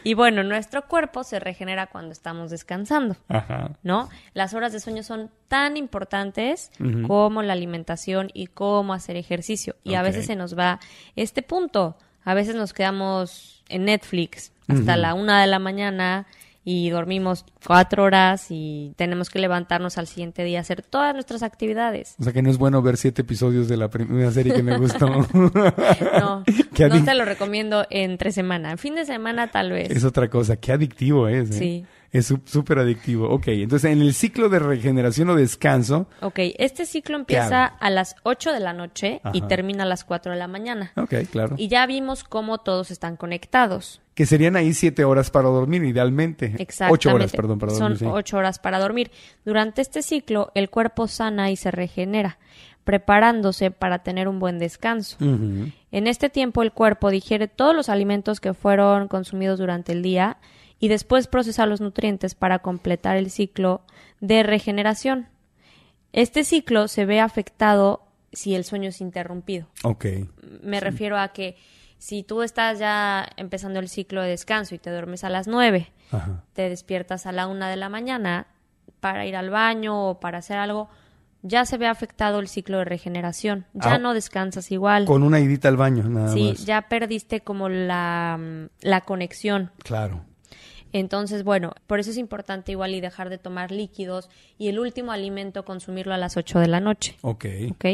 y 0.04 0.14
bueno, 0.16 0.44
nuestro 0.44 0.88
cuerpo 0.88 1.24
se 1.24 1.40
regenera 1.40 1.86
cuando 1.88 2.14
estamos 2.14 2.50
descansando. 2.50 2.63
Ajá. 3.28 3.72
¿no? 3.84 4.10
Las 4.34 4.54
horas 4.54 4.74
de 4.74 4.80
sueño 4.80 5.04
son 5.04 5.30
tan 5.48 5.78
importantes 5.78 6.72
como 7.08 7.42
la 7.44 7.54
alimentación 7.54 8.30
y 8.34 8.48
cómo 8.48 8.94
hacer 8.94 9.16
ejercicio. 9.16 9.76
Y 9.84 9.96
a 9.96 10.02
veces 10.02 10.26
se 10.26 10.36
nos 10.36 10.58
va 10.58 10.80
este 11.16 11.42
punto. 11.42 11.98
A 12.24 12.34
veces 12.34 12.56
nos 12.56 12.74
quedamos 12.74 13.64
en 13.70 13.86
Netflix 13.86 14.52
hasta 14.68 14.98
la 14.98 15.14
una 15.14 15.42
de 15.42 15.48
la 15.48 15.60
mañana 15.60 16.26
y 16.66 16.90
dormimos 16.90 17.46
cuatro 17.66 18.04
horas 18.04 18.48
y 18.50 18.94
tenemos 18.96 19.30
que 19.30 19.40
levantarnos 19.40 19.98
al 19.98 20.08
siguiente 20.08 20.44
día 20.44 20.60
a 20.60 20.62
hacer 20.62 20.82
todas 20.82 21.14
nuestras 21.14 21.44
actividades. 21.44 22.16
O 22.20 22.24
sea 22.24 22.32
que 22.32 22.42
no 22.42 22.50
es 22.50 22.58
bueno 22.58 22.82
ver 22.82 22.96
siete 22.98 23.24
episodios 23.24 23.68
de 23.68 23.76
la 23.76 23.90
primera 23.90 24.32
serie 24.32 24.54
que 24.54 24.64
me 24.64 24.78
gustó. 24.78 25.04
No, 26.20 26.44
no 26.90 27.04
te 27.04 27.14
lo 27.14 27.26
recomiendo 27.26 27.86
entre 27.90 28.32
semana. 28.32 28.72
En 28.72 28.78
fin 28.78 28.96
de 28.96 29.06
semana 29.06 29.48
tal 29.48 29.72
vez. 29.72 29.90
Es 29.92 30.04
otra 30.04 30.30
cosa, 30.30 30.56
qué 30.58 30.72
adictivo 30.72 31.28
es. 31.28 31.50
¿eh? 31.52 31.54
Sí. 31.54 31.86
Es 32.14 32.28
sú- 32.28 32.40
súper 32.46 32.78
adictivo. 32.80 33.28
Ok, 33.30 33.48
entonces 33.48 33.92
en 33.92 34.00
el 34.02 34.14
ciclo 34.14 34.48
de 34.48 34.60
regeneración 34.60 35.30
o 35.32 35.36
descanso, 35.36 36.08
Ok, 36.22 36.40
este 36.60 36.86
ciclo 36.86 37.18
empieza 37.18 37.66
a 37.66 37.90
las 37.90 38.16
8 38.24 38.54
de 38.54 38.60
la 38.62 38.72
noche 38.72 39.20
y 39.34 39.42
termina 39.42 39.84
a 39.84 39.88
las 39.88 40.06
4 40.06 40.32
de 40.32 40.38
la 40.38 40.48
mañana. 40.48 40.92
ok, 40.96 41.14
claro. 41.32 41.56
Y 41.58 41.68
ya 41.68 41.86
vimos 41.88 42.24
cómo 42.24 42.60
todos 42.60 42.92
están 42.92 43.18
conectados. 43.18 44.00
Que 44.14 44.28
serían 44.28 44.56
ahí 44.56 44.76
siete 44.76 45.04
horas 45.06 45.32
para 45.32 45.50
dormir, 45.50 45.84
idealmente. 45.84 46.54
Exactamente. 46.60 46.94
Ocho 46.94 47.16
horas, 47.16 47.32
perdón, 47.32 47.58
para 47.58 47.74
dormir. 47.74 47.98
Son 47.98 48.08
sí. 48.08 48.14
ocho 48.16 48.38
horas 48.38 48.60
para 48.60 48.78
dormir. 48.80 49.10
Durante 49.44 49.82
este 49.82 50.04
ciclo, 50.04 50.52
el 50.54 50.70
cuerpo 50.70 51.08
sana 51.08 51.50
y 51.50 51.56
se 51.56 51.72
regenera, 51.72 52.38
preparándose 52.84 53.72
para 53.72 54.04
tener 54.04 54.28
un 54.28 54.40
buen 54.40 54.60
descanso. 54.60 55.18
En 55.20 56.08
este 56.08 56.30
tiempo, 56.30 56.62
el 56.62 56.72
cuerpo 56.72 57.10
digiere 57.10 57.48
todos 57.48 57.76
los 57.76 57.90
alimentos 57.90 58.40
que 58.40 58.54
fueron 58.54 59.08
consumidos 59.08 59.58
durante 59.58 59.94
el 59.94 60.04
día 60.04 60.38
y 60.84 60.90
después 60.90 61.28
procesa 61.28 61.66
los 61.66 61.80
nutrientes 61.80 62.36
para 62.36 62.60
completar 62.60 63.16
el 63.16 63.32
ciclo 63.32 63.84
de 64.20 64.44
regeneración. 64.44 65.30
Este 66.12 66.44
ciclo 66.44 66.90
se 66.90 67.06
ve 67.06 67.22
afectado 67.22 68.04
si 68.34 68.54
el 68.54 68.66
sueño 68.66 68.90
es 68.90 69.00
interrumpido. 69.00 69.68
Ok. 69.86 70.06
Me 70.62 70.82
refiero 70.82 71.18
a 71.18 71.30
que 71.30 71.56
si 72.00 72.24
tú 72.24 72.42
estás 72.42 72.80
ya 72.80 73.26
empezando 73.38 73.80
el 73.80 73.88
ciclo 73.88 74.22
de 74.22 74.30
descanso 74.32 74.76
y 74.76 74.78
te 74.78 74.90
duermes 74.92 75.24
a 75.24 75.30
las 75.30 75.48
9, 75.48 75.90
Ajá. 76.12 76.44
te 76.52 76.68
despiertas 76.68 77.28
a 77.28 77.32
la 77.32 77.48
una 77.48 77.70
de 77.70 77.78
la 77.78 77.88
mañana 77.88 78.48
para 79.00 79.26
ir 79.26 79.38
al 79.38 79.50
baño 79.52 80.10
o 80.10 80.20
para 80.20 80.40
hacer 80.40 80.58
algo, 80.58 80.90
ya 81.44 81.64
se 81.66 81.78
ve 81.78 81.88
afectado 81.88 82.40
el 82.42 82.50
ciclo 82.50 82.80
de 82.80 82.86
regeneración. 82.86 83.68
Ya 83.74 83.94
Ah. 83.94 84.00
no 84.00 84.14
descansas 84.14 84.70
igual. 84.70 85.06
Con 85.06 85.24
una 85.24 85.40
idita 85.40 85.70
al 85.70 85.78
baño, 85.78 86.04
nada 86.10 86.34
sí, 86.34 86.50
más. 86.50 86.66
ya 86.66 86.82
perdiste 86.90 87.40
como 87.40 87.70
la, 87.70 88.38
mm, 88.38 88.66
la 88.82 89.00
conexión. 89.02 89.72
Claro. 89.82 90.26
Entonces, 90.94 91.44
bueno, 91.44 91.74
por 91.88 92.00
eso 92.00 92.12
es 92.12 92.18
importante 92.18 92.72
igual 92.72 92.94
y 92.96 93.02
dejar 93.02 93.30
de 93.30 93.38
tomar 93.40 93.72
líquidos 93.72 94.30
y 94.58 94.70
el 94.70 94.80
último 94.80 95.12
alimento 95.12 95.66
consumirlo 95.66 96.14
a 96.14 96.18
las 96.18 96.38
8 96.38 96.60
de 96.60 96.68
la 96.68 96.80
noche. 96.80 97.18
Ok. 97.22 97.46
¿Ok? 97.72 97.86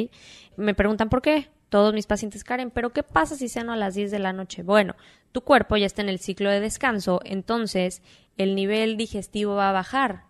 Me 0.58 0.74
preguntan 0.76 1.10
por 1.10 1.22
qué. 1.22 1.48
Todos 1.70 1.94
mis 1.94 2.08
pacientes, 2.08 2.44
Karen, 2.44 2.72
pero 2.72 2.90
¿qué 2.92 3.04
pasa 3.04 3.36
si 3.36 3.48
ceno 3.48 3.72
a 3.72 3.78
las 3.78 3.94
10 3.96 4.10
de 4.12 4.18
la 4.20 4.34
noche? 4.34 4.64
Bueno, 4.64 4.96
tu 5.32 5.42
cuerpo 5.42 5.78
ya 5.78 5.86
está 5.86 6.02
en 6.02 6.10
el 6.10 6.18
ciclo 6.20 6.50
de 6.50 6.60
descanso, 6.60 7.22
entonces 7.24 8.02
el 8.38 8.56
nivel 8.56 8.98
digestivo 8.98 9.54
va 9.56 9.70
a 9.70 9.72
bajar. 9.74 10.24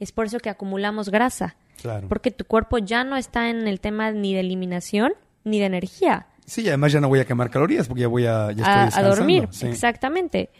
Es 0.00 0.10
por 0.10 0.26
eso 0.26 0.40
que 0.40 0.50
acumulamos 0.50 1.08
grasa, 1.10 1.54
Claro. 1.80 2.08
porque 2.08 2.32
tu 2.32 2.44
cuerpo 2.44 2.78
ya 2.78 3.04
no 3.04 3.16
está 3.16 3.50
en 3.50 3.68
el 3.68 3.78
tema 3.80 4.10
ni 4.10 4.34
de 4.34 4.40
eliminación 4.40 5.12
ni 5.44 5.60
de 5.60 5.66
energía. 5.66 6.26
Sí, 6.44 6.62
y 6.62 6.68
además 6.68 6.90
ya 6.90 7.00
no 7.00 7.08
voy 7.08 7.20
a 7.20 7.24
quemar 7.24 7.50
calorías 7.50 7.86
porque 7.86 8.00
ya 8.02 8.08
voy 8.08 8.26
a, 8.26 8.50
ya 8.50 8.88
estoy 8.90 9.00
a, 9.02 9.06
a 9.06 9.08
dormir, 9.08 9.46
Sí. 9.52 9.68
exactamente. 9.68 10.50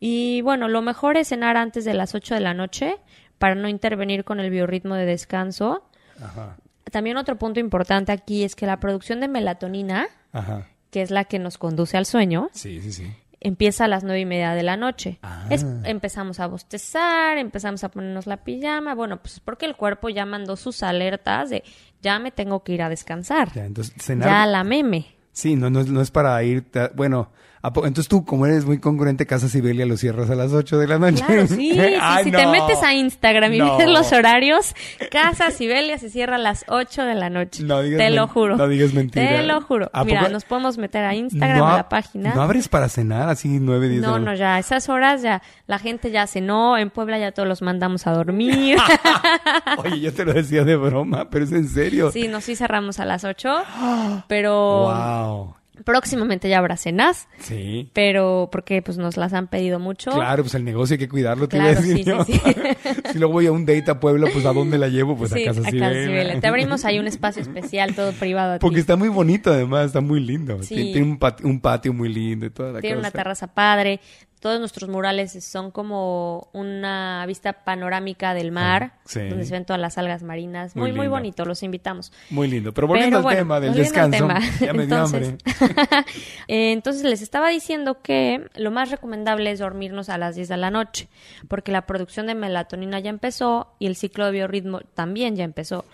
Y 0.00 0.40
bueno, 0.42 0.66
lo 0.68 0.80
mejor 0.82 1.16
es 1.18 1.28
cenar 1.28 1.56
antes 1.56 1.84
de 1.84 1.94
las 1.94 2.14
8 2.14 2.34
de 2.34 2.40
la 2.40 2.54
noche 2.54 2.96
para 3.38 3.54
no 3.54 3.68
intervenir 3.68 4.24
con 4.24 4.40
el 4.40 4.50
biorritmo 4.50 4.94
de 4.94 5.04
descanso. 5.06 5.84
Ajá. 6.22 6.56
También 6.90 7.16
otro 7.18 7.36
punto 7.38 7.60
importante 7.60 8.10
aquí 8.10 8.42
es 8.42 8.56
que 8.56 8.66
la 8.66 8.80
producción 8.80 9.20
de 9.20 9.28
melatonina, 9.28 10.08
Ajá. 10.32 10.66
que 10.90 11.02
es 11.02 11.10
la 11.10 11.24
que 11.24 11.38
nos 11.38 11.58
conduce 11.58 11.96
al 11.96 12.06
sueño, 12.06 12.48
Sí, 12.52 12.80
sí, 12.80 12.92
sí. 12.92 13.12
empieza 13.40 13.84
a 13.84 13.88
las 13.88 14.02
nueve 14.02 14.20
y 14.20 14.24
media 14.24 14.52
de 14.54 14.62
la 14.62 14.76
noche. 14.76 15.18
Ah. 15.22 15.46
Es- 15.50 15.64
empezamos 15.84 16.40
a 16.40 16.46
bostezar, 16.46 17.38
empezamos 17.38 17.84
a 17.84 17.90
ponernos 17.90 18.26
la 18.26 18.38
pijama. 18.38 18.94
Bueno, 18.94 19.18
pues 19.20 19.34
es 19.34 19.40
porque 19.40 19.66
el 19.66 19.76
cuerpo 19.76 20.08
ya 20.08 20.24
mandó 20.26 20.56
sus 20.56 20.82
alertas 20.82 21.50
de 21.50 21.62
ya 22.02 22.18
me 22.18 22.30
tengo 22.32 22.64
que 22.64 22.72
ir 22.72 22.82
a 22.82 22.88
descansar. 22.88 23.52
Ya, 23.52 23.66
entonces 23.66 23.94
cenar. 23.98 24.28
Ya 24.28 24.46
la 24.46 24.64
meme. 24.64 25.06
Sí, 25.32 25.56
no, 25.56 25.70
no, 25.70 25.80
es- 25.80 25.88
no 25.88 26.00
es 26.00 26.10
para 26.10 26.42
ir. 26.42 26.64
Bueno, 26.96 27.20
¿a 27.20 27.28
po- 27.28 27.30
entonces 27.62 28.08
tú, 28.08 28.24
como 28.24 28.46
eres 28.46 28.64
muy 28.64 28.78
congruente, 28.78 29.26
Casa 29.26 29.48
Sibelia 29.48 29.84
lo 29.84 29.96
cierras 29.98 30.30
a 30.30 30.34
las 30.34 30.52
8 30.52 30.78
de 30.78 30.86
la 30.88 30.98
noche. 30.98 31.22
Claro, 31.26 31.46
sí, 31.46 31.54
sí, 31.72 31.78
Ay, 32.00 32.24
si 32.24 32.30
te 32.30 32.46
metes 32.46 32.82
a 32.82 32.94
Instagram 32.94 33.52
y 33.52 33.58
No. 33.58 33.76
ves 33.76 33.86
los 33.88 34.10
horarios, 34.12 34.74
Casa 35.10 35.50
Sibelia 35.50 35.98
se 35.98 36.08
cierra 36.08 36.36
a 36.36 36.38
las 36.38 36.64
8 36.68 37.02
de 37.04 37.14
la 37.14 37.28
noche. 37.28 37.62
No 37.64 37.82
digas 37.82 37.98
Te 37.98 38.10
lo 38.10 38.28
juro. 38.28 38.56
no 38.56 38.66
digas 38.66 38.94
mentira. 38.94 39.28
Te 39.28 39.42
lo 39.42 39.60
juro. 39.60 39.90
¿A 39.92 40.04
Mira, 40.04 40.20
poco- 40.20 40.32
nos 40.32 40.44
podemos 40.44 40.78
meter 40.78 41.04
a 41.04 41.14
Instagram, 41.14 41.62
a 41.64 41.76
la 41.76 41.88
página. 41.90 42.34
¿No 42.34 42.40
abres 42.42 42.68
para 42.68 42.88
cenar 42.88 43.28
así 43.28 43.48
9, 43.60 43.88
10 43.88 44.00
de 44.00 44.06
No, 44.06 44.18
la 44.18 44.24
no, 44.24 44.34
ya, 44.34 44.54
a 44.54 44.58
esas 44.58 44.88
horas 44.88 45.20
ya 45.20 45.42
la 45.66 45.78
gente 45.78 46.10
ya 46.10 46.26
cenó, 46.26 46.78
en 46.78 46.88
Puebla 46.90 47.18
ya 47.18 47.32
todos 47.32 47.48
los 47.48 47.60
mandamos 47.62 48.06
a 48.06 48.12
dormir. 48.12 48.78
Oye, 49.78 50.00
yo 50.00 50.14
te 50.14 50.24
lo 50.24 50.32
decía 50.32 50.64
de 50.64 50.76
broma, 50.76 51.28
pero 51.30 51.44
es 51.44 51.52
en 51.52 51.68
serio. 51.68 52.10
sí, 52.10 52.26
nos 52.28 52.44
sí 52.44 52.56
cerramos 52.56 53.00
a 53.00 53.04
las 53.04 53.24
8, 53.24 53.54
pero 54.28 54.54
Wow. 54.84 55.54
Próximamente 55.84 56.48
ya 56.48 56.58
habrá 56.58 56.76
cenas, 56.76 57.28
Sí. 57.38 57.90
pero 57.92 58.48
porque 58.52 58.82
pues 58.82 58.98
nos 58.98 59.16
las 59.16 59.32
han 59.32 59.48
pedido 59.48 59.78
mucho. 59.78 60.10
Claro, 60.12 60.42
pues 60.42 60.54
el 60.54 60.64
negocio 60.64 60.94
hay 60.94 60.98
que 60.98 61.08
cuidarlo, 61.08 61.48
te 61.48 61.56
Claro, 61.56 61.72
iba 61.72 61.78
a 61.78 61.82
decir 61.82 62.04
sí, 62.26 62.32
sí, 62.32 62.40
si 63.12 63.18
luego 63.18 63.32
voy 63.34 63.46
a 63.46 63.52
un 63.52 63.64
date 63.66 63.90
a 63.90 64.00
Puebla, 64.00 64.28
pues 64.32 64.44
¿a 64.46 64.52
dónde 64.52 64.78
la 64.78 64.88
llevo? 64.88 65.16
Pues 65.16 65.32
a 65.32 65.36
Casa 65.36 65.60
a 65.60 65.64
Casa. 65.64 65.70
Sibelia. 65.70 66.40
Te 66.40 66.46
abrimos 66.46 66.84
ahí 66.84 66.98
un 66.98 67.06
espacio 67.08 67.42
especial, 67.42 67.94
todo 67.94 68.12
privado. 68.12 68.58
Porque 68.60 68.80
está 68.80 68.96
muy 68.96 69.08
bonito 69.08 69.52
además, 69.52 69.86
está 69.86 70.00
muy 70.00 70.20
lindo. 70.20 70.62
Sí. 70.62 70.74
Tiene, 70.74 70.92
tiene 70.92 71.06
un, 71.10 71.18
patio, 71.18 71.46
un 71.46 71.60
patio 71.60 71.92
muy 71.92 72.08
lindo 72.12 72.46
y 72.46 72.50
toda 72.50 72.72
la 72.72 72.80
Tiene 72.80 72.96
cosa. 72.96 73.08
una 73.08 73.10
terraza 73.10 73.46
padre. 73.54 74.00
Todos 74.40 74.58
nuestros 74.58 74.88
murales 74.88 75.44
son 75.44 75.70
como 75.70 76.48
una 76.54 77.24
vista 77.26 77.52
panorámica 77.52 78.32
del 78.32 78.52
mar, 78.52 78.92
Ah, 78.94 79.00
sí. 79.04 79.20
donde 79.28 79.44
se 79.44 79.52
ven 79.52 79.66
todas 79.66 79.80
las 79.80 79.98
algas 79.98 80.22
marinas. 80.22 80.74
Muy 80.74 80.90
Muy, 80.92 80.96
muy, 81.00 81.08
bonito, 81.08 81.44
los 81.44 81.62
invitamos. 81.62 82.10
Muy 82.30 82.48
lindo. 82.48 82.72
Pero 82.72 82.86
volviendo 82.86 83.18
Pero 83.18 83.18
al 83.18 83.22
bueno, 83.24 83.38
tema 83.38 83.60
del 83.60 83.74
descanso, 83.74 84.16
tema. 84.16 84.40
ya 84.60 84.72
me 84.72 84.86
dio 84.86 84.96
Entonces- 84.96 85.28
hambre. 85.60 86.04
Eh, 86.48 86.72
Entonces 86.72 87.02
les 87.04 87.20
estaba 87.22 87.50
diciendo 87.50 88.00
que 88.02 88.48
lo 88.56 88.70
más 88.70 88.90
recomendable 88.90 89.50
es 89.50 89.58
dormirnos 89.58 90.08
a 90.08 90.16
las 90.18 90.34
10 90.36 90.48
de 90.48 90.56
la 90.56 90.70
noche, 90.70 91.08
porque 91.48 91.70
la 91.70 91.82
producción 91.86 92.26
de 92.26 92.34
melatonina 92.34 92.98
ya 92.98 93.10
empezó 93.10 93.74
y 93.78 93.86
el 93.86 93.94
ciclo 93.96 94.24
de 94.24 94.32
biorritmo 94.32 94.80
también 94.94 95.36
ya 95.36 95.44
empezó. 95.44 95.84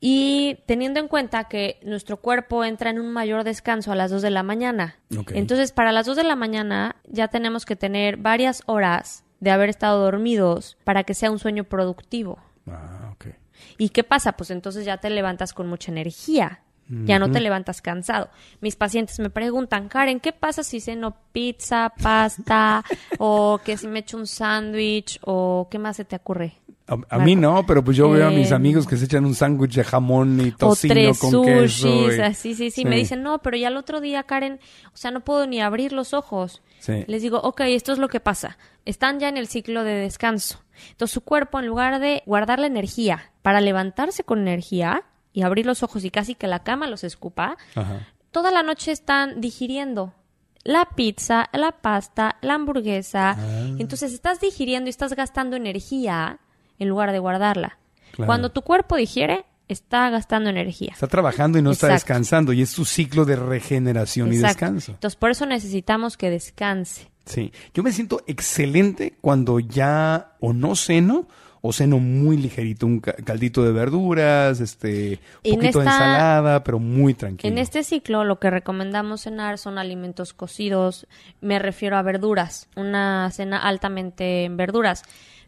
Y 0.00 0.60
teniendo 0.66 0.98
en 0.98 1.08
cuenta 1.08 1.44
que 1.44 1.78
nuestro 1.82 2.16
cuerpo 2.16 2.64
entra 2.64 2.88
en 2.88 2.98
un 2.98 3.12
mayor 3.12 3.44
descanso 3.44 3.92
a 3.92 3.96
las 3.96 4.10
2 4.10 4.22
de 4.22 4.30
la 4.30 4.42
mañana. 4.42 4.96
Entonces, 5.34 5.72
para 5.72 5.92
las 5.92 6.06
2 6.06 6.16
de 6.16 6.24
la 6.24 6.36
mañana 6.36 6.96
ya 7.06 7.28
tenemos 7.28 7.66
que 7.66 7.76
tener 7.76 8.16
varias 8.16 8.62
horas 8.64 9.24
de 9.40 9.50
haber 9.50 9.68
estado 9.68 10.02
dormidos 10.02 10.78
para 10.84 11.04
que 11.04 11.14
sea 11.14 11.30
un 11.30 11.38
sueño 11.38 11.64
productivo. 11.64 12.38
Ah, 12.66 13.10
ok. 13.12 13.26
¿Y 13.76 13.90
qué 13.90 14.02
pasa? 14.02 14.32
Pues 14.32 14.50
entonces 14.50 14.86
ya 14.86 14.98
te 14.98 15.10
levantas 15.10 15.52
con 15.52 15.66
mucha 15.66 15.92
energía. 15.92 16.62
Ya 17.04 17.20
no 17.20 17.30
te 17.30 17.38
levantas 17.38 17.82
cansado. 17.82 18.30
Mis 18.60 18.74
pacientes 18.74 19.20
me 19.20 19.30
preguntan, 19.30 19.88
Karen, 19.88 20.18
¿qué 20.18 20.32
pasa 20.32 20.64
si 20.64 20.80
ceno 20.80 21.16
pizza, 21.30 21.92
pasta, 22.02 22.82
o 23.20 23.60
que 23.64 23.76
si 23.76 23.86
me 23.86 24.00
echo 24.00 24.16
un 24.16 24.26
sándwich, 24.26 25.20
o 25.22 25.68
qué 25.70 25.78
más 25.78 25.98
se 25.98 26.04
te 26.04 26.16
ocurre? 26.16 26.54
A, 26.90 27.16
a 27.16 27.18
mí 27.20 27.36
no, 27.36 27.64
pero 27.66 27.84
pues 27.84 27.96
yo 27.96 28.10
veo 28.10 28.26
a 28.26 28.30
mis 28.30 28.50
Eh, 28.50 28.54
amigos 28.54 28.86
que 28.86 28.96
se 28.96 29.04
echan 29.04 29.24
un 29.24 29.34
sándwich 29.34 29.74
de 29.76 29.84
jamón 29.84 30.40
y 30.40 30.48
O 30.50 30.56
tocino 30.56 30.92
tres 30.94 31.18
con 31.18 31.44
queso. 31.44 31.88
sushis, 31.88 32.16
y- 32.18 32.20
así, 32.20 32.54
sí, 32.54 32.70
sí. 32.70 32.84
Me 32.84 32.96
dicen, 32.96 33.22
no, 33.22 33.38
pero 33.40 33.56
ya 33.56 33.68
el 33.68 33.76
otro 33.76 34.00
día, 34.00 34.24
Karen, 34.24 34.58
o 34.92 34.96
sea, 34.96 35.10
no 35.12 35.20
puedo 35.20 35.46
ni 35.46 35.60
abrir 35.60 35.92
los 35.92 36.12
ojos. 36.14 36.62
Sí. 36.80 37.04
Les 37.06 37.22
digo, 37.22 37.38
ok, 37.40 37.60
esto 37.66 37.92
es 37.92 37.98
lo 37.98 38.08
que 38.08 38.20
pasa. 38.20 38.58
Están 38.84 39.20
ya 39.20 39.28
en 39.28 39.36
el 39.36 39.46
ciclo 39.46 39.84
de 39.84 39.92
descanso. 39.94 40.60
Entonces 40.90 41.12
su 41.14 41.20
cuerpo, 41.20 41.58
en 41.60 41.66
lugar 41.66 42.00
de 42.00 42.22
guardar 42.26 42.58
la 42.58 42.66
energía 42.66 43.30
para 43.42 43.60
levantarse 43.60 44.24
con 44.24 44.40
energía 44.40 45.04
y 45.32 45.42
abrir 45.42 45.66
los 45.66 45.82
ojos 45.82 46.04
y 46.04 46.10
casi 46.10 46.34
que 46.34 46.46
la 46.48 46.64
cama 46.64 46.86
los 46.88 47.04
escupa, 47.04 47.56
Ajá. 47.74 48.08
toda 48.32 48.50
la 48.50 48.62
noche 48.62 48.90
están 48.90 49.40
digiriendo 49.40 50.14
la 50.64 50.88
pizza, 50.96 51.48
la 51.52 51.72
pasta, 51.72 52.36
la 52.42 52.54
hamburguesa. 52.54 53.36
Ah. 53.38 53.66
Entonces 53.78 54.12
estás 54.12 54.40
digiriendo 54.40 54.88
y 54.88 54.90
estás 54.90 55.14
gastando 55.14 55.56
energía 55.56 56.38
en 56.80 56.88
lugar 56.88 57.12
de 57.12 57.20
guardarla. 57.20 57.78
Claro. 58.12 58.26
Cuando 58.26 58.50
tu 58.50 58.62
cuerpo 58.62 58.96
digiere, 58.96 59.44
está 59.68 60.10
gastando 60.10 60.50
energía. 60.50 60.90
Está 60.94 61.06
trabajando 61.06 61.56
y 61.58 61.62
no 61.62 61.70
está 61.70 61.86
descansando 61.88 62.52
y 62.52 62.62
es 62.62 62.70
su 62.70 62.84
ciclo 62.84 63.24
de 63.24 63.36
regeneración 63.36 64.32
y 64.32 64.38
descanso. 64.38 64.90
Entonces 64.92 65.14
por 65.16 65.30
eso 65.30 65.46
necesitamos 65.46 66.16
que 66.16 66.28
descanse. 66.30 67.08
Sí, 67.24 67.52
yo 67.72 67.84
me 67.84 67.92
siento 67.92 68.22
excelente 68.26 69.14
cuando 69.20 69.60
ya 69.60 70.32
o 70.40 70.52
no 70.52 70.74
ceno 70.74 71.28
o 71.62 71.72
ceno 71.74 71.98
muy 71.98 72.38
ligerito, 72.38 72.86
un 72.86 73.00
ca- 73.00 73.12
caldito 73.12 73.62
de 73.62 73.70
verduras, 73.70 74.60
este, 74.60 75.20
un 75.44 75.56
poquito 75.56 75.78
de 75.80 75.84
ensalada, 75.84 76.64
pero 76.64 76.78
muy 76.80 77.12
tranquilo. 77.14 77.52
En 77.52 77.58
este 77.58 77.84
ciclo 77.84 78.24
lo 78.24 78.40
que 78.40 78.48
recomendamos 78.50 79.20
cenar 79.20 79.58
son 79.58 79.76
alimentos 79.78 80.32
cocidos, 80.32 81.06
me 81.42 81.58
refiero 81.58 81.98
a 81.98 82.02
verduras, 82.02 82.68
una 82.76 83.30
cena 83.30 83.58
altamente 83.58 84.44
en 84.46 84.56
verduras. 84.56 85.02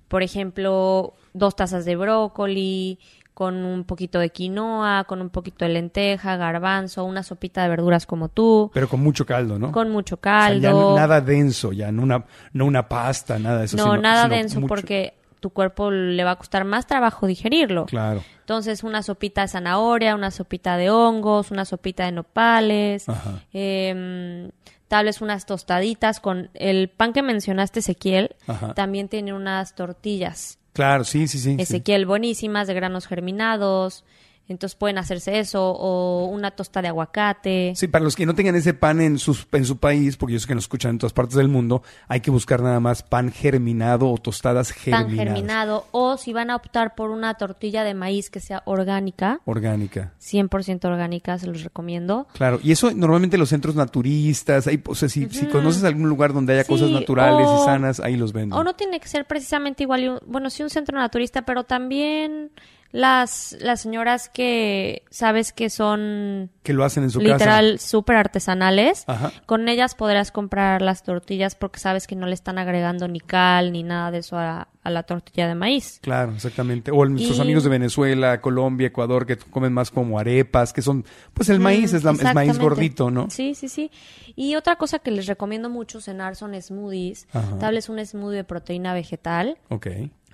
Por 0.09 0.23
ejemplo, 0.23 1.15
dos 1.33 1.57
tazas 1.57 1.85
de 1.85 1.97
brócoli 1.97 2.99
con 3.35 3.65
un 3.65 3.85
poquito 3.85 4.19
de 4.19 4.29
quinoa, 4.31 5.05
con 5.05 5.23
un 5.23 5.31
poquito 5.31 5.65
de 5.65 5.71
lenteja, 5.73 6.37
garbanzo, 6.37 7.05
una 7.05 7.23
sopita 7.23 7.63
de 7.63 7.71
verduras 7.71 8.05
como 8.07 8.29
tú, 8.29 8.71
Pero 8.75 8.89
con 8.89 9.01
mucho 9.01 9.25
caldo, 9.25 9.59
¿no? 9.59 9.73
con 9.73 9.91
mucho 9.91 10.17
O 10.17 10.19
sea, 10.23 10.51
ya 10.55 10.71
caldo. 10.71 10.95
nada 10.97 11.21
denso, 11.23 11.73
ya 11.73 11.91
no 11.91 12.03
una, 12.03 12.25
no 12.53 12.67
una 12.67 12.89
pasta, 12.89 13.39
nada 13.39 13.61
de 13.61 13.65
eso. 13.65 13.77
no, 13.79 13.85
sino- 13.85 13.97
nada 13.97 14.25
sino 14.25 14.35
denso 14.35 14.61
mucho- 14.61 14.69
porque 14.69 15.15
tu 15.41 15.49
cuerpo 15.51 15.91
le 15.91 16.23
va 16.25 16.33
a 16.33 16.37
costar 16.37 16.65
más 16.65 16.87
trabajo 16.87 17.27
digerirlo. 17.27 17.87
Claro. 17.87 18.23
Entonces, 18.41 18.85
una 18.85 19.03
sopita 19.03 19.41
de 19.41 19.49
zanahoria, 19.49 20.15
una 20.15 20.31
sopita 20.31 20.77
de 20.77 20.91
hongos, 20.91 21.51
una 21.51 21.65
sopita 21.65 22.05
de 22.05 22.13
nopales. 22.13 23.07
Em, 23.53 24.51
tal 24.89 25.07
vez 25.07 25.21
unas 25.21 25.47
tostaditas 25.47 26.21
con 26.21 26.51
el 26.55 26.89
pan 26.91 27.13
que 27.13 27.23
mencionaste, 27.23 27.81
Ezequiel, 27.81 28.37
Ajá. 28.47 28.75
también 28.75 29.09
tiene 29.09 29.33
unas 29.33 29.75
tortillas. 29.75 30.59
Claro, 30.73 31.05
sí, 31.05 31.29
sí, 31.29 31.39
sí. 31.39 31.57
Ezequiel 31.59 32.07
buenísimas 32.07 32.67
de 32.67 32.75
granos 32.75 33.07
germinados. 33.07 34.05
Entonces 34.49 34.77
pueden 34.77 34.99
hacerse 34.99 35.39
eso 35.39 35.63
o 35.71 36.27
una 36.27 36.51
tosta 36.51 36.83
de 36.83 36.89
aguacate. 36.89 37.73
Sí, 37.77 37.87
para 37.89 38.05
los 38.05 38.17
que 38.17 38.27
no 38.27 38.35
tengan 38.35 38.55
ese 38.57 38.75
pan 38.75 39.01
en, 39.01 39.19
sus, 39.19 39.47
en 39.53 39.65
su 39.65 39.79
país, 39.79 40.17
porque 40.17 40.35
yo 40.35 40.41
sé 40.41 40.47
que 40.49 40.55
nos 40.55 40.65
escuchan 40.65 40.91
en 40.93 40.99
todas 40.99 41.13
partes 41.13 41.37
del 41.37 41.49
mundo, 41.49 41.83
hay 42.09 42.21
que 42.21 42.31
buscar 42.31 42.61
nada 42.61 42.81
más 42.81 43.03
pan 43.03 43.31
germinado 43.31 44.11
o 44.11 44.19
tostadas 44.19 44.73
Pan 44.73 44.79
germinadas. 45.09 45.17
germinado 45.35 45.87
o 45.93 46.17
si 46.17 46.33
van 46.33 46.51
a 46.51 46.57
optar 46.57 46.95
por 46.95 47.11
una 47.11 47.35
tortilla 47.35 47.85
de 47.85 47.95
maíz 47.95 48.31
que 48.31 48.41
sea 48.41 48.63
orgánica, 48.67 49.41
Orgánica. 49.45 50.13
100% 50.21 50.85
orgánica, 50.87 51.39
se 51.39 51.47
los 51.47 51.63
recomiendo. 51.63 52.27
Claro, 52.35 52.59
y 52.63 52.73
eso 52.73 52.91
normalmente 52.93 53.39
los 53.39 53.49
centros 53.49 53.75
naturistas, 53.77 54.67
ahí, 54.67 54.83
o 54.87 54.95
sea, 54.95 55.09
si, 55.09 55.29
si 55.31 55.47
conoces 55.47 55.85
algún 55.85 56.09
lugar 56.09 56.33
donde 56.33 56.55
haya 56.55 56.65
Sí, 56.65 56.69
cosas 56.69 56.91
naturales 56.91 57.49
o- 57.51 57.55
y 57.55 57.59
sanas, 57.59 58.01
ahí 58.01 58.17
los 58.17 58.33
venden. 58.33 58.59
O 58.59 58.65
no 58.65 58.75
tiene 58.75 59.01
que 59.01 59.09
ser 59.09 59.25
precisamente 59.27 59.85
igual, 59.85 60.21
bueno, 60.27 60.51
sí 60.51 60.63
un 60.63 60.71
centro 60.71 60.99
naturista, 60.99 61.43
pero 61.43 61.65
también 61.65 62.51
las, 62.93 63.57
las 63.61 63.81
señoras 63.81 64.29
que 64.29 65.03
sabes 65.11 65.53
que 65.53 65.71
son 65.71 66.51
Que 66.63 66.75
lo 66.75 66.85
hacen 66.85 67.03
en 67.05 67.11
su 67.11 67.21
literal 67.21 67.79
súper 67.79 68.17
artesanales, 68.17 69.05
Ajá. 69.07 69.33
con 69.47 69.69
ellas 69.69 69.95
podrás 69.95 70.31
comprar 70.31 70.83
las 70.83 71.03
tortillas 71.03 71.55
porque 71.55 71.81
sabes 71.81 72.07
que 72.07 72.15
no 72.17 72.27
le 72.27 72.35
están 72.35 72.59
agregando 72.59 73.09
ni 73.09 73.19
cal 73.21 73.73
ni 73.73 73.83
nada 73.83 74.11
de 74.11 74.19
eso 74.19 74.37
a, 74.37 74.69
a 74.85 74.91
la 74.91 75.03
tortilla 75.05 75.49
de 75.49 75.55
maíz. 75.55 76.01
Claro, 76.03 76.33
exactamente. 76.35 76.91
O 76.91 77.05
nuestros 77.07 77.39
Y- 77.39 77.41
amigos 77.41 77.65
de 77.65 77.71
Venezuela, 77.71 78.41
Colombia, 78.43 78.89
Ecuador, 78.89 79.25
que 79.27 79.39
comen 79.39 79.73
más 79.73 79.91
como 79.91 80.19
arepas, 80.19 80.73
que 80.75 80.83
son, 80.83 81.05
pues 81.33 81.49
el 81.49 81.61
maíz 81.61 81.95
es, 81.95 82.05
la, 82.05 82.11
es 82.13 82.35
maíz 82.35 82.59
gordito, 82.59 83.11
¿no? 83.11 83.31
Sí, 83.31 83.55
sí, 83.55 83.69
sí. 83.69 83.91
Y 84.37 84.55
otra 84.57 84.77
cosa 84.77 84.99
que 84.99 85.11
les 85.11 85.27
recomiendo 85.27 85.71
mucho 85.71 86.01
cenar 86.03 86.37
son 86.37 86.61
smoothies. 86.61 87.27
Ajá. 87.33 87.59
Tal 87.59 87.75
vez 87.75 87.89
un 87.89 88.05
smoothie 88.05 88.37
de 88.37 88.45
proteína 88.45 88.93
vegetal. 88.93 89.57
Ok. 89.71 89.87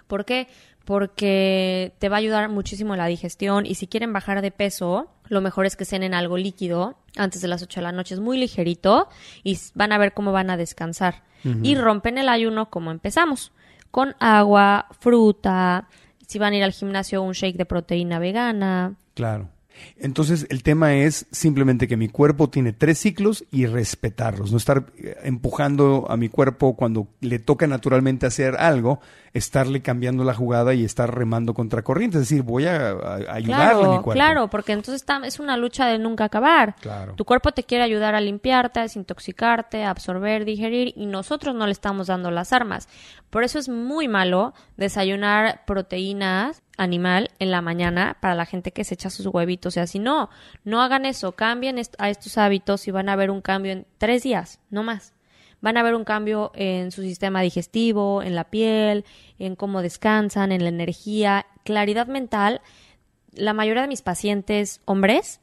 ¿Por 0.09 0.25
qué? 0.25 0.49
Porque 0.89 1.93
te 1.99 2.09
va 2.09 2.17
a 2.17 2.19
ayudar 2.21 2.49
muchísimo 2.49 2.95
en 2.95 2.99
la 2.99 3.05
digestión 3.05 3.67
y 3.67 3.75
si 3.75 3.87
quieren 3.87 4.15
bajar 4.15 4.41
de 4.41 4.51
peso, 4.51 5.11
lo 5.27 5.43
mejor 5.43 5.67
es 5.67 5.77
que 5.77 5.85
cenen 5.85 6.15
algo 6.15 6.39
líquido 6.39 6.97
antes 7.15 7.43
de 7.43 7.49
las 7.49 7.63
8 7.63 7.81
de 7.81 7.85
la 7.85 7.93
noche. 7.93 8.15
Es 8.15 8.21
muy 8.21 8.39
ligerito 8.39 9.11
y 9.45 9.59
van 9.75 9.93
a 9.93 9.99
ver 9.99 10.15
cómo 10.15 10.33
van 10.33 10.49
a 10.49 10.57
descansar. 10.57 11.25
Y 11.63 11.75
rompen 11.75 12.17
el 12.17 12.31
ayuno 12.31 12.71
como 12.71 12.91
empezamos, 12.91 13.53
con 13.91 14.17
agua, 14.19 14.87
fruta, 14.99 15.89
si 16.27 16.39
van 16.39 16.55
a 16.55 16.57
ir 16.57 16.65
al 16.65 16.73
gimnasio, 16.73 17.21
un 17.23 17.33
shake 17.33 17.59
de 17.59 17.67
proteína 17.67 18.19
vegana. 18.19 18.95
Claro. 19.13 19.51
Entonces 19.99 20.47
el 20.51 20.63
tema 20.63 20.95
es 20.95 21.27
simplemente 21.31 21.89
que 21.89 21.97
mi 21.97 22.09
cuerpo 22.09 22.49
tiene 22.51 22.73
tres 22.73 22.99
ciclos 22.99 23.45
y 23.51 23.67
respetarlos, 23.67 24.51
no 24.53 24.59
estar 24.59 24.87
eh, 24.99 25.17
empujando 25.25 26.07
a 26.09 26.17
mi 26.17 26.29
cuerpo 26.29 26.77
cuando 26.77 27.09
le 27.21 27.39
toca 27.39 27.67
naturalmente 27.67 28.27
hacer 28.27 28.57
algo, 28.57 29.01
estarle 29.33 29.83
cambiando 29.83 30.25
la 30.25 30.35
jugada 30.35 30.73
y 30.75 30.85
estar 30.85 31.15
remando 31.15 31.53
contra 31.55 31.83
corriente, 31.83 32.17
es 32.19 32.29
decir, 32.29 32.43
voy 32.43 32.67
a, 32.67 32.91
a- 32.91 33.17
a 33.29 33.35
ayudarle 33.35 33.39
a 33.39 33.43
mi 33.43 33.43
Claro, 33.99 34.03
cuerpo. 34.03 34.13
claro, 34.13 34.49
porque 34.51 34.73
entonces 34.73 35.05
es 35.25 35.39
una 35.41 35.57
lucha 35.57 35.87
de 35.87 35.99
nunca 35.99 36.25
acabar. 36.25 36.77
Claro. 36.81 37.15
Tu 37.15 37.25
cuerpo 37.25 37.53
te 37.53 37.63
quiere 37.65 37.85
ayudar 37.85 38.15
a 38.15 38.21
limpiarte, 38.21 38.81
a 38.81 38.83
desintoxicarte, 38.85 39.85
a 39.85 39.91
absorber, 39.91 40.45
digerir 40.45 40.93
y 40.97 41.07
nosotros 41.07 41.55
no 41.55 41.67
le 41.67 41.73
estamos 41.73 42.07
dando 42.07 42.31
las 42.31 42.53
armas. 42.53 42.89
Por 43.31 43.45
eso 43.45 43.59
es 43.59 43.69
muy 43.69 44.09
malo 44.09 44.55
desayunar 44.77 45.63
proteínas 45.67 46.63
animal 46.79 47.31
en 47.39 47.51
la 47.51 47.61
mañana 47.61 48.17
para 48.21 48.35
la 48.35 48.47
gente 48.47 48.73
que 48.73 48.85
se 48.85 48.95
echa 48.95 49.11
sus 49.11 49.27
huevitos. 49.27 49.73
O 49.73 49.75
sea, 49.75 49.87
si 49.87 49.99
no, 49.99 50.31
no 50.65 50.81
hagan 50.81 51.05
eso, 51.05 51.33
cambien 51.33 51.77
est- 51.79 51.95
a 51.99 52.09
estos 52.09 52.39
hábitos 52.39 52.89
y 52.89 52.91
van 52.91 53.09
a 53.11 53.17
ver 53.17 53.31
un 53.31 53.43
cambio 53.43 53.73
en 53.73 53.87
tres 53.99 54.23
días, 54.23 54.61
no 54.71 54.83
más. 54.83 55.13
Van 55.61 55.77
a 55.77 55.83
ver 55.83 55.95
un 55.97 56.05
cambio 56.05 56.53
en 56.55 56.93
su 56.93 57.03
sistema 57.03 57.43
digestivo, 57.43 58.23
en 58.23 58.35
la 58.37 58.45
piel, 58.45 59.05
en 59.39 59.57
cómo 59.57 59.83
descansan, 59.83 60.53
en 60.53 60.63
la 60.63 60.69
energía, 60.69 61.47
claridad 61.65 62.07
mental. 62.07 62.61
La 63.33 63.53
mayoría 63.53 63.83
de 63.83 63.89
mis 63.89 64.03
pacientes 64.03 64.81
hombres, 64.85 65.41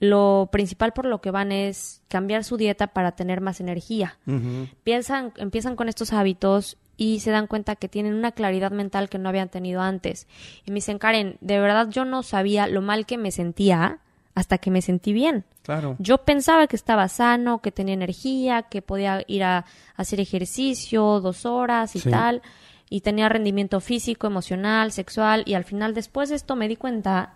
lo 0.00 0.48
principal 0.50 0.92
por 0.94 1.04
lo 1.04 1.20
que 1.20 1.30
van 1.30 1.52
es 1.52 2.00
cambiar 2.08 2.44
su 2.44 2.56
dieta 2.56 2.86
para 2.88 3.12
tener 3.12 3.40
más 3.42 3.60
energía. 3.60 4.16
Piensan, 4.84 5.32
empiezan 5.36 5.76
con 5.76 5.88
estos 5.90 6.12
hábitos 6.14 6.78
y 6.98 7.20
se 7.20 7.30
dan 7.30 7.46
cuenta 7.46 7.76
que 7.76 7.88
tienen 7.88 8.12
una 8.12 8.32
claridad 8.32 8.72
mental 8.72 9.08
que 9.08 9.18
no 9.18 9.30
habían 9.30 9.48
tenido 9.48 9.80
antes. 9.80 10.26
Y 10.66 10.72
me 10.72 10.74
dicen, 10.76 10.98
Karen, 10.98 11.38
de 11.40 11.58
verdad 11.60 11.88
yo 11.88 12.04
no 12.04 12.22
sabía 12.22 12.66
lo 12.66 12.82
mal 12.82 13.06
que 13.06 13.16
me 13.16 13.30
sentía 13.30 14.00
hasta 14.34 14.58
que 14.58 14.70
me 14.70 14.82
sentí 14.82 15.12
bien. 15.12 15.44
Claro. 15.62 15.96
Yo 15.98 16.18
pensaba 16.18 16.66
que 16.66 16.76
estaba 16.76 17.08
sano, 17.08 17.60
que 17.62 17.72
tenía 17.72 17.94
energía, 17.94 18.62
que 18.62 18.82
podía 18.82 19.22
ir 19.26 19.44
a 19.44 19.64
hacer 19.96 20.20
ejercicio 20.20 21.20
dos 21.20 21.46
horas 21.46 21.94
y 21.96 22.00
Sí. 22.00 22.10
tal, 22.10 22.42
y 22.90 23.00
tenía 23.02 23.28
rendimiento 23.28 23.80
físico, 23.80 24.26
emocional, 24.26 24.92
sexual, 24.92 25.42
y 25.46 25.54
al 25.54 25.64
final 25.64 25.94
después 25.94 26.28
de 26.30 26.36
esto 26.36 26.56
me 26.56 26.68
di 26.68 26.76
cuenta 26.76 27.34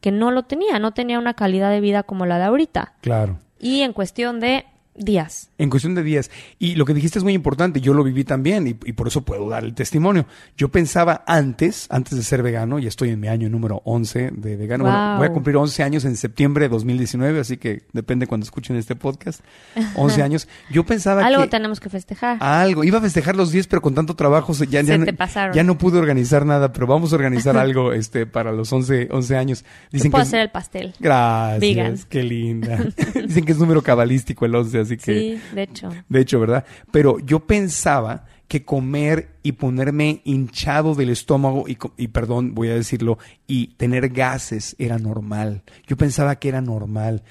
que 0.00 0.10
no 0.12 0.30
lo 0.30 0.44
tenía, 0.44 0.78
no 0.78 0.92
tenía 0.92 1.18
una 1.18 1.34
calidad 1.34 1.70
de 1.70 1.80
vida 1.80 2.02
como 2.04 2.24
la 2.26 2.38
de 2.38 2.44
ahorita. 2.44 2.94
Claro. 3.00 3.38
Y 3.60 3.80
en 3.82 3.92
cuestión 3.92 4.38
de 4.40 4.64
días. 4.98 5.50
En 5.58 5.70
cuestión 5.70 5.94
de 5.94 6.02
días. 6.02 6.30
Y 6.58 6.74
lo 6.74 6.84
que 6.84 6.94
dijiste 6.94 7.18
es 7.18 7.24
muy 7.24 7.32
importante, 7.32 7.80
yo 7.80 7.94
lo 7.94 8.04
viví 8.04 8.24
también 8.24 8.66
y, 8.66 8.70
y 8.84 8.92
por 8.92 9.08
eso 9.08 9.22
puedo 9.22 9.48
dar 9.48 9.64
el 9.64 9.74
testimonio. 9.74 10.26
Yo 10.56 10.68
pensaba 10.68 11.24
antes, 11.26 11.86
antes 11.90 12.16
de 12.16 12.22
ser 12.24 12.42
vegano, 12.42 12.78
y 12.78 12.86
estoy 12.86 13.10
en 13.10 13.20
mi 13.20 13.28
año 13.28 13.48
número 13.48 13.80
11 13.84 14.30
de 14.32 14.56
vegano, 14.56 14.84
bueno, 14.84 15.16
voy 15.18 15.26
a 15.26 15.32
cumplir 15.32 15.56
11 15.56 15.82
años 15.82 16.04
en 16.04 16.16
septiembre 16.16 16.64
de 16.66 16.68
2019, 16.70 17.40
así 17.40 17.56
que 17.56 17.82
depende 17.92 18.26
cuando 18.26 18.44
escuchen 18.44 18.76
este 18.76 18.94
podcast. 18.96 19.40
11 19.96 20.22
años. 20.22 20.48
Yo 20.70 20.84
pensaba 20.84 21.24
Algo 21.26 21.42
que... 21.42 21.48
tenemos 21.48 21.80
que 21.80 21.88
festejar. 21.88 22.38
Algo. 22.40 22.84
Iba 22.84 22.98
a 22.98 23.02
festejar 23.02 23.36
los 23.36 23.50
10, 23.52 23.66
pero 23.66 23.82
con 23.82 23.94
tanto 23.94 24.14
trabajo 24.16 24.54
se- 24.54 24.66
ya, 24.66 24.82
ya, 24.82 24.98
no, 24.98 25.06
pasaron. 25.16 25.54
ya 25.54 25.62
no 25.64 25.78
pude 25.78 25.98
organizar 25.98 26.44
nada, 26.46 26.72
pero 26.72 26.86
vamos 26.86 27.12
a 27.12 27.16
organizar 27.16 27.56
algo 27.56 27.92
este 27.92 28.26
para 28.26 28.52
los 28.52 28.72
11, 28.72 29.08
11 29.10 29.36
años. 29.36 29.64
Dicen 29.92 30.10
Puedo 30.10 30.22
que 30.22 30.24
es- 30.24 30.28
hacer 30.28 30.40
el 30.40 30.50
pastel. 30.50 30.94
Gracias, 31.00 31.60
Vegan. 31.60 31.98
qué 32.08 32.22
linda. 32.22 32.78
Dicen 33.26 33.44
que 33.44 33.52
es 33.52 33.58
número 33.58 33.82
cabalístico 33.82 34.44
el 34.46 34.54
11, 34.54 34.78
así 34.88 34.96
que... 34.96 35.14
Sí, 35.14 35.40
de 35.54 35.62
hecho. 35.62 35.90
De 36.08 36.20
hecho, 36.20 36.40
¿verdad? 36.40 36.64
Pero 36.90 37.18
yo 37.20 37.40
pensaba 37.40 38.24
que 38.48 38.64
comer 38.64 39.28
y 39.42 39.52
ponerme 39.52 40.22
hinchado 40.24 40.94
del 40.94 41.10
estómago 41.10 41.68
y, 41.68 41.76
y 41.98 42.08
perdón, 42.08 42.54
voy 42.54 42.68
a 42.68 42.74
decirlo, 42.74 43.18
y 43.46 43.68
tener 43.76 44.08
gases 44.08 44.74
era 44.78 44.98
normal. 44.98 45.62
Yo 45.86 45.96
pensaba 45.96 46.36
que 46.36 46.48
era 46.48 46.62
normal. 46.62 47.22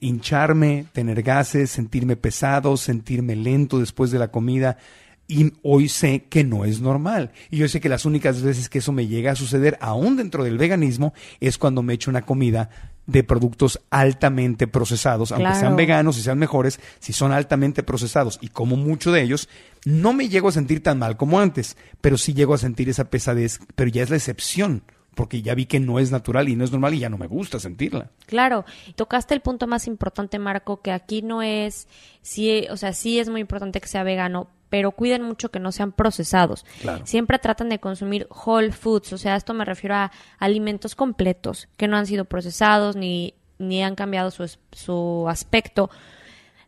Hincharme, 0.00 0.86
tener 0.92 1.22
gases, 1.22 1.70
sentirme 1.70 2.16
pesado, 2.16 2.76
sentirme 2.76 3.36
lento 3.36 3.78
después 3.78 4.10
de 4.10 4.18
la 4.18 4.28
comida. 4.28 4.78
Y 5.28 5.52
hoy 5.62 5.88
sé 5.88 6.24
que 6.28 6.42
no 6.42 6.64
es 6.64 6.80
normal. 6.80 7.30
Y 7.50 7.58
yo 7.58 7.68
sé 7.68 7.80
que 7.80 7.88
las 7.88 8.04
únicas 8.04 8.42
veces 8.42 8.68
que 8.68 8.78
eso 8.78 8.92
me 8.92 9.06
llega 9.06 9.32
a 9.32 9.36
suceder, 9.36 9.78
aún 9.80 10.16
dentro 10.16 10.42
del 10.42 10.58
veganismo, 10.58 11.12
es 11.38 11.58
cuando 11.58 11.82
me 11.82 11.94
echo 11.94 12.10
una 12.10 12.22
comida 12.22 12.70
de 13.06 13.24
productos 13.24 13.80
altamente 13.90 14.66
procesados, 14.66 15.32
aunque 15.32 15.54
sean 15.54 15.76
veganos 15.76 16.18
y 16.18 16.22
sean 16.22 16.38
mejores, 16.38 16.80
si 17.00 17.12
son 17.12 17.32
altamente 17.32 17.82
procesados 17.82 18.38
y 18.40 18.48
como 18.48 18.76
mucho 18.76 19.12
de 19.12 19.22
ellos, 19.22 19.48
no 19.84 20.12
me 20.12 20.28
llego 20.28 20.48
a 20.48 20.52
sentir 20.52 20.82
tan 20.82 20.98
mal 20.98 21.16
como 21.16 21.40
antes, 21.40 21.76
pero 22.00 22.16
sí 22.16 22.34
llego 22.34 22.54
a 22.54 22.58
sentir 22.58 22.88
esa 22.88 23.10
pesadez, 23.10 23.60
pero 23.74 23.90
ya 23.90 24.02
es 24.02 24.10
la 24.10 24.16
excepción, 24.16 24.84
porque 25.14 25.42
ya 25.42 25.54
vi 25.54 25.66
que 25.66 25.80
no 25.80 25.98
es 25.98 26.10
natural 26.10 26.48
y 26.48 26.56
no 26.56 26.64
es 26.64 26.70
normal 26.70 26.94
y 26.94 27.00
ya 27.00 27.08
no 27.08 27.18
me 27.18 27.26
gusta 27.26 27.58
sentirla. 27.58 28.10
Claro, 28.26 28.64
tocaste 28.94 29.34
el 29.34 29.40
punto 29.40 29.66
más 29.66 29.86
importante, 29.86 30.38
Marco, 30.38 30.80
que 30.80 30.92
aquí 30.92 31.22
no 31.22 31.42
es, 31.42 31.88
sí, 32.22 32.66
o 32.70 32.76
sea, 32.76 32.92
sí 32.92 33.18
es 33.18 33.28
muy 33.28 33.40
importante 33.40 33.80
que 33.80 33.88
sea 33.88 34.04
vegano, 34.04 34.48
pero 34.72 34.92
cuiden 34.92 35.20
mucho 35.20 35.50
que 35.50 35.60
no 35.60 35.70
sean 35.70 35.92
procesados. 35.92 36.64
Claro. 36.80 37.04
Siempre 37.04 37.38
tratan 37.38 37.68
de 37.68 37.78
consumir 37.78 38.26
whole 38.30 38.72
foods, 38.72 39.12
o 39.12 39.18
sea, 39.18 39.36
esto 39.36 39.52
me 39.52 39.66
refiero 39.66 39.96
a 39.96 40.10
alimentos 40.38 40.94
completos, 40.94 41.68
que 41.76 41.88
no 41.88 41.98
han 41.98 42.06
sido 42.06 42.24
procesados 42.24 42.96
ni, 42.96 43.34
ni 43.58 43.82
han 43.82 43.96
cambiado 43.96 44.30
su, 44.30 44.50
su 44.72 45.26
aspecto. 45.28 45.90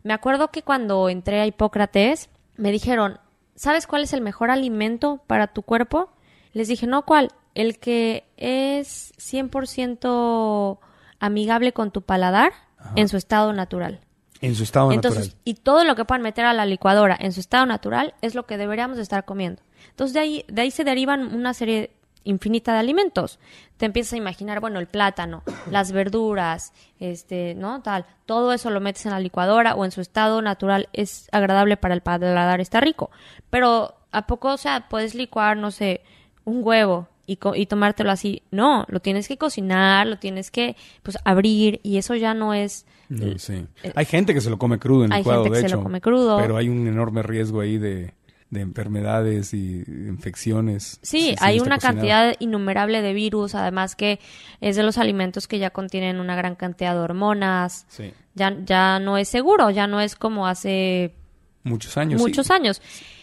Me 0.03 0.13
acuerdo 0.13 0.51
que 0.51 0.61
cuando 0.61 1.09
entré 1.09 1.41
a 1.41 1.47
Hipócrates, 1.47 2.29
me 2.59 2.73
dijeron, 2.73 3.21
¿sabes 3.55 3.87
cuál 3.87 4.03
es 4.03 4.13
el 4.13 4.21
mejor 4.21 4.51
alimento 4.51 5.23
para 5.27 5.47
tu 5.47 5.63
cuerpo? 5.63 6.11
Les 6.53 6.69
dije, 6.69 6.87
no, 6.87 7.07
¿cuál? 7.07 7.31
El 7.55 7.79
que 7.79 8.25
es 8.37 9.15
100% 9.17 10.79
amigable 11.21 11.73
con 11.73 11.91
tu 11.91 12.03
paladar 12.03 12.53
en 12.97 13.09
su 13.09 13.17
estado 13.17 13.55
natural. 13.55 14.04
En 14.45 14.55
su 14.55 14.63
estado 14.63 14.93
Entonces, 14.93 15.27
natural. 15.29 15.41
y 15.45 15.55
todo 15.55 15.85
lo 15.85 15.95
que 15.97 16.05
puedan 16.05 16.23
meter 16.23 16.45
a 16.45 16.53
la 16.53 16.67
licuadora 16.67 17.17
en 17.19 17.33
su 17.33 17.41
estado 17.41 17.67
natural 17.67 18.15
es 18.23 18.35
lo 18.35 18.47
que 18.47 18.57
deberíamos 18.59 18.97
de 18.97 19.03
estar 19.03 19.25
comiendo. 19.25 19.63
Entonces, 19.91 20.15
de 20.15 20.21
ahí, 20.21 20.45
de 20.49 20.63
ahí 20.63 20.71
se 20.71 20.85
derivan 20.85 21.35
una 21.35 21.55
serie 21.55 21.91
infinita 22.25 22.73
de 22.73 22.79
alimentos. 22.79 23.39
Te 23.77 23.85
empiezas 23.87 24.15
a 24.15 24.17
imaginar, 24.17 24.61
bueno, 24.61 24.79
el 24.81 24.87
plátano, 24.87 25.43
las 25.71 25.93
verduras, 25.93 26.73
este, 26.99 27.55
¿no? 27.55 27.83
Tal. 27.83 28.07
Todo 28.27 28.53
eso 28.53 28.71
lo 28.71 28.81
metes 28.81 29.05
en 29.07 29.13
la 29.13 29.21
licuadora 29.21 29.75
o 29.75 29.85
en 29.85 29.91
su 29.91 30.01
estado 30.01 30.41
natural 30.41 30.89
es 30.93 31.29
agradable 31.33 31.77
para 31.77 31.95
el 31.95 32.01
paladar, 32.01 32.61
está 32.61 32.81
rico. 32.81 33.11
Pero, 33.51 33.95
¿a 34.11 34.27
poco, 34.27 34.49
o 34.53 34.57
sea, 34.57 34.89
puedes 34.89 35.15
licuar, 35.15 35.57
no 35.59 35.71
sé, 35.71 36.01
un 36.45 36.61
huevo 36.63 37.09
y, 37.27 37.37
co- 37.37 37.55
y 37.55 37.67
tomártelo 37.67 38.11
así. 38.11 38.43
No, 38.51 38.85
lo 38.89 39.01
tienes 39.01 39.29
que 39.29 39.37
cocinar, 39.37 40.07
lo 40.07 40.19
tienes 40.19 40.51
que 40.51 40.77
pues 41.03 41.19
abrir 41.25 41.81
y 41.83 41.99
eso 41.99 42.15
ya 42.15 42.33
no 42.35 42.55
es 42.55 42.87
No, 43.09 43.39
sí. 43.39 43.67
Hay 43.95 44.05
gente 44.05 44.35
que 44.35 44.41
se 44.41 44.51
lo 44.51 44.59
come 44.59 44.79
crudo 44.79 45.05
en 45.05 45.13
Hay 45.13 45.21
licuado, 45.21 45.45
gente 45.45 45.57
de 45.59 45.63
que 45.63 45.69
se 45.69 45.73
hecho. 45.75 45.77
lo 45.79 45.83
come 45.85 46.01
crudo. 46.01 46.39
Pero 46.39 46.57
hay 46.57 46.69
un 46.69 46.87
enorme 46.87 47.23
riesgo 47.23 47.61
ahí 47.61 47.79
de, 47.79 48.15
de 48.51 48.61
enfermedades 48.61 49.53
y 49.55 49.83
infecciones. 49.89 50.99
Sí, 51.03 51.21
si- 51.31 51.37
hay 51.41 51.61
una 51.61 51.77
cocinado. 51.77 51.95
cantidad 51.97 52.37
innumerable 52.39 53.03
de 53.03 53.13
virus, 53.13 53.55
además 53.55 53.97
que 53.97 54.21
es 54.61 54.77
de 54.77 54.83
los 54.83 54.99
alimentos 54.99 55.47
que 55.49 55.59
ya 55.59 55.71
contienen 55.71 56.21
una 56.21 56.37
gran 56.37 56.55
cantidad 56.55 56.95
de 56.95 57.01
hormonas. 57.01 57.87
Sí. 57.89 58.13
Ya, 58.35 58.57
ya 58.65 58.99
no 58.99 59.19
es 59.19 59.29
seguro, 59.29 59.71
ya 59.71 59.87
no 59.87 60.01
es 60.01 60.17
como 60.17 60.47
hace 60.47 61.15
Muchos 61.63 61.97
años. 61.97 62.21
muchos 62.21 62.47
sí. 62.47 62.53
años. 62.53 62.83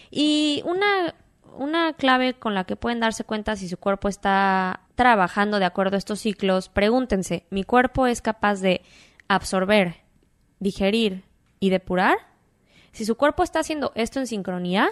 Y 0.10 0.62
una, 0.66 1.16
una 1.58 1.94
clave 1.94 2.34
con 2.34 2.54
la 2.54 2.64
que 2.66 2.76
pueden 2.76 3.00
darse 3.00 3.24
cuenta 3.24 3.56
si 3.56 3.68
su 3.70 3.78
cuerpo 3.78 4.08
está 4.10 4.82
trabajando 4.96 5.58
de 5.60 5.66
acuerdo 5.66 5.96
a 5.96 6.00
estos 6.00 6.20
ciclos, 6.20 6.70
pregúntense, 6.70 7.46
¿mi 7.50 7.64
cuerpo 7.64 8.08
es 8.08 8.22
capaz 8.22 8.60
de 8.62 8.82
absorber, 9.36 9.98
digerir 10.60 11.24
y 11.60 11.70
depurar? 11.70 12.18
Si 12.92 13.06
su 13.06 13.16
cuerpo 13.16 13.44
está 13.44 13.60
haciendo 13.60 13.92
esto 13.96 14.20
en 14.20 14.28
sincronía, 14.28 14.90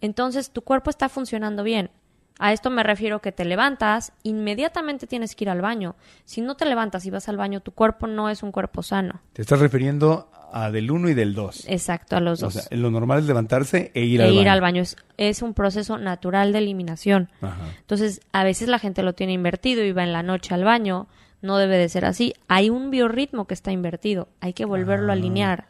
entonces 0.00 0.50
tu 0.50 0.62
cuerpo 0.62 0.90
está 0.90 1.08
funcionando 1.08 1.62
bien. 1.62 1.90
A 2.38 2.54
esto 2.54 2.70
me 2.70 2.82
refiero 2.82 3.20
que 3.20 3.32
te 3.32 3.44
levantas, 3.44 4.12
inmediatamente 4.22 5.06
tienes 5.06 5.34
que 5.36 5.44
ir 5.44 5.50
al 5.50 5.60
baño. 5.60 5.94
Si 6.24 6.40
no 6.40 6.56
te 6.56 6.64
levantas 6.64 7.04
y 7.04 7.10
vas 7.10 7.28
al 7.28 7.36
baño, 7.36 7.60
tu 7.60 7.72
cuerpo 7.72 8.06
no 8.06 8.30
es 8.30 8.42
un 8.42 8.50
cuerpo 8.50 8.82
sano. 8.82 9.20
Te 9.34 9.42
estás 9.42 9.60
refiriendo 9.60 10.30
a 10.52 10.70
del 10.70 10.90
1 10.90 11.10
y 11.10 11.14
del 11.14 11.34
2. 11.34 11.66
Exacto, 11.68 12.16
a 12.16 12.20
los 12.20 12.42
O 12.42 12.46
dos. 12.46 12.54
sea, 12.54 12.76
lo 12.78 12.90
normal 12.90 13.18
es 13.18 13.26
levantarse 13.26 13.92
e 13.94 14.00
ir 14.04 14.20
e 14.20 14.24
al 14.24 14.30
baño. 14.30 14.40
ir 14.40 14.48
al 14.48 14.60
baño. 14.62 14.82
Es, 14.82 14.96
es 15.18 15.42
un 15.42 15.52
proceso 15.52 15.98
natural 15.98 16.52
de 16.52 16.58
eliminación. 16.58 17.30
Ajá. 17.42 17.58
Entonces, 17.78 18.22
a 18.32 18.42
veces 18.42 18.68
la 18.68 18.78
gente 18.78 19.02
lo 19.02 19.12
tiene 19.12 19.34
invertido 19.34 19.84
y 19.84 19.92
va 19.92 20.02
en 20.02 20.12
la 20.14 20.22
noche 20.22 20.54
al 20.54 20.64
baño. 20.64 21.08
No 21.42 21.56
debe 21.58 21.78
de 21.78 21.88
ser 21.88 22.04
así. 22.04 22.34
Hay 22.48 22.70
un 22.70 22.90
biorritmo 22.90 23.46
que 23.46 23.54
está 23.54 23.72
invertido. 23.72 24.28
Hay 24.40 24.52
que 24.52 24.64
volverlo 24.64 25.10
a 25.10 25.14
alinear. 25.14 25.68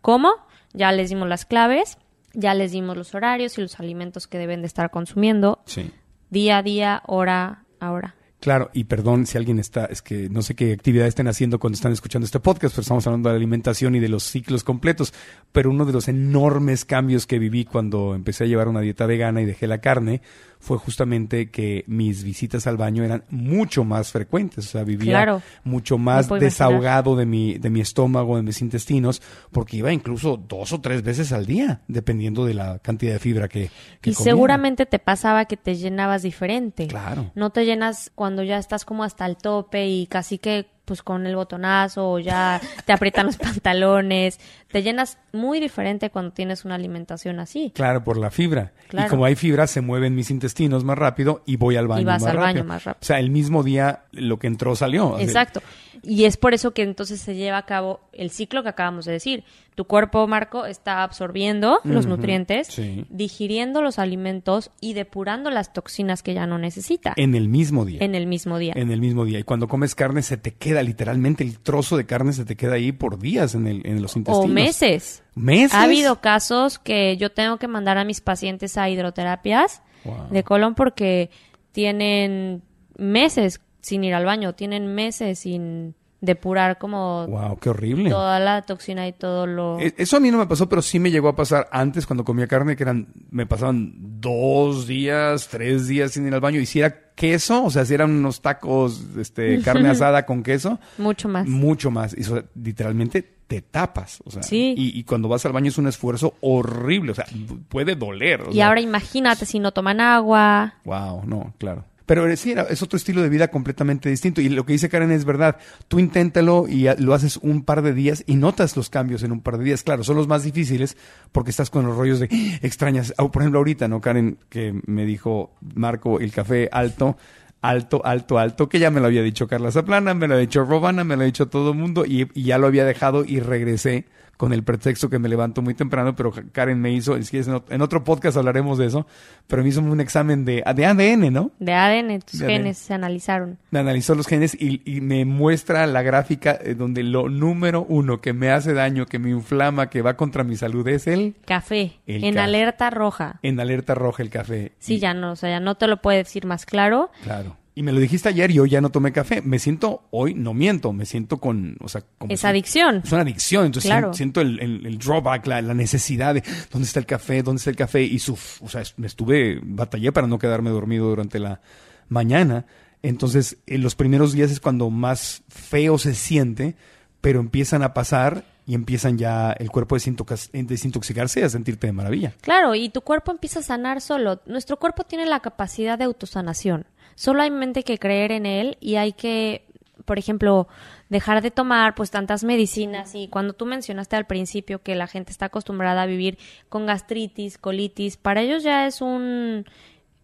¿Cómo? 0.00 0.32
Ya 0.72 0.92
les 0.92 1.10
dimos 1.10 1.28
las 1.28 1.44
claves, 1.44 1.98
ya 2.32 2.54
les 2.54 2.72
dimos 2.72 2.96
los 2.96 3.14
horarios 3.14 3.58
y 3.58 3.60
los 3.62 3.78
alimentos 3.80 4.26
que 4.26 4.38
deben 4.38 4.60
de 4.62 4.66
estar 4.66 4.90
consumiendo 4.90 5.60
Sí. 5.66 5.90
día 6.30 6.58
a 6.58 6.62
día, 6.62 7.02
hora 7.06 7.64
a 7.80 7.90
hora. 7.90 8.14
Claro, 8.38 8.70
y 8.72 8.84
perdón 8.84 9.26
si 9.26 9.36
alguien 9.36 9.58
está, 9.58 9.84
es 9.84 10.00
que 10.00 10.30
no 10.30 10.40
sé 10.40 10.54
qué 10.54 10.72
actividad 10.72 11.06
estén 11.06 11.28
haciendo 11.28 11.58
cuando 11.58 11.74
están 11.74 11.92
escuchando 11.92 12.24
este 12.24 12.40
podcast, 12.40 12.74
pero 12.74 12.80
estamos 12.80 13.06
hablando 13.06 13.28
de 13.28 13.34
la 13.34 13.36
alimentación 13.36 13.94
y 13.96 14.00
de 14.00 14.08
los 14.08 14.22
ciclos 14.22 14.64
completos. 14.64 15.12
Pero 15.52 15.68
uno 15.68 15.84
de 15.84 15.92
los 15.92 16.08
enormes 16.08 16.86
cambios 16.86 17.26
que 17.26 17.38
viví 17.38 17.66
cuando 17.66 18.14
empecé 18.14 18.44
a 18.44 18.46
llevar 18.46 18.68
una 18.68 18.80
dieta 18.80 19.04
vegana 19.04 19.42
y 19.42 19.44
dejé 19.44 19.66
la 19.66 19.82
carne 19.82 20.22
fue 20.60 20.76
justamente 20.78 21.50
que 21.50 21.84
mis 21.86 22.22
visitas 22.22 22.66
al 22.66 22.76
baño 22.76 23.02
eran 23.02 23.24
mucho 23.30 23.82
más 23.82 24.12
frecuentes. 24.12 24.66
O 24.66 24.68
sea, 24.68 24.84
vivía 24.84 25.12
Claro. 25.14 25.42
mucho 25.64 25.98
más 25.98 26.26
imaginar. 26.26 26.40
desahogado 26.50 27.16
de 27.16 27.26
mi, 27.26 27.54
de 27.58 27.70
mi 27.70 27.80
estómago, 27.80 28.36
de 28.36 28.42
mis 28.42 28.60
intestinos, 28.60 29.22
porque 29.50 29.78
iba 29.78 29.92
incluso 29.92 30.36
dos 30.36 30.72
o 30.72 30.80
tres 30.80 31.02
veces 31.02 31.32
al 31.32 31.46
día, 31.46 31.80
dependiendo 31.88 32.44
de 32.44 32.54
la 32.54 32.78
cantidad 32.78 33.14
de 33.14 33.18
fibra 33.18 33.48
que, 33.48 33.70
que 34.00 34.10
Y 34.10 34.14
seguramente 34.14 34.86
te 34.86 34.98
pasaba 34.98 35.46
que 35.46 35.56
te 35.56 35.74
llenabas 35.76 36.22
diferente. 36.22 36.86
Claro. 36.86 37.32
No 37.34 37.50
te 37.50 37.64
llenas 37.64 38.12
cuando 38.14 38.42
ya 38.42 38.58
estás 38.58 38.84
como 38.84 39.02
hasta 39.02 39.24
el 39.26 39.36
tope 39.36 39.88
y 39.88 40.06
casi 40.06 40.38
que 40.38 40.66
pues 40.84 41.02
con 41.04 41.24
el 41.24 41.36
botonazo 41.36 42.10
o 42.10 42.18
ya 42.18 42.60
te 42.84 42.92
aprietan 42.92 43.26
los 43.26 43.36
pantalones. 43.70 44.40
Te 44.70 44.82
llenas 44.82 45.18
muy 45.32 45.60
diferente 45.60 46.10
cuando 46.10 46.32
tienes 46.32 46.64
una 46.64 46.76
alimentación 46.76 47.40
así. 47.40 47.72
Claro, 47.74 48.04
por 48.04 48.16
la 48.16 48.30
fibra. 48.30 48.72
Claro. 48.88 49.06
Y 49.06 49.10
como 49.10 49.24
hay 49.24 49.34
fibra, 49.34 49.66
se 49.66 49.80
mueven 49.80 50.14
mis 50.14 50.30
intestinos 50.30 50.84
más 50.84 50.98
rápido 50.98 51.42
y 51.46 51.56
voy 51.56 51.76
al 51.76 51.88
baño, 51.88 52.02
Y 52.02 52.04
vas 52.04 52.22
más, 52.22 52.30
al 52.30 52.38
baño 52.38 52.64
más 52.64 52.84
rápido. 52.84 53.00
O 53.02 53.04
sea, 53.04 53.18
el 53.18 53.30
mismo 53.30 53.62
día 53.62 54.04
lo 54.12 54.38
que 54.38 54.46
entró 54.46 54.76
salió. 54.76 55.18
Exacto. 55.18 55.60
Y 56.02 56.24
es 56.24 56.36
por 56.36 56.54
eso 56.54 56.72
que 56.72 56.82
entonces 56.82 57.20
se 57.20 57.34
lleva 57.34 57.58
a 57.58 57.66
cabo 57.66 58.00
el 58.12 58.30
ciclo 58.30 58.62
que 58.62 58.70
acabamos 58.70 59.04
de 59.04 59.12
decir. 59.12 59.44
Tu 59.74 59.84
cuerpo, 59.86 60.26
Marco, 60.26 60.66
está 60.66 61.02
absorbiendo 61.02 61.80
los 61.84 62.04
nutrientes, 62.06 62.66
sí. 62.66 63.06
digiriendo 63.08 63.80
los 63.80 63.98
alimentos 63.98 64.70
y 64.80 64.92
depurando 64.92 65.48
las 65.50 65.72
toxinas 65.72 66.22
que 66.22 66.34
ya 66.34 66.46
no 66.46 66.58
necesita 66.58 67.14
En 67.16 67.34
el 67.34 67.48
mismo 67.48 67.86
día. 67.86 67.98
en 68.02 68.14
el 68.14 68.26
mismo 68.26 68.58
día. 68.58 68.74
En 68.76 68.90
el 68.90 69.00
mismo 69.00 69.24
día. 69.24 69.38
Y 69.38 69.42
cuando 69.42 69.68
comes 69.68 69.94
carne, 69.94 70.22
se 70.22 70.36
te 70.36 70.52
queda 70.52 70.82
literalmente 70.82 71.44
el 71.44 71.60
trozo 71.60 71.96
de 71.96 72.04
carne, 72.04 72.32
se 72.32 72.44
te 72.44 72.56
queda 72.56 72.74
ahí 72.74 72.92
por 72.92 73.18
días 73.18 73.54
en, 73.54 73.66
el, 73.66 73.86
en 73.86 74.02
los 74.02 74.16
intestinos. 74.16 74.50
o 74.50 74.52
meses. 74.64 75.22
¿Meses? 75.34 75.74
Ha 75.74 75.82
habido 75.84 76.20
casos 76.20 76.78
que 76.78 77.16
yo 77.16 77.30
tengo 77.32 77.56
que 77.58 77.68
mandar 77.68 77.98
a 77.98 78.04
mis 78.04 78.20
pacientes 78.20 78.76
a 78.76 78.88
hidroterapias 78.90 79.82
Wow. 80.04 80.28
de 80.30 80.44
colon 80.44 80.74
porque 80.74 81.30
tienen 81.72 82.62
meses 82.96 83.60
sin 83.80 84.04
ir 84.04 84.14
al 84.14 84.24
baño, 84.26 84.54
tienen 84.54 84.94
meses 84.94 85.38
sin 85.40 85.94
depurar 86.20 86.76
como 86.76 87.26
Wow, 87.28 87.58
qué 87.58 87.70
horrible. 87.70 88.10
toda 88.10 88.38
la 88.40 88.60
toxina 88.62 89.08
y 89.08 89.12
todo 89.14 89.46
lo... 89.46 89.80
E- 89.80 89.94
Eso 89.96 90.18
a 90.18 90.20
mí 90.20 90.30
no 90.30 90.36
me 90.36 90.46
pasó, 90.46 90.68
pero 90.68 90.82
sí 90.82 90.98
me 90.98 91.10
llegó 91.10 91.28
a 91.28 91.36
pasar 91.36 91.66
antes 91.72 92.06
cuando 92.06 92.24
comía 92.24 92.46
carne, 92.46 92.76
que 92.76 92.82
eran, 92.82 93.08
me 93.30 93.46
pasaban 93.46 93.94
dos 94.20 94.86
días, 94.86 95.48
tres 95.48 95.86
días 95.88 96.12
sin 96.12 96.26
ir 96.26 96.34
al 96.34 96.40
baño. 96.42 96.60
Y 96.60 96.66
si 96.66 96.80
era 96.80 97.12
queso, 97.14 97.64
o 97.64 97.70
sea, 97.70 97.86
si 97.86 97.94
eran 97.94 98.10
unos 98.10 98.42
tacos, 98.42 99.02
este, 99.18 99.62
carne 99.62 99.88
asada 99.90 100.26
con 100.26 100.42
queso, 100.42 100.78
Mucho 100.98 101.26
más. 101.28 101.46
mucho 101.48 101.90
más. 101.90 102.14
Y 102.14 102.20
eso, 102.20 102.42
literalmente 102.54 103.39
te 103.50 103.62
tapas. 103.62 104.22
O 104.24 104.30
sea, 104.30 104.44
Sí. 104.44 104.74
y, 104.78 104.96
y 104.96 105.02
cuando 105.02 105.26
vas 105.26 105.44
al 105.44 105.50
baño 105.52 105.70
es 105.70 105.76
un 105.78 105.88
esfuerzo 105.88 106.34
horrible. 106.40 107.10
O 107.10 107.14
sea, 107.16 107.26
puede 107.68 107.96
doler. 107.96 108.42
o 108.42 108.50
Y 108.50 108.54
sea, 108.54 108.68
ahora 108.68 108.80
imagínate 108.80 109.44
si 109.44 109.58
no 109.58 109.72
toman 109.72 110.00
agua. 110.00 110.74
Wow, 110.84 111.24
no, 111.26 111.52
claro. 111.58 111.84
Pero 112.06 112.26
eh, 112.28 112.36
sí, 112.36 112.54
es 112.68 112.82
otro 112.82 112.96
estilo 112.96 113.22
de 113.22 113.28
vida 113.28 113.48
completamente 113.48 114.08
distinto. 114.08 114.40
Y 114.40 114.48
lo 114.50 114.64
que 114.64 114.72
dice 114.74 114.88
Karen 114.88 115.10
es 115.10 115.24
verdad. 115.24 115.56
Tú 115.88 115.98
inténtalo 115.98 116.66
y 116.68 116.86
lo 116.98 117.12
haces 117.14 117.38
un 117.38 117.62
par 117.64 117.82
de 117.82 117.92
días 117.92 118.22
y 118.26 118.36
notas 118.36 118.76
los 118.76 118.88
cambios 118.88 119.24
en 119.24 119.32
un 119.32 119.40
par 119.40 119.58
de 119.58 119.64
días. 119.64 119.82
Claro, 119.82 120.04
son 120.04 120.16
los 120.16 120.28
más 120.28 120.44
difíciles 120.44 120.96
porque 121.32 121.50
estás 121.50 121.70
con 121.70 121.84
los 121.86 121.96
rollos 121.96 122.20
de 122.20 122.28
"Ah, 122.30 122.58
extrañas. 122.62 123.12
Por 123.16 123.42
ejemplo, 123.42 123.58
ahorita, 123.58 123.88
¿no? 123.88 124.00
Karen, 124.00 124.38
que 124.48 124.80
me 124.86 125.04
dijo, 125.06 125.52
Marco, 125.74 126.18
el 126.20 126.30
café 126.32 126.68
alto, 126.72 127.16
alto, 127.62 128.02
alto, 128.04 128.38
alto, 128.38 128.68
que 128.68 128.78
ya 128.78 128.90
me 128.90 129.00
lo 129.00 129.06
había 129.06 129.22
dicho 129.22 129.48
Carla 129.48 129.70
Zaplana, 129.70 130.14
me 130.14 130.26
lo 130.28 130.34
había 130.34 130.46
dicho 130.46 130.64
Robana, 130.64 131.04
me 131.04 131.16
lo 131.16 131.22
ha 131.22 131.26
dicho 131.26 131.48
todo 131.48 131.72
el 131.72 131.78
mundo 131.78 132.04
y, 132.06 132.28
y 132.34 132.44
ya 132.44 132.58
lo 132.58 132.66
había 132.66 132.84
dejado 132.84 133.24
y 133.24 133.40
regresé 133.40 134.06
con 134.40 134.54
el 134.54 134.62
pretexto 134.64 135.10
que 135.10 135.18
me 135.18 135.28
levanto 135.28 135.60
muy 135.60 135.74
temprano, 135.74 136.16
pero 136.16 136.32
Karen 136.52 136.80
me 136.80 136.90
hizo, 136.90 137.14
si 137.22 137.28
quieres, 137.28 137.46
en 137.48 137.56
ot- 137.56 137.64
en 137.68 137.82
otro 137.82 138.04
podcast 138.04 138.38
hablaremos 138.38 138.78
de 138.78 138.86
eso, 138.86 139.06
pero 139.46 139.62
me 139.62 139.68
hizo 139.68 139.82
un 139.82 140.00
examen 140.00 140.46
de, 140.46 140.64
de 140.74 140.86
ADN, 140.86 141.30
¿no? 141.30 141.50
De 141.58 141.74
ADN, 141.74 142.20
tus 142.20 142.38
De 142.38 142.46
ADN. 142.46 142.52
genes 142.54 142.78
se 142.78 142.94
analizaron. 142.94 143.58
Me 143.70 143.80
analizó 143.80 144.14
los 144.14 144.26
genes 144.26 144.56
y, 144.58 144.80
y 144.86 145.02
me 145.02 145.26
muestra 145.26 145.86
la 145.86 146.00
gráfica 146.00 146.58
eh, 146.64 146.74
donde 146.74 147.02
lo 147.02 147.28
número 147.28 147.84
uno 147.86 148.22
que 148.22 148.32
me 148.32 148.50
hace 148.50 148.72
daño, 148.72 149.04
que 149.04 149.18
me 149.18 149.28
inflama, 149.28 149.90
que 149.90 150.00
va 150.00 150.16
contra 150.16 150.42
mi 150.42 150.56
salud 150.56 150.88
es 150.88 151.06
el 151.06 151.34
Café, 151.44 151.98
El 152.06 152.24
en 152.24 152.32
café. 152.32 152.44
alerta 152.44 152.88
roja. 152.88 153.40
en 153.42 153.60
alerta 153.60 153.94
roja 153.94 154.22
el 154.22 154.30
café. 154.30 154.72
Sí, 154.78 154.94
Y- 154.94 154.98
ya 155.00 155.12
no, 155.12 155.32
o 155.32 155.36
sea, 155.36 155.50
ya 155.50 155.60
no 155.60 155.74
te 155.74 155.86
lo 155.86 156.00
puede 156.00 156.16
decir 156.16 156.46
más 156.46 156.64
claro. 156.64 157.10
Claro. 157.24 157.58
Y 157.74 157.82
me 157.84 157.92
lo 157.92 158.00
dijiste 158.00 158.28
ayer 158.28 158.50
y 158.50 158.58
hoy 158.58 158.70
ya 158.70 158.80
no 158.80 158.90
tomé 158.90 159.12
café. 159.12 159.42
Me 159.42 159.58
siento, 159.58 160.02
hoy 160.10 160.34
no 160.34 160.52
miento, 160.54 160.92
me 160.92 161.06
siento 161.06 161.38
con, 161.38 161.76
o 161.80 161.88
sea, 161.88 162.02
como 162.18 162.32
Es 162.32 162.40
si- 162.40 162.46
adicción. 162.46 163.00
Es 163.04 163.12
una 163.12 163.22
adicción, 163.22 163.66
entonces 163.66 163.88
Claro. 163.90 164.12
siento 164.12 164.40
el, 164.40 164.58
el- 164.60 164.86
el 164.86 164.98
drawback, 164.98 165.46
la, 165.46 165.62
la 165.62 165.72
necesidad 165.74 166.34
de 166.34 166.42
dónde 166.72 166.86
está 166.86 166.98
el 167.00 167.06
café, 167.06 167.42
dónde 167.42 167.58
está 167.60 167.70
el 167.70 167.76
café. 167.76 168.02
Y 168.02 168.18
su, 168.18 168.32
o 168.60 168.68
sea, 168.68 168.82
me 168.96 169.06
estuve, 169.06 169.60
batallé 169.62 170.10
para 170.12 170.26
no 170.26 170.38
quedarme 170.38 170.70
dormido 170.70 171.08
durante 171.08 171.38
la 171.38 171.60
mañana. 172.08 172.66
Entonces, 173.02 173.58
en 173.66 173.82
los 173.82 173.94
primeros 173.94 174.32
días 174.32 174.50
es 174.50 174.60
cuando 174.60 174.90
más 174.90 175.42
feo 175.48 175.96
se 175.96 176.14
siente, 176.14 176.74
pero 177.20 177.40
empiezan 177.40 177.82
a 177.82 177.94
pasar 177.94 178.44
y 178.70 178.74
empiezan 178.74 179.18
ya 179.18 179.50
el 179.50 179.68
cuerpo 179.68 179.96
a 179.96 179.98
desintox- 179.98 180.50
desintoxicarse 180.52 181.40
y 181.40 181.42
a 181.42 181.48
sentirte 181.48 181.88
de 181.88 181.92
maravilla. 181.92 182.34
Claro, 182.40 182.76
y 182.76 182.88
tu 182.88 183.00
cuerpo 183.00 183.32
empieza 183.32 183.58
a 183.58 183.62
sanar 183.64 184.00
solo. 184.00 184.42
Nuestro 184.46 184.76
cuerpo 184.78 185.02
tiene 185.02 185.26
la 185.26 185.40
capacidad 185.40 185.98
de 185.98 186.04
autosanación. 186.04 186.86
Solo 187.16 187.42
hay 187.42 187.50
mente 187.50 187.82
que 187.82 187.98
creer 187.98 188.30
en 188.30 188.46
él 188.46 188.76
y 188.80 188.94
hay 188.94 189.12
que, 189.12 189.66
por 190.04 190.20
ejemplo, 190.20 190.68
dejar 191.08 191.42
de 191.42 191.50
tomar 191.50 191.96
pues 191.96 192.12
tantas 192.12 192.44
medicinas 192.44 193.16
y 193.16 193.26
cuando 193.26 193.54
tú 193.54 193.66
mencionaste 193.66 194.14
al 194.14 194.26
principio 194.26 194.80
que 194.84 194.94
la 194.94 195.08
gente 195.08 195.32
está 195.32 195.46
acostumbrada 195.46 196.02
a 196.02 196.06
vivir 196.06 196.38
con 196.68 196.86
gastritis, 196.86 197.58
colitis, 197.58 198.16
para 198.16 198.40
ellos 198.40 198.62
ya 198.62 198.86
es 198.86 199.00
un 199.00 199.64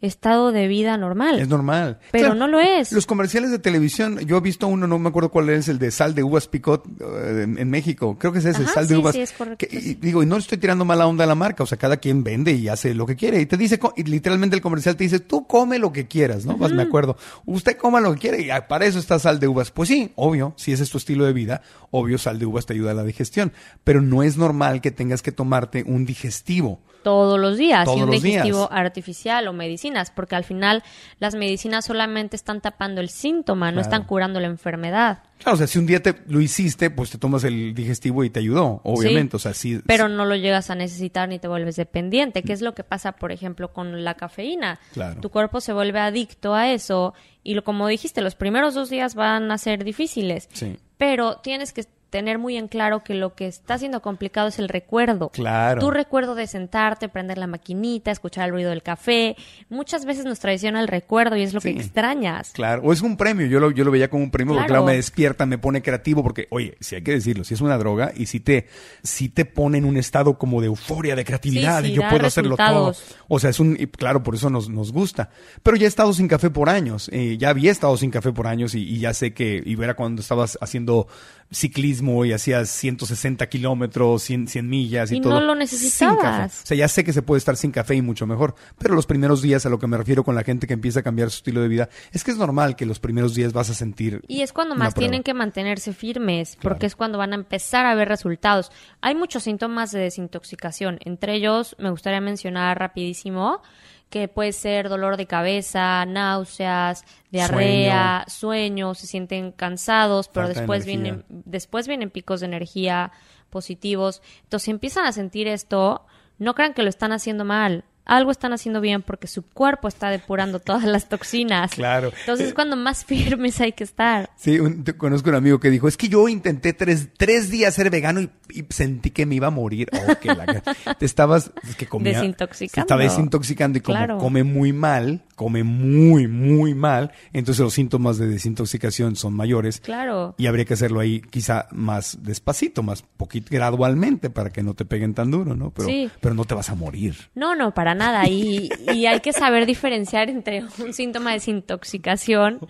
estado 0.00 0.52
de 0.52 0.68
vida 0.68 0.96
normal. 0.98 1.40
Es 1.40 1.48
normal. 1.48 1.98
Pero 2.12 2.34
no 2.34 2.46
lo 2.48 2.60
es. 2.60 2.92
Los 2.92 3.06
comerciales 3.06 3.50
de 3.50 3.58
televisión, 3.58 4.18
yo 4.20 4.36
he 4.36 4.40
visto 4.40 4.68
uno, 4.68 4.86
no 4.86 4.98
me 4.98 5.08
acuerdo 5.08 5.30
cuál 5.30 5.48
es, 5.50 5.68
el 5.68 5.78
de 5.78 5.90
sal 5.90 6.14
de 6.14 6.22
uvas 6.22 6.48
picot 6.48 6.84
eh, 6.86 7.42
en, 7.44 7.58
en 7.58 7.70
México. 7.70 8.16
Creo 8.18 8.32
que 8.32 8.40
es 8.40 8.44
ese, 8.44 8.62
Ajá, 8.64 8.74
sal 8.74 8.88
de 8.88 8.96
uvas. 8.96 9.14
sí, 9.14 9.22
es 9.22 9.32
correcto, 9.32 9.66
Que- 9.66 9.74
y 9.76 9.94
digo, 9.94 10.22
y 10.22 10.26
no 10.26 10.36
estoy 10.36 10.58
tirando 10.58 10.84
mala 10.84 11.06
onda 11.06 11.24
a 11.24 11.26
la 11.26 11.34
marca, 11.34 11.62
o 11.62 11.66
sea, 11.66 11.78
cada 11.78 11.96
quien 11.96 12.22
vende 12.22 12.52
y 12.52 12.68
hace 12.68 12.94
lo 12.94 13.06
que 13.06 13.16
quiere. 13.16 13.40
Y 13.40 13.46
te 13.46 13.56
dice, 13.56 13.80
y 13.96 14.02
literalmente 14.04 14.54
el 14.54 14.62
comercial 14.62 14.96
te 14.96 15.04
dice, 15.04 15.18
tú 15.20 15.46
come 15.46 15.78
lo 15.78 15.92
que 15.92 16.06
quieras, 16.06 16.44
¿no? 16.44 16.56
Pues 16.58 16.72
me 16.72 16.82
acuerdo. 16.82 17.16
Usted 17.46 17.76
coma 17.76 18.00
lo 18.00 18.12
que 18.14 18.20
quiere 18.20 18.42
y 18.42 18.50
ah, 18.50 18.68
para 18.68 18.86
eso 18.86 18.98
está 18.98 19.18
sal 19.18 19.40
de 19.40 19.48
uvas. 19.48 19.70
Pues 19.70 19.88
sí, 19.88 20.12
obvio, 20.14 20.52
si 20.56 20.72
ese 20.72 20.82
es 20.82 20.90
tu 20.90 20.98
estilo 20.98 21.24
de 21.24 21.32
vida, 21.32 21.62
obvio, 21.90 22.18
sal 22.18 22.38
de 22.38 22.46
uvas 22.46 22.66
te 22.66 22.74
ayuda 22.74 22.90
a 22.90 22.94
la 22.94 23.02
digestión. 23.04 23.52
Pero 23.82 24.02
no 24.02 24.22
es 24.22 24.36
normal 24.36 24.80
que 24.80 24.90
tengas 24.90 25.22
que 25.22 25.32
tomarte 25.32 25.82
un 25.86 26.04
digestivo 26.04 26.80
todos 27.06 27.38
los 27.38 27.56
días 27.56 27.84
Todos 27.84 27.98
y 27.98 28.02
un 28.02 28.10
días. 28.10 28.22
digestivo 28.24 28.68
artificial 28.72 29.46
o 29.46 29.52
medicinas, 29.52 30.10
porque 30.10 30.34
al 30.34 30.42
final 30.42 30.82
las 31.20 31.36
medicinas 31.36 31.84
solamente 31.84 32.34
están 32.34 32.60
tapando 32.60 33.00
el 33.00 33.10
síntoma, 33.10 33.70
no 33.70 33.80
están 33.80 34.02
curando 34.02 34.40
la 34.40 34.48
enfermedad. 34.48 35.22
Claro, 35.38 35.54
o 35.54 35.56
sea, 35.58 35.68
si 35.68 35.78
un 35.78 35.86
día 35.86 36.02
te 36.02 36.16
lo 36.26 36.40
hiciste, 36.40 36.90
pues 36.90 37.10
te 37.10 37.18
tomas 37.18 37.44
el 37.44 37.74
digestivo 37.74 38.24
y 38.24 38.30
te 38.30 38.40
ayudó, 38.40 38.80
obviamente. 38.82 39.30
Sí, 39.32 39.36
o 39.36 39.38
sea, 39.38 39.54
sí. 39.54 39.80
Pero 39.86 40.08
no 40.08 40.24
lo 40.24 40.34
llegas 40.34 40.68
a 40.70 40.74
necesitar 40.74 41.28
ni 41.28 41.38
te 41.38 41.46
vuelves 41.46 41.76
dependiente, 41.76 42.42
que 42.42 42.52
es 42.52 42.60
lo 42.60 42.74
que 42.74 42.82
pasa, 42.82 43.12
por 43.12 43.30
ejemplo, 43.30 43.72
con 43.72 44.02
la 44.02 44.14
cafeína. 44.14 44.80
Claro. 44.92 45.20
Tu 45.20 45.30
cuerpo 45.30 45.60
se 45.60 45.72
vuelve 45.72 46.00
adicto 46.00 46.54
a 46.54 46.72
eso 46.72 47.14
y 47.44 47.54
lo, 47.54 47.62
como 47.62 47.86
dijiste, 47.86 48.20
los 48.20 48.34
primeros 48.34 48.74
dos 48.74 48.90
días 48.90 49.14
van 49.14 49.52
a 49.52 49.58
ser 49.58 49.84
difíciles. 49.84 50.48
Sí. 50.52 50.76
Pero 50.98 51.36
tienes 51.36 51.72
que 51.72 51.84
tener 52.10 52.38
muy 52.38 52.56
en 52.56 52.68
claro 52.68 53.02
que 53.02 53.14
lo 53.14 53.34
que 53.34 53.46
está 53.46 53.78
siendo 53.78 54.00
complicado 54.00 54.48
es 54.48 54.58
el 54.58 54.68
recuerdo. 54.68 55.30
Claro. 55.30 55.80
Tu 55.80 55.90
recuerdo 55.90 56.34
de 56.34 56.46
sentarte, 56.46 57.08
prender 57.08 57.36
la 57.38 57.46
maquinita, 57.46 58.10
escuchar 58.10 58.46
el 58.46 58.52
ruido 58.52 58.70
del 58.70 58.82
café. 58.82 59.36
Muchas 59.68 60.04
veces 60.04 60.24
nos 60.24 60.38
traiciona 60.38 60.80
el 60.80 60.88
recuerdo 60.88 61.36
y 61.36 61.42
es 61.42 61.52
lo 61.52 61.60
Sí. 61.60 61.74
que 61.74 61.80
extrañas. 61.80 62.50
Claro, 62.52 62.82
o 62.84 62.92
es 62.92 63.02
un 63.02 63.16
premio, 63.16 63.46
yo 63.46 63.58
lo, 63.60 63.70
yo 63.70 63.84
lo 63.84 63.90
veía 63.90 64.08
como 64.08 64.22
un 64.22 64.30
premio 64.30 64.54
porque 64.54 64.66
Claro. 64.68 64.82
claro, 64.82 64.86
me 64.86 64.96
despierta, 64.96 65.46
me 65.46 65.58
pone 65.58 65.82
creativo, 65.82 66.22
porque, 66.22 66.46
oye, 66.50 66.76
si 66.80 66.94
hay 66.94 67.02
que 67.02 67.12
decirlo, 67.12 67.44
si 67.44 67.54
es 67.54 67.60
una 67.60 67.76
droga 67.76 68.12
y 68.16 68.26
si 68.26 68.40
te, 68.40 68.66
si 69.02 69.28
te 69.28 69.44
pone 69.44 69.78
en 69.78 69.84
un 69.84 69.96
estado 69.96 70.38
como 70.38 70.60
de 70.60 70.66
euforia, 70.68 71.16
de 71.16 71.24
creatividad, 71.24 71.80
Sí, 71.80 71.86
sí, 71.86 71.92
y 71.92 71.94
yo 71.96 72.02
puedo 72.08 72.26
hacerlo 72.26 72.56
todo. 72.56 72.94
O 73.28 73.38
sea, 73.40 73.50
es 73.50 73.58
un, 73.60 73.76
y 73.78 73.86
claro, 73.88 74.22
por 74.22 74.34
eso 74.34 74.48
nos, 74.50 74.68
nos 74.68 74.92
gusta. 74.92 75.30
Pero 75.62 75.76
ya 75.76 75.86
he 75.86 75.88
estado 75.88 76.12
sin 76.12 76.28
café 76.28 76.50
por 76.50 76.68
años, 76.68 77.10
eh, 77.12 77.36
ya 77.38 77.50
había 77.50 77.72
estado 77.72 77.96
sin 77.96 78.10
café 78.10 78.32
por 78.32 78.46
años 78.46 78.74
y, 78.74 78.82
y 78.82 79.00
ya 79.00 79.12
sé 79.12 79.34
que, 79.34 79.62
y 79.66 79.82
era 79.82 79.94
cuando 79.94 80.20
estabas 80.22 80.56
haciendo 80.60 81.08
ciclismo 81.52 81.95
y 82.02 82.32
hacías 82.32 82.68
160 82.70 83.48
kilómetros, 83.48 84.22
100, 84.22 84.48
100 84.48 84.68
millas 84.68 85.12
y, 85.12 85.16
Y 85.16 85.20
todo. 85.20 85.34
no 85.34 85.40
lo 85.40 85.52
sin 85.52 85.58
necesitabas. 85.60 86.18
café. 86.22 86.44
O 86.62 86.66
sea, 86.66 86.76
ya 86.76 86.88
sé 86.88 87.04
que 87.04 87.12
se 87.12 87.22
puede 87.22 87.38
estar 87.38 87.56
sin 87.56 87.70
café 87.70 87.94
y 87.94 88.02
mucho 88.02 88.26
mejor. 88.26 88.54
Pero 88.78 88.94
los 88.94 89.06
primeros 89.06 89.42
días, 89.42 89.66
a 89.66 89.68
lo 89.68 89.78
que 89.78 89.86
me 89.86 89.96
refiero 89.96 90.24
con 90.24 90.34
la 90.34 90.44
gente 90.44 90.66
que 90.66 90.74
empieza 90.74 91.00
a 91.00 91.02
cambiar 91.02 91.30
su 91.30 91.38
estilo 91.38 91.60
de 91.62 91.68
vida, 91.68 91.88
es 92.12 92.24
que 92.24 92.30
es 92.30 92.36
normal 92.38 92.76
que 92.76 92.86
los 92.86 92.98
primeros 93.00 93.34
días 93.34 93.52
vas 93.52 93.70
a 93.70 93.74
sentir. 93.74 94.22
Y 94.28 94.42
es 94.42 94.52
cuando 94.52 94.74
más 94.74 94.94
prueba. 94.94 95.08
tienen 95.10 95.22
que 95.22 95.34
mantenerse 95.34 95.92
firmes, 95.92 96.56
Claro. 96.56 96.74
porque 96.74 96.86
es 96.86 96.96
cuando 96.96 97.18
van 97.18 97.32
a 97.32 97.36
empezar 97.36 97.86
a 97.86 97.94
ver 97.94 98.08
resultados. 98.08 98.70
Hay 99.00 99.14
muchos 99.14 99.42
síntomas 99.42 99.92
de 99.92 100.00
desintoxicación. 100.00 100.98
Entre 101.04 101.34
ellos, 101.34 101.76
me 101.78 101.90
gustaría 101.90 102.20
mencionar 102.20 102.78
rapidísimo 102.78 103.62
que 104.10 104.28
puede 104.28 104.52
ser 104.52 104.88
dolor 104.88 105.16
de 105.16 105.26
cabeza, 105.26 106.04
náuseas, 106.06 107.04
diarrea, 107.30 108.24
sueño, 108.28 108.94
se 108.94 109.06
sienten 109.06 109.52
cansados, 109.52 110.28
pero 110.28 110.46
Falta 110.46 110.60
después 110.60 110.84
energía. 110.84 111.02
vienen, 111.02 111.24
después 111.28 111.88
vienen 111.88 112.10
picos 112.10 112.40
de 112.40 112.46
energía 112.46 113.12
positivos. 113.50 114.22
Entonces, 114.44 114.64
si 114.64 114.70
empiezan 114.70 115.06
a 115.06 115.12
sentir 115.12 115.48
esto, 115.48 116.06
no 116.38 116.54
crean 116.54 116.74
que 116.74 116.82
lo 116.82 116.88
están 116.88 117.12
haciendo 117.12 117.44
mal. 117.44 117.84
Algo 118.06 118.30
están 118.30 118.52
haciendo 118.52 118.80
bien 118.80 119.02
porque 119.02 119.26
su 119.26 119.42
cuerpo 119.42 119.88
está 119.88 120.10
depurando 120.10 120.60
todas 120.60 120.84
las 120.84 121.08
toxinas. 121.08 121.72
Claro. 121.72 122.12
Entonces, 122.20 122.48
es 122.48 122.54
cuando 122.54 122.76
más 122.76 123.04
firmes 123.04 123.60
hay 123.60 123.72
que 123.72 123.84
estar. 123.84 124.30
Sí, 124.36 124.58
un- 124.60 124.84
te- 124.84 124.96
conozco 124.96 125.28
un 125.28 125.34
amigo 125.36 125.58
que 125.60 125.70
dijo, 125.70 125.88
es 125.88 125.96
que 125.96 126.08
yo 126.08 126.28
intenté 126.28 126.72
tres, 126.72 127.08
tres 127.16 127.50
días 127.50 127.74
ser 127.74 127.90
vegano 127.90 128.20
y, 128.20 128.30
y 128.50 128.64
sentí 128.70 129.10
que 129.10 129.26
me 129.26 129.34
iba 129.34 129.48
a 129.48 129.50
morir. 129.50 129.88
Oh, 129.92 130.14
que 130.20 130.28
la- 130.28 130.62
te 130.98 131.04
estabas, 131.04 131.50
es 131.68 131.74
que 131.76 131.86
comía, 131.86 132.12
Desintoxicando. 132.20 132.74
se 132.74 132.80
estaba 132.80 133.02
desintoxicando 133.02 133.78
y 133.78 133.80
como 133.80 133.98
Claro. 133.98 134.18
come 134.18 134.44
muy 134.44 134.72
mal, 134.72 135.24
come 135.34 135.64
muy, 135.64 136.28
muy 136.28 136.74
mal, 136.74 137.10
entonces 137.32 137.62
los 137.62 137.74
síntomas 137.74 138.18
de 138.18 138.26
desintoxicación 138.28 139.16
son 139.16 139.34
mayores. 139.34 139.80
Claro. 139.80 140.34
Y 140.38 140.46
habría 140.46 140.64
que 140.64 140.74
hacerlo 140.74 141.00
ahí 141.00 141.20
quizá 141.22 141.66
más 141.72 142.18
despacito, 142.22 142.82
más 142.84 143.02
poquito, 143.02 143.48
gradualmente, 143.50 144.30
para 144.30 144.50
que 144.50 144.62
no 144.62 144.74
te 144.74 144.84
peguen 144.84 145.12
tan 145.14 145.30
duro, 145.30 145.56
¿no? 145.56 145.70
Pero, 145.70 145.88
Sí. 145.88 146.10
pero 146.20 146.34
no 146.34 146.44
te 146.44 146.54
vas 146.54 146.70
a 146.70 146.74
morir. 146.76 147.16
No, 147.34 147.54
no, 147.56 147.74
para 147.74 147.95
nada. 147.96 148.28
Y, 148.28 148.68
y 148.92 149.06
hay 149.06 149.20
que 149.20 149.32
saber 149.32 149.66
diferenciar 149.66 150.30
entre 150.30 150.64
un 150.78 150.92
síntoma 150.92 151.30
de 151.30 151.36
desintoxicación 151.36 152.60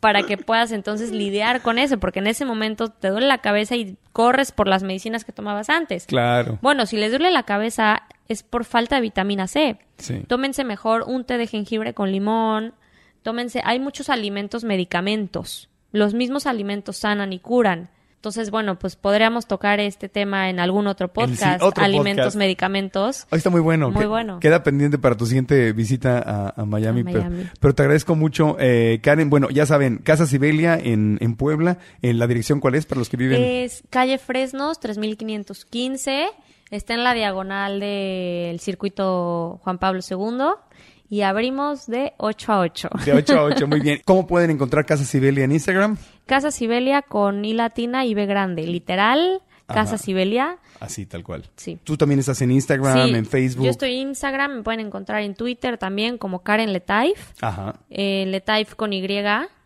para 0.00 0.22
que 0.22 0.36
puedas 0.36 0.72
entonces 0.72 1.12
lidiar 1.12 1.62
con 1.62 1.78
eso, 1.78 1.98
porque 1.98 2.18
en 2.18 2.26
ese 2.26 2.44
momento 2.44 2.88
te 2.88 3.08
duele 3.08 3.26
la 3.26 3.38
cabeza 3.38 3.76
y 3.76 3.96
corres 4.12 4.50
por 4.50 4.66
las 4.66 4.82
medicinas 4.82 5.24
que 5.24 5.32
tomabas 5.32 5.68
antes. 5.68 6.06
Claro. 6.06 6.58
Bueno, 6.60 6.86
si 6.86 6.96
les 6.96 7.10
duele 7.10 7.30
la 7.30 7.44
cabeza 7.44 8.02
es 8.28 8.42
por 8.42 8.64
falta 8.64 8.96
de 8.96 9.02
vitamina 9.02 9.46
C. 9.46 9.78
Sí. 9.98 10.24
Tómense 10.26 10.64
mejor 10.64 11.04
un 11.06 11.24
té 11.24 11.38
de 11.38 11.46
jengibre 11.46 11.94
con 11.94 12.10
limón. 12.10 12.74
Tómense, 13.22 13.62
hay 13.64 13.78
muchos 13.78 14.08
alimentos 14.08 14.64
medicamentos. 14.64 15.68
Los 15.92 16.14
mismos 16.14 16.46
alimentos 16.46 16.96
sanan 16.96 17.32
y 17.32 17.38
curan. 17.38 17.90
Entonces, 18.22 18.52
bueno, 18.52 18.78
pues 18.78 18.94
podríamos 18.94 19.46
tocar 19.48 19.80
este 19.80 20.08
tema 20.08 20.48
en 20.48 20.60
algún 20.60 20.86
otro 20.86 21.08
sí, 21.08 21.12
podcast, 21.12 21.60
otro 21.60 21.82
alimentos, 21.82 22.26
podcast. 22.26 22.36
medicamentos. 22.36 23.26
Ahí 23.32 23.38
está 23.38 23.50
muy 23.50 23.60
bueno. 23.60 23.90
Muy 23.90 24.02
Que- 24.02 24.06
bueno. 24.06 24.38
Queda 24.38 24.62
pendiente 24.62 24.96
para 24.96 25.16
tu 25.16 25.26
siguiente 25.26 25.72
visita 25.72 26.22
a, 26.24 26.54
a 26.62 26.64
Miami. 26.64 27.00
A 27.00 27.04
pero- 27.04 27.18
Miami. 27.18 27.46
Pero, 27.58 27.74
te 27.74 27.82
agradezco 27.82 28.14
mucho, 28.14 28.56
eh, 28.60 29.00
Karen. 29.02 29.28
Bueno, 29.28 29.50
ya 29.50 29.66
saben, 29.66 29.98
Casa 29.98 30.26
Sibelia 30.26 30.78
en, 30.80 31.18
en 31.20 31.34
Puebla. 31.34 31.78
En 32.00 32.20
la 32.20 32.28
dirección, 32.28 32.60
¿cuál 32.60 32.76
es 32.76 32.86
para 32.86 33.00
los 33.00 33.08
que 33.08 33.16
viven? 33.16 33.42
Es 33.42 33.82
calle 33.90 34.18
Fresnos, 34.18 34.78
3515. 34.78 36.26
Está 36.70 36.94
en 36.94 37.02
la 37.02 37.14
diagonal 37.14 37.80
del 37.80 38.60
circuito 38.60 39.58
Juan 39.64 39.78
Pablo 39.78 40.00
II. 40.08 40.44
Y 41.12 41.20
abrimos 41.20 41.86
de 41.88 42.14
8 42.16 42.52
a 42.54 42.60
8. 42.60 42.88
De 43.04 43.12
8 43.12 43.38
a 43.38 43.42
8, 43.44 43.66
muy 43.66 43.80
bien. 43.80 44.00
¿Cómo 44.06 44.26
pueden 44.26 44.50
encontrar 44.50 44.86
Casa 44.86 45.04
Sibelia 45.04 45.44
en 45.44 45.52
Instagram? 45.52 45.98
Casa 46.24 46.50
Sibelia 46.50 47.02
con 47.02 47.44
I 47.44 47.52
latina 47.52 48.06
y 48.06 48.14
B 48.14 48.24
grande. 48.24 48.66
Literal, 48.66 49.42
Casa 49.66 49.96
Ajá. 49.96 49.98
Sibelia. 49.98 50.56
Así, 50.80 51.04
tal 51.04 51.22
cual. 51.22 51.44
Sí. 51.54 51.78
Tú 51.84 51.98
también 51.98 52.18
estás 52.18 52.40
en 52.40 52.50
Instagram, 52.50 53.08
Sí, 53.08 53.14
en 53.14 53.26
Facebook. 53.26 53.66
Yo 53.66 53.70
estoy 53.70 53.92
en 54.00 54.08
Instagram, 54.08 54.56
me 54.56 54.62
pueden 54.62 54.80
encontrar 54.80 55.20
en 55.20 55.34
Twitter 55.34 55.76
también 55.76 56.16
como 56.16 56.38
Karen 56.42 56.72
Letaif. 56.72 57.32
Ajá, 57.42 57.74
Eh, 57.90 58.24
Letaif 58.28 58.74
con 58.74 58.94
Y. 58.94 59.06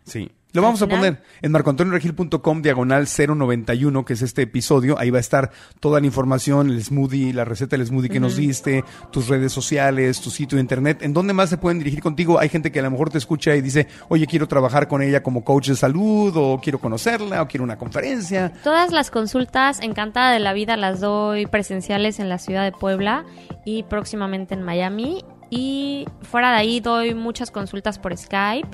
sí. 0.02 0.28
Lo 0.56 0.62
vamos 0.62 0.80
a 0.80 0.86
poner 0.86 1.20
en 1.42 1.52
marcoantonioregil.com 1.52 2.62
diagonal 2.62 3.06
091, 3.06 4.06
que 4.06 4.14
es 4.14 4.22
este 4.22 4.40
episodio. 4.40 4.98
Ahí 4.98 5.10
va 5.10 5.18
a 5.18 5.20
estar 5.20 5.50
toda 5.80 6.00
la 6.00 6.06
información, 6.06 6.70
el 6.70 6.82
smoothie, 6.82 7.34
la 7.34 7.44
receta 7.44 7.76
del 7.76 7.86
smoothie 7.86 8.08
que 8.08 8.20
nos 8.20 8.36
diste, 8.36 8.82
tus 9.12 9.28
redes 9.28 9.52
sociales, 9.52 10.18
tu 10.22 10.30
sitio 10.30 10.56
de 10.56 10.62
internet. 10.62 11.02
¿En 11.02 11.12
dónde 11.12 11.34
más 11.34 11.50
se 11.50 11.58
pueden 11.58 11.78
dirigir 11.78 12.00
contigo? 12.00 12.38
Hay 12.38 12.48
gente 12.48 12.72
que 12.72 12.78
a 12.78 12.82
lo 12.82 12.90
mejor 12.90 13.10
te 13.10 13.18
escucha 13.18 13.54
y 13.54 13.60
dice, 13.60 13.86
oye, 14.08 14.26
quiero 14.26 14.48
trabajar 14.48 14.88
con 14.88 15.02
ella 15.02 15.22
como 15.22 15.44
coach 15.44 15.68
de 15.68 15.76
salud, 15.76 16.32
o 16.34 16.58
quiero 16.58 16.78
conocerla, 16.78 17.42
o 17.42 17.48
quiero 17.48 17.62
una 17.62 17.76
conferencia. 17.76 18.54
Todas 18.64 18.92
las 18.92 19.10
consultas, 19.10 19.80
encantada 19.82 20.32
de 20.32 20.38
la 20.38 20.54
vida, 20.54 20.78
las 20.78 21.00
doy 21.00 21.44
presenciales 21.44 22.18
en 22.18 22.30
la 22.30 22.38
ciudad 22.38 22.64
de 22.64 22.72
Puebla 22.72 23.26
y 23.66 23.82
próximamente 23.82 24.54
en 24.54 24.62
Miami. 24.62 25.22
Y 25.50 26.06
fuera 26.22 26.52
de 26.52 26.56
ahí 26.56 26.80
doy 26.80 27.14
muchas 27.14 27.50
consultas 27.50 27.98
por 27.98 28.16
Skype 28.16 28.68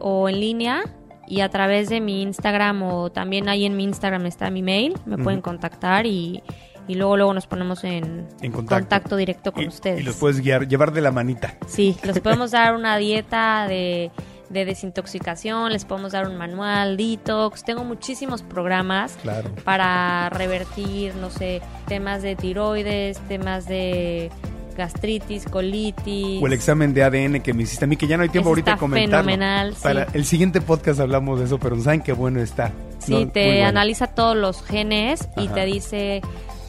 o 0.00 0.28
en 0.28 0.38
línea 0.38 0.84
y 1.26 1.40
a 1.40 1.48
través 1.48 1.88
de 1.88 2.00
mi 2.00 2.22
Instagram 2.22 2.82
o 2.82 3.10
también 3.10 3.48
ahí 3.48 3.64
en 3.64 3.76
mi 3.76 3.84
Instagram 3.84 4.26
está 4.26 4.50
mi 4.50 4.62
mail. 4.62 4.94
Me 5.06 5.16
pueden 5.18 5.40
contactar 5.40 6.06
y, 6.06 6.42
y 6.88 6.94
luego 6.94 7.16
luego 7.16 7.34
nos 7.34 7.46
ponemos 7.46 7.82
en, 7.84 8.26
En 8.42 8.52
contacto. 8.52 9.16
directo 9.16 9.52
con 9.52 9.64
Y, 9.64 9.68
ustedes. 9.68 10.00
y 10.00 10.02
los 10.02 10.16
puedes 10.16 10.40
guiar, 10.40 10.68
llevar 10.68 10.92
de 10.92 11.00
la 11.00 11.10
manita. 11.12 11.56
Sí, 11.66 11.96
les 12.04 12.20
podemos 12.20 12.50
dar 12.50 12.74
una 12.74 12.96
dieta 12.98 13.66
de, 13.68 14.10
de 14.50 14.64
desintoxicación, 14.64 15.72
les 15.72 15.84
podemos 15.84 16.12
dar 16.12 16.28
un 16.28 16.36
manual, 16.36 16.96
detox. 16.96 17.64
Tengo 17.64 17.84
muchísimos 17.84 18.42
programas 18.42 19.16
Claro. 19.22 19.50
para 19.64 20.28
revertir, 20.30 21.14
no 21.16 21.30
sé, 21.30 21.62
temas 21.86 22.22
de 22.22 22.36
tiroides, 22.36 23.18
temas 23.28 23.66
de 23.66 24.30
gastritis, 24.76 25.44
colitis. 25.46 26.42
O 26.42 26.46
el 26.46 26.52
examen 26.52 26.92
de 26.94 27.02
ADN 27.04 27.40
que 27.40 27.54
me 27.54 27.62
hiciste 27.64 27.84
a 27.84 27.88
mí, 27.88 27.96
que 27.96 28.06
ya 28.06 28.16
no 28.16 28.22
hay 28.22 28.28
tiempo 28.28 28.48
ahorita 28.50 28.72
de 28.72 28.78
comentarlo. 28.78 29.16
fenomenal, 29.30 29.74
sí. 29.74 29.80
Para 29.82 30.06
el 30.12 30.24
siguiente 30.24 30.60
podcast 30.60 31.00
hablamos 31.00 31.38
de 31.38 31.46
eso, 31.46 31.58
pero 31.58 31.80
saben 31.80 32.00
qué 32.02 32.12
bueno 32.12 32.40
está. 32.40 32.72
Sí, 32.98 33.12
No, 33.12 33.28
te 33.28 33.44
bueno. 33.52 33.66
analiza 33.68 34.06
todos 34.08 34.36
los 34.36 34.62
genes 34.62 35.28
y 35.36 35.46
Ajá. 35.46 35.54
te 35.54 35.64
dice 35.66 36.22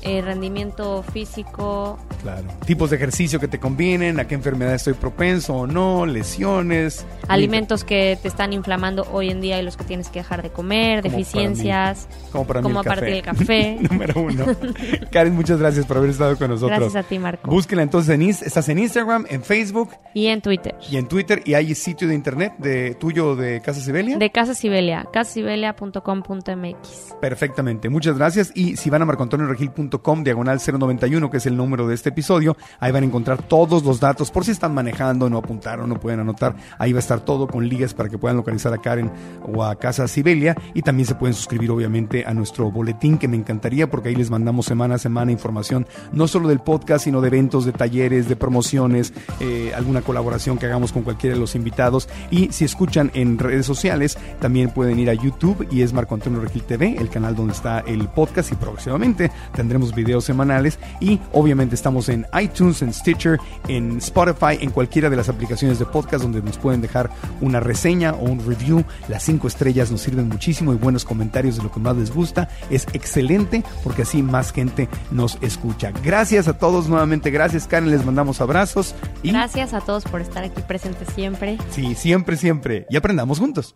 eh, 0.06 0.22
rendimiento 0.22 1.04
físico. 1.04 1.98
Claro. 2.22 2.44
Tipos 2.66 2.90
de 2.92 2.96
ejercicio 2.98 3.40
que 3.40 3.48
te 3.48 3.60
convienen, 3.60 4.20
a 4.20 4.28
qué 4.28 4.36
enfermedad 4.36 4.76
estoy 4.76 4.94
propenso 4.94 5.56
o 5.56 5.68
no, 5.68 6.06
lesiones. 6.06 7.06
Alimentos 7.28 7.84
que 7.84 8.18
te 8.22 8.28
están 8.28 8.54
inflamando 8.54 9.08
hoy 9.12 9.30
en 9.32 9.42
día 9.42 9.60
y 9.60 9.64
los 9.64 9.78
que 9.78 9.84
tienes 9.84 10.10
que 10.10 10.20
dejar 10.20 10.44
de 10.44 10.50
comer, 10.52 11.02
Como 11.02 11.12
para 11.12 11.18
deficiencias, 11.18 12.08
mí. 12.10 12.16
Como 12.32 12.48
para 12.48 12.60
mí 12.62 12.64
como 12.64 12.82
el 12.82 12.88
a 12.88 12.90
partir 12.90 13.24
café. 13.24 13.54
del 13.56 13.78
café. 13.78 13.88
Número 13.92 14.22
uno. 14.22 14.46
Karen, 15.12 15.34
muchas 15.36 15.60
gracias 15.60 15.86
por 15.86 15.98
haber 15.98 16.12
estado 16.12 16.38
con 16.38 16.50
nosotros. 16.52 16.80
Gracias 16.80 17.06
a 17.06 17.08
ti, 17.08 17.18
Marco. 17.18 17.50
Búsquenla 17.50 17.84
entonces 17.84 18.14
en 18.14 18.22
estás 18.22 18.70
en 18.70 18.80
Instagram, 18.80 19.26
en 19.30 19.44
Facebook 19.44 19.90
Y 20.14 20.28
en 20.28 20.42
Twitter. 20.42 20.76
y 20.90 20.98
en 20.98 21.08
Twitter. 21.08 21.42
Y 21.46 21.56
hay 21.56 21.74
sitio 21.74 22.08
de 22.08 22.14
internet 22.16 22.54
de 22.60 22.94
tuyo 22.96 23.36
de 23.36 23.62
Casa 23.62 23.82
Sibelia. 23.82 24.18
De 24.18 24.32
Casa 24.32 24.54
Sibelia, 24.54 25.08
casasibelia.com.mx. 25.12 27.16
Perfectamente. 27.20 27.90
Muchas 27.90 28.18
gracias. 28.18 28.52
Y 28.54 28.78
si 28.78 28.90
van 28.90 29.02
a 29.02 29.06
marcoantonioregil.com 29.06 29.95
facebook.com 29.96 30.24
diagonal 30.24 30.60
091, 30.60 31.30
que 31.30 31.38
es 31.38 31.46
el 31.46 31.58
número 31.58 31.88
de 31.88 31.96
este 31.96 32.10
episodio. 32.10 32.58
Ahí 32.80 32.92
van 32.92 33.04
a 33.04 33.06
encontrar 33.06 33.42
todos 33.44 33.84
los 33.84 34.00
datos 34.00 34.32
por 34.32 34.46
si 34.46 34.52
están 34.52 34.74
manejando, 34.74 35.30
no 35.30 35.38
apuntaron, 35.38 35.90
no 35.90 36.00
pueden 36.00 36.20
anotar. 36.20 36.56
Ahí 36.78 36.94
va 36.94 37.00
a 37.00 37.00
estar 37.00 37.22
todo 37.22 37.48
con 37.48 37.68
ligas 37.68 37.94
para 37.94 38.10
que 38.10 38.18
puedan 38.18 38.38
localizar 38.38 38.74
a 38.74 38.78
Karen 38.78 39.12
o 39.54 39.64
a 39.64 39.76
Casa 39.76 40.08
Sibelia. 40.08 40.56
Y 40.74 40.82
también 40.82 41.08
se 41.08 41.16
pueden 41.16 41.34
suscribir, 41.34 41.72
obviamente, 41.72 42.26
a 42.26 42.34
nuestro 42.34 42.72
boletín, 42.72 43.18
que 43.18 43.28
me 43.28 43.38
encantaría, 43.38 43.90
porque 43.90 44.10
ahí 44.10 44.16
les 44.16 44.30
mandamos 44.30 44.66
semana 44.66 44.96
a 44.96 44.98
semana 44.98 45.32
información, 45.32 45.88
no 46.12 46.28
solo 46.28 46.50
del 46.50 46.60
podcast, 46.60 47.06
sino 47.06 47.22
de 47.22 47.28
eventos, 47.28 47.66
de 47.66 47.72
talleres, 47.72 48.28
de 48.28 48.36
promociones, 48.36 49.14
eh, 49.40 49.72
alguna 49.76 50.02
colaboración 50.02 50.58
que 50.58 50.66
hagamos 50.66 50.92
con 50.92 51.04
cualquiera 51.04 51.36
de 51.36 51.40
los 51.40 51.56
invitados. 51.56 52.10
Y 52.32 52.52
si 52.52 52.66
escuchan 52.66 53.12
en 53.14 53.38
redes 53.40 53.66
sociales, 53.66 54.18
también 54.40 54.70
pueden 54.72 55.00
ir 55.00 55.10
a 55.10 55.14
YouTube 55.14 55.68
y 55.72 55.82
es 55.82 55.94
Marco 55.94 56.16
Antonio 56.16 56.40
Regil 56.42 56.64
TV, 56.64 56.96
el 56.98 57.10
canal 57.10 57.36
donde 57.36 57.54
está 57.54 57.80
el 57.80 58.08
podcast 58.10 58.52
y 58.52 58.56
próximamente 58.56 59.32
tendremos 59.54 59.85
videos 59.94 60.24
semanales 60.26 60.80
y 61.00 61.20
obviamente 61.34 61.76
estamos 61.76 62.10
en 62.10 62.26
iTunes, 62.40 62.82
en 62.82 62.94
Stitcher, 62.94 63.40
en 63.68 63.98
Spotify, 63.98 64.58
en 64.60 64.72
cualquiera 64.72 65.10
de 65.10 65.16
las 65.16 65.30
aplicaciones 65.30 65.80
de 65.80 65.86
podcast 65.86 66.24
donde 66.24 66.42
nos 66.42 66.58
pueden 66.58 66.82
dejar 66.82 67.10
una 67.42 67.60
reseña 67.60 68.14
o 68.14 68.24
un 68.24 68.46
review. 68.46 68.84
Las 69.08 69.24
cinco 69.24 69.48
estrellas 69.48 69.92
nos 69.92 70.02
sirven 70.02 70.30
muchísimo 70.30 70.74
y 70.74 70.78
buenos 70.78 71.06
comentarios 71.06 71.58
de 71.58 71.64
lo 71.64 71.72
que 71.72 71.80
más 71.80 71.96
les 71.96 72.14
gusta. 72.14 72.50
Es 72.70 72.88
excelente 72.94 73.64
porque 73.84 74.04
así 74.04 74.24
más 74.24 74.52
gente 74.52 74.90
nos 75.12 75.38
escucha. 75.42 75.92
Gracias 76.04 76.48
a 76.48 76.58
todos 76.58 76.88
nuevamente, 76.88 77.30
gracias 77.32 77.68
Karen, 77.68 77.92
les 77.92 78.06
mandamos 78.06 78.42
abrazos 78.42 78.96
y 79.24 79.32
Gracias 79.32 79.74
a 79.74 79.82
todos 79.82 80.04
por 80.06 80.22
estar 80.22 80.44
aquí 80.44 80.62
presentes 80.62 81.08
siempre. 81.14 81.58
sí, 81.70 81.96
siempre, 81.96 82.38
siempre 82.38 82.86
y 82.90 82.96
aprendamos 82.96 83.40
juntos. 83.40 83.76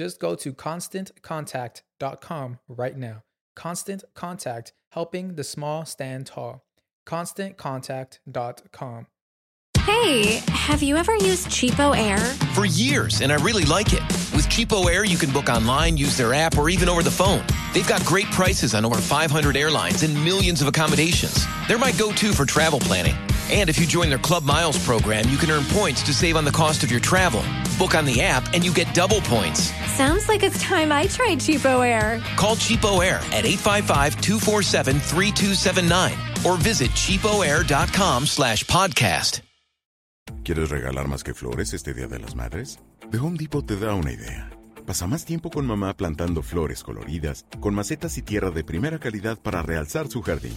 Just 0.00 0.18
go 0.18 0.34
to 0.34 0.54
constantcontact.com 0.54 2.58
right 2.68 2.96
now. 2.96 3.22
Constant 3.54 4.02
Contact, 4.14 4.72
helping 4.92 5.34
the 5.34 5.44
small 5.44 5.84
stand 5.84 6.24
tall. 6.24 6.64
ConstantContact.com. 7.06 9.06
Hey, 9.80 10.40
have 10.48 10.82
you 10.82 10.96
ever 10.96 11.14
used 11.16 11.48
Cheapo 11.48 11.94
Air? 11.94 12.16
For 12.54 12.64
years, 12.64 13.20
and 13.20 13.30
I 13.30 13.34
really 13.44 13.66
like 13.66 13.92
it. 13.92 14.00
With 14.34 14.48
Cheapo 14.48 14.90
Air, 14.90 15.04
you 15.04 15.18
can 15.18 15.30
book 15.32 15.50
online, 15.50 15.98
use 15.98 16.16
their 16.16 16.32
app, 16.32 16.56
or 16.56 16.70
even 16.70 16.88
over 16.88 17.02
the 17.02 17.10
phone. 17.10 17.44
They've 17.74 17.86
got 17.86 18.02
great 18.06 18.30
prices 18.30 18.74
on 18.74 18.86
over 18.86 18.96
500 18.96 19.54
airlines 19.54 20.02
and 20.02 20.14
millions 20.24 20.62
of 20.62 20.68
accommodations. 20.68 21.44
They're 21.68 21.76
my 21.76 21.92
go 21.92 22.10
to 22.10 22.32
for 22.32 22.46
travel 22.46 22.80
planning. 22.80 23.16
And 23.50 23.68
if 23.68 23.80
you 23.80 23.86
join 23.86 24.10
their 24.10 24.18
Club 24.18 24.44
Miles 24.44 24.78
program, 24.84 25.28
you 25.28 25.36
can 25.36 25.50
earn 25.50 25.64
points 25.64 26.04
to 26.04 26.14
save 26.14 26.36
on 26.36 26.44
the 26.44 26.52
cost 26.52 26.84
of 26.84 26.90
your 26.90 27.00
travel. 27.00 27.42
Book 27.78 27.96
on 27.96 28.04
the 28.04 28.22
app, 28.22 28.44
and 28.54 28.64
you 28.64 28.72
get 28.72 28.94
double 28.94 29.20
points. 29.22 29.72
Sounds 29.96 30.28
like 30.28 30.44
it's 30.44 30.62
time 30.62 30.92
I 30.92 31.08
tried 31.08 31.38
Cheapo 31.38 31.84
Air. 31.84 32.20
Call 32.36 32.54
Cheapo 32.54 33.04
Air 33.04 33.16
at 33.32 33.44
855-247-3279 33.44 36.44
or 36.44 36.56
visit 36.56 36.90
cheapoair.com 36.92 38.26
slash 38.26 38.62
podcast. 38.64 39.40
¿Quieres 40.44 40.70
regalar 40.70 41.08
más 41.08 41.24
que 41.24 41.34
flores 41.34 41.74
este 41.74 41.92
Día 41.92 42.06
de 42.06 42.20
las 42.20 42.36
Madres? 42.36 42.78
The 43.10 43.18
Home 43.18 43.36
Depot 43.36 43.66
te 43.66 43.76
da 43.76 43.94
una 43.94 44.12
idea. 44.12 44.48
Pasa 44.86 45.06
más 45.06 45.24
tiempo 45.24 45.50
con 45.50 45.66
mamá 45.66 45.96
plantando 45.96 46.42
flores 46.42 46.82
coloridas, 46.82 47.44
con 47.60 47.74
macetas 47.74 48.16
y 48.16 48.22
tierra 48.22 48.50
de 48.50 48.64
primera 48.64 48.98
calidad 48.98 49.38
para 49.38 49.62
realzar 49.62 50.08
su 50.08 50.22
jardín. 50.22 50.56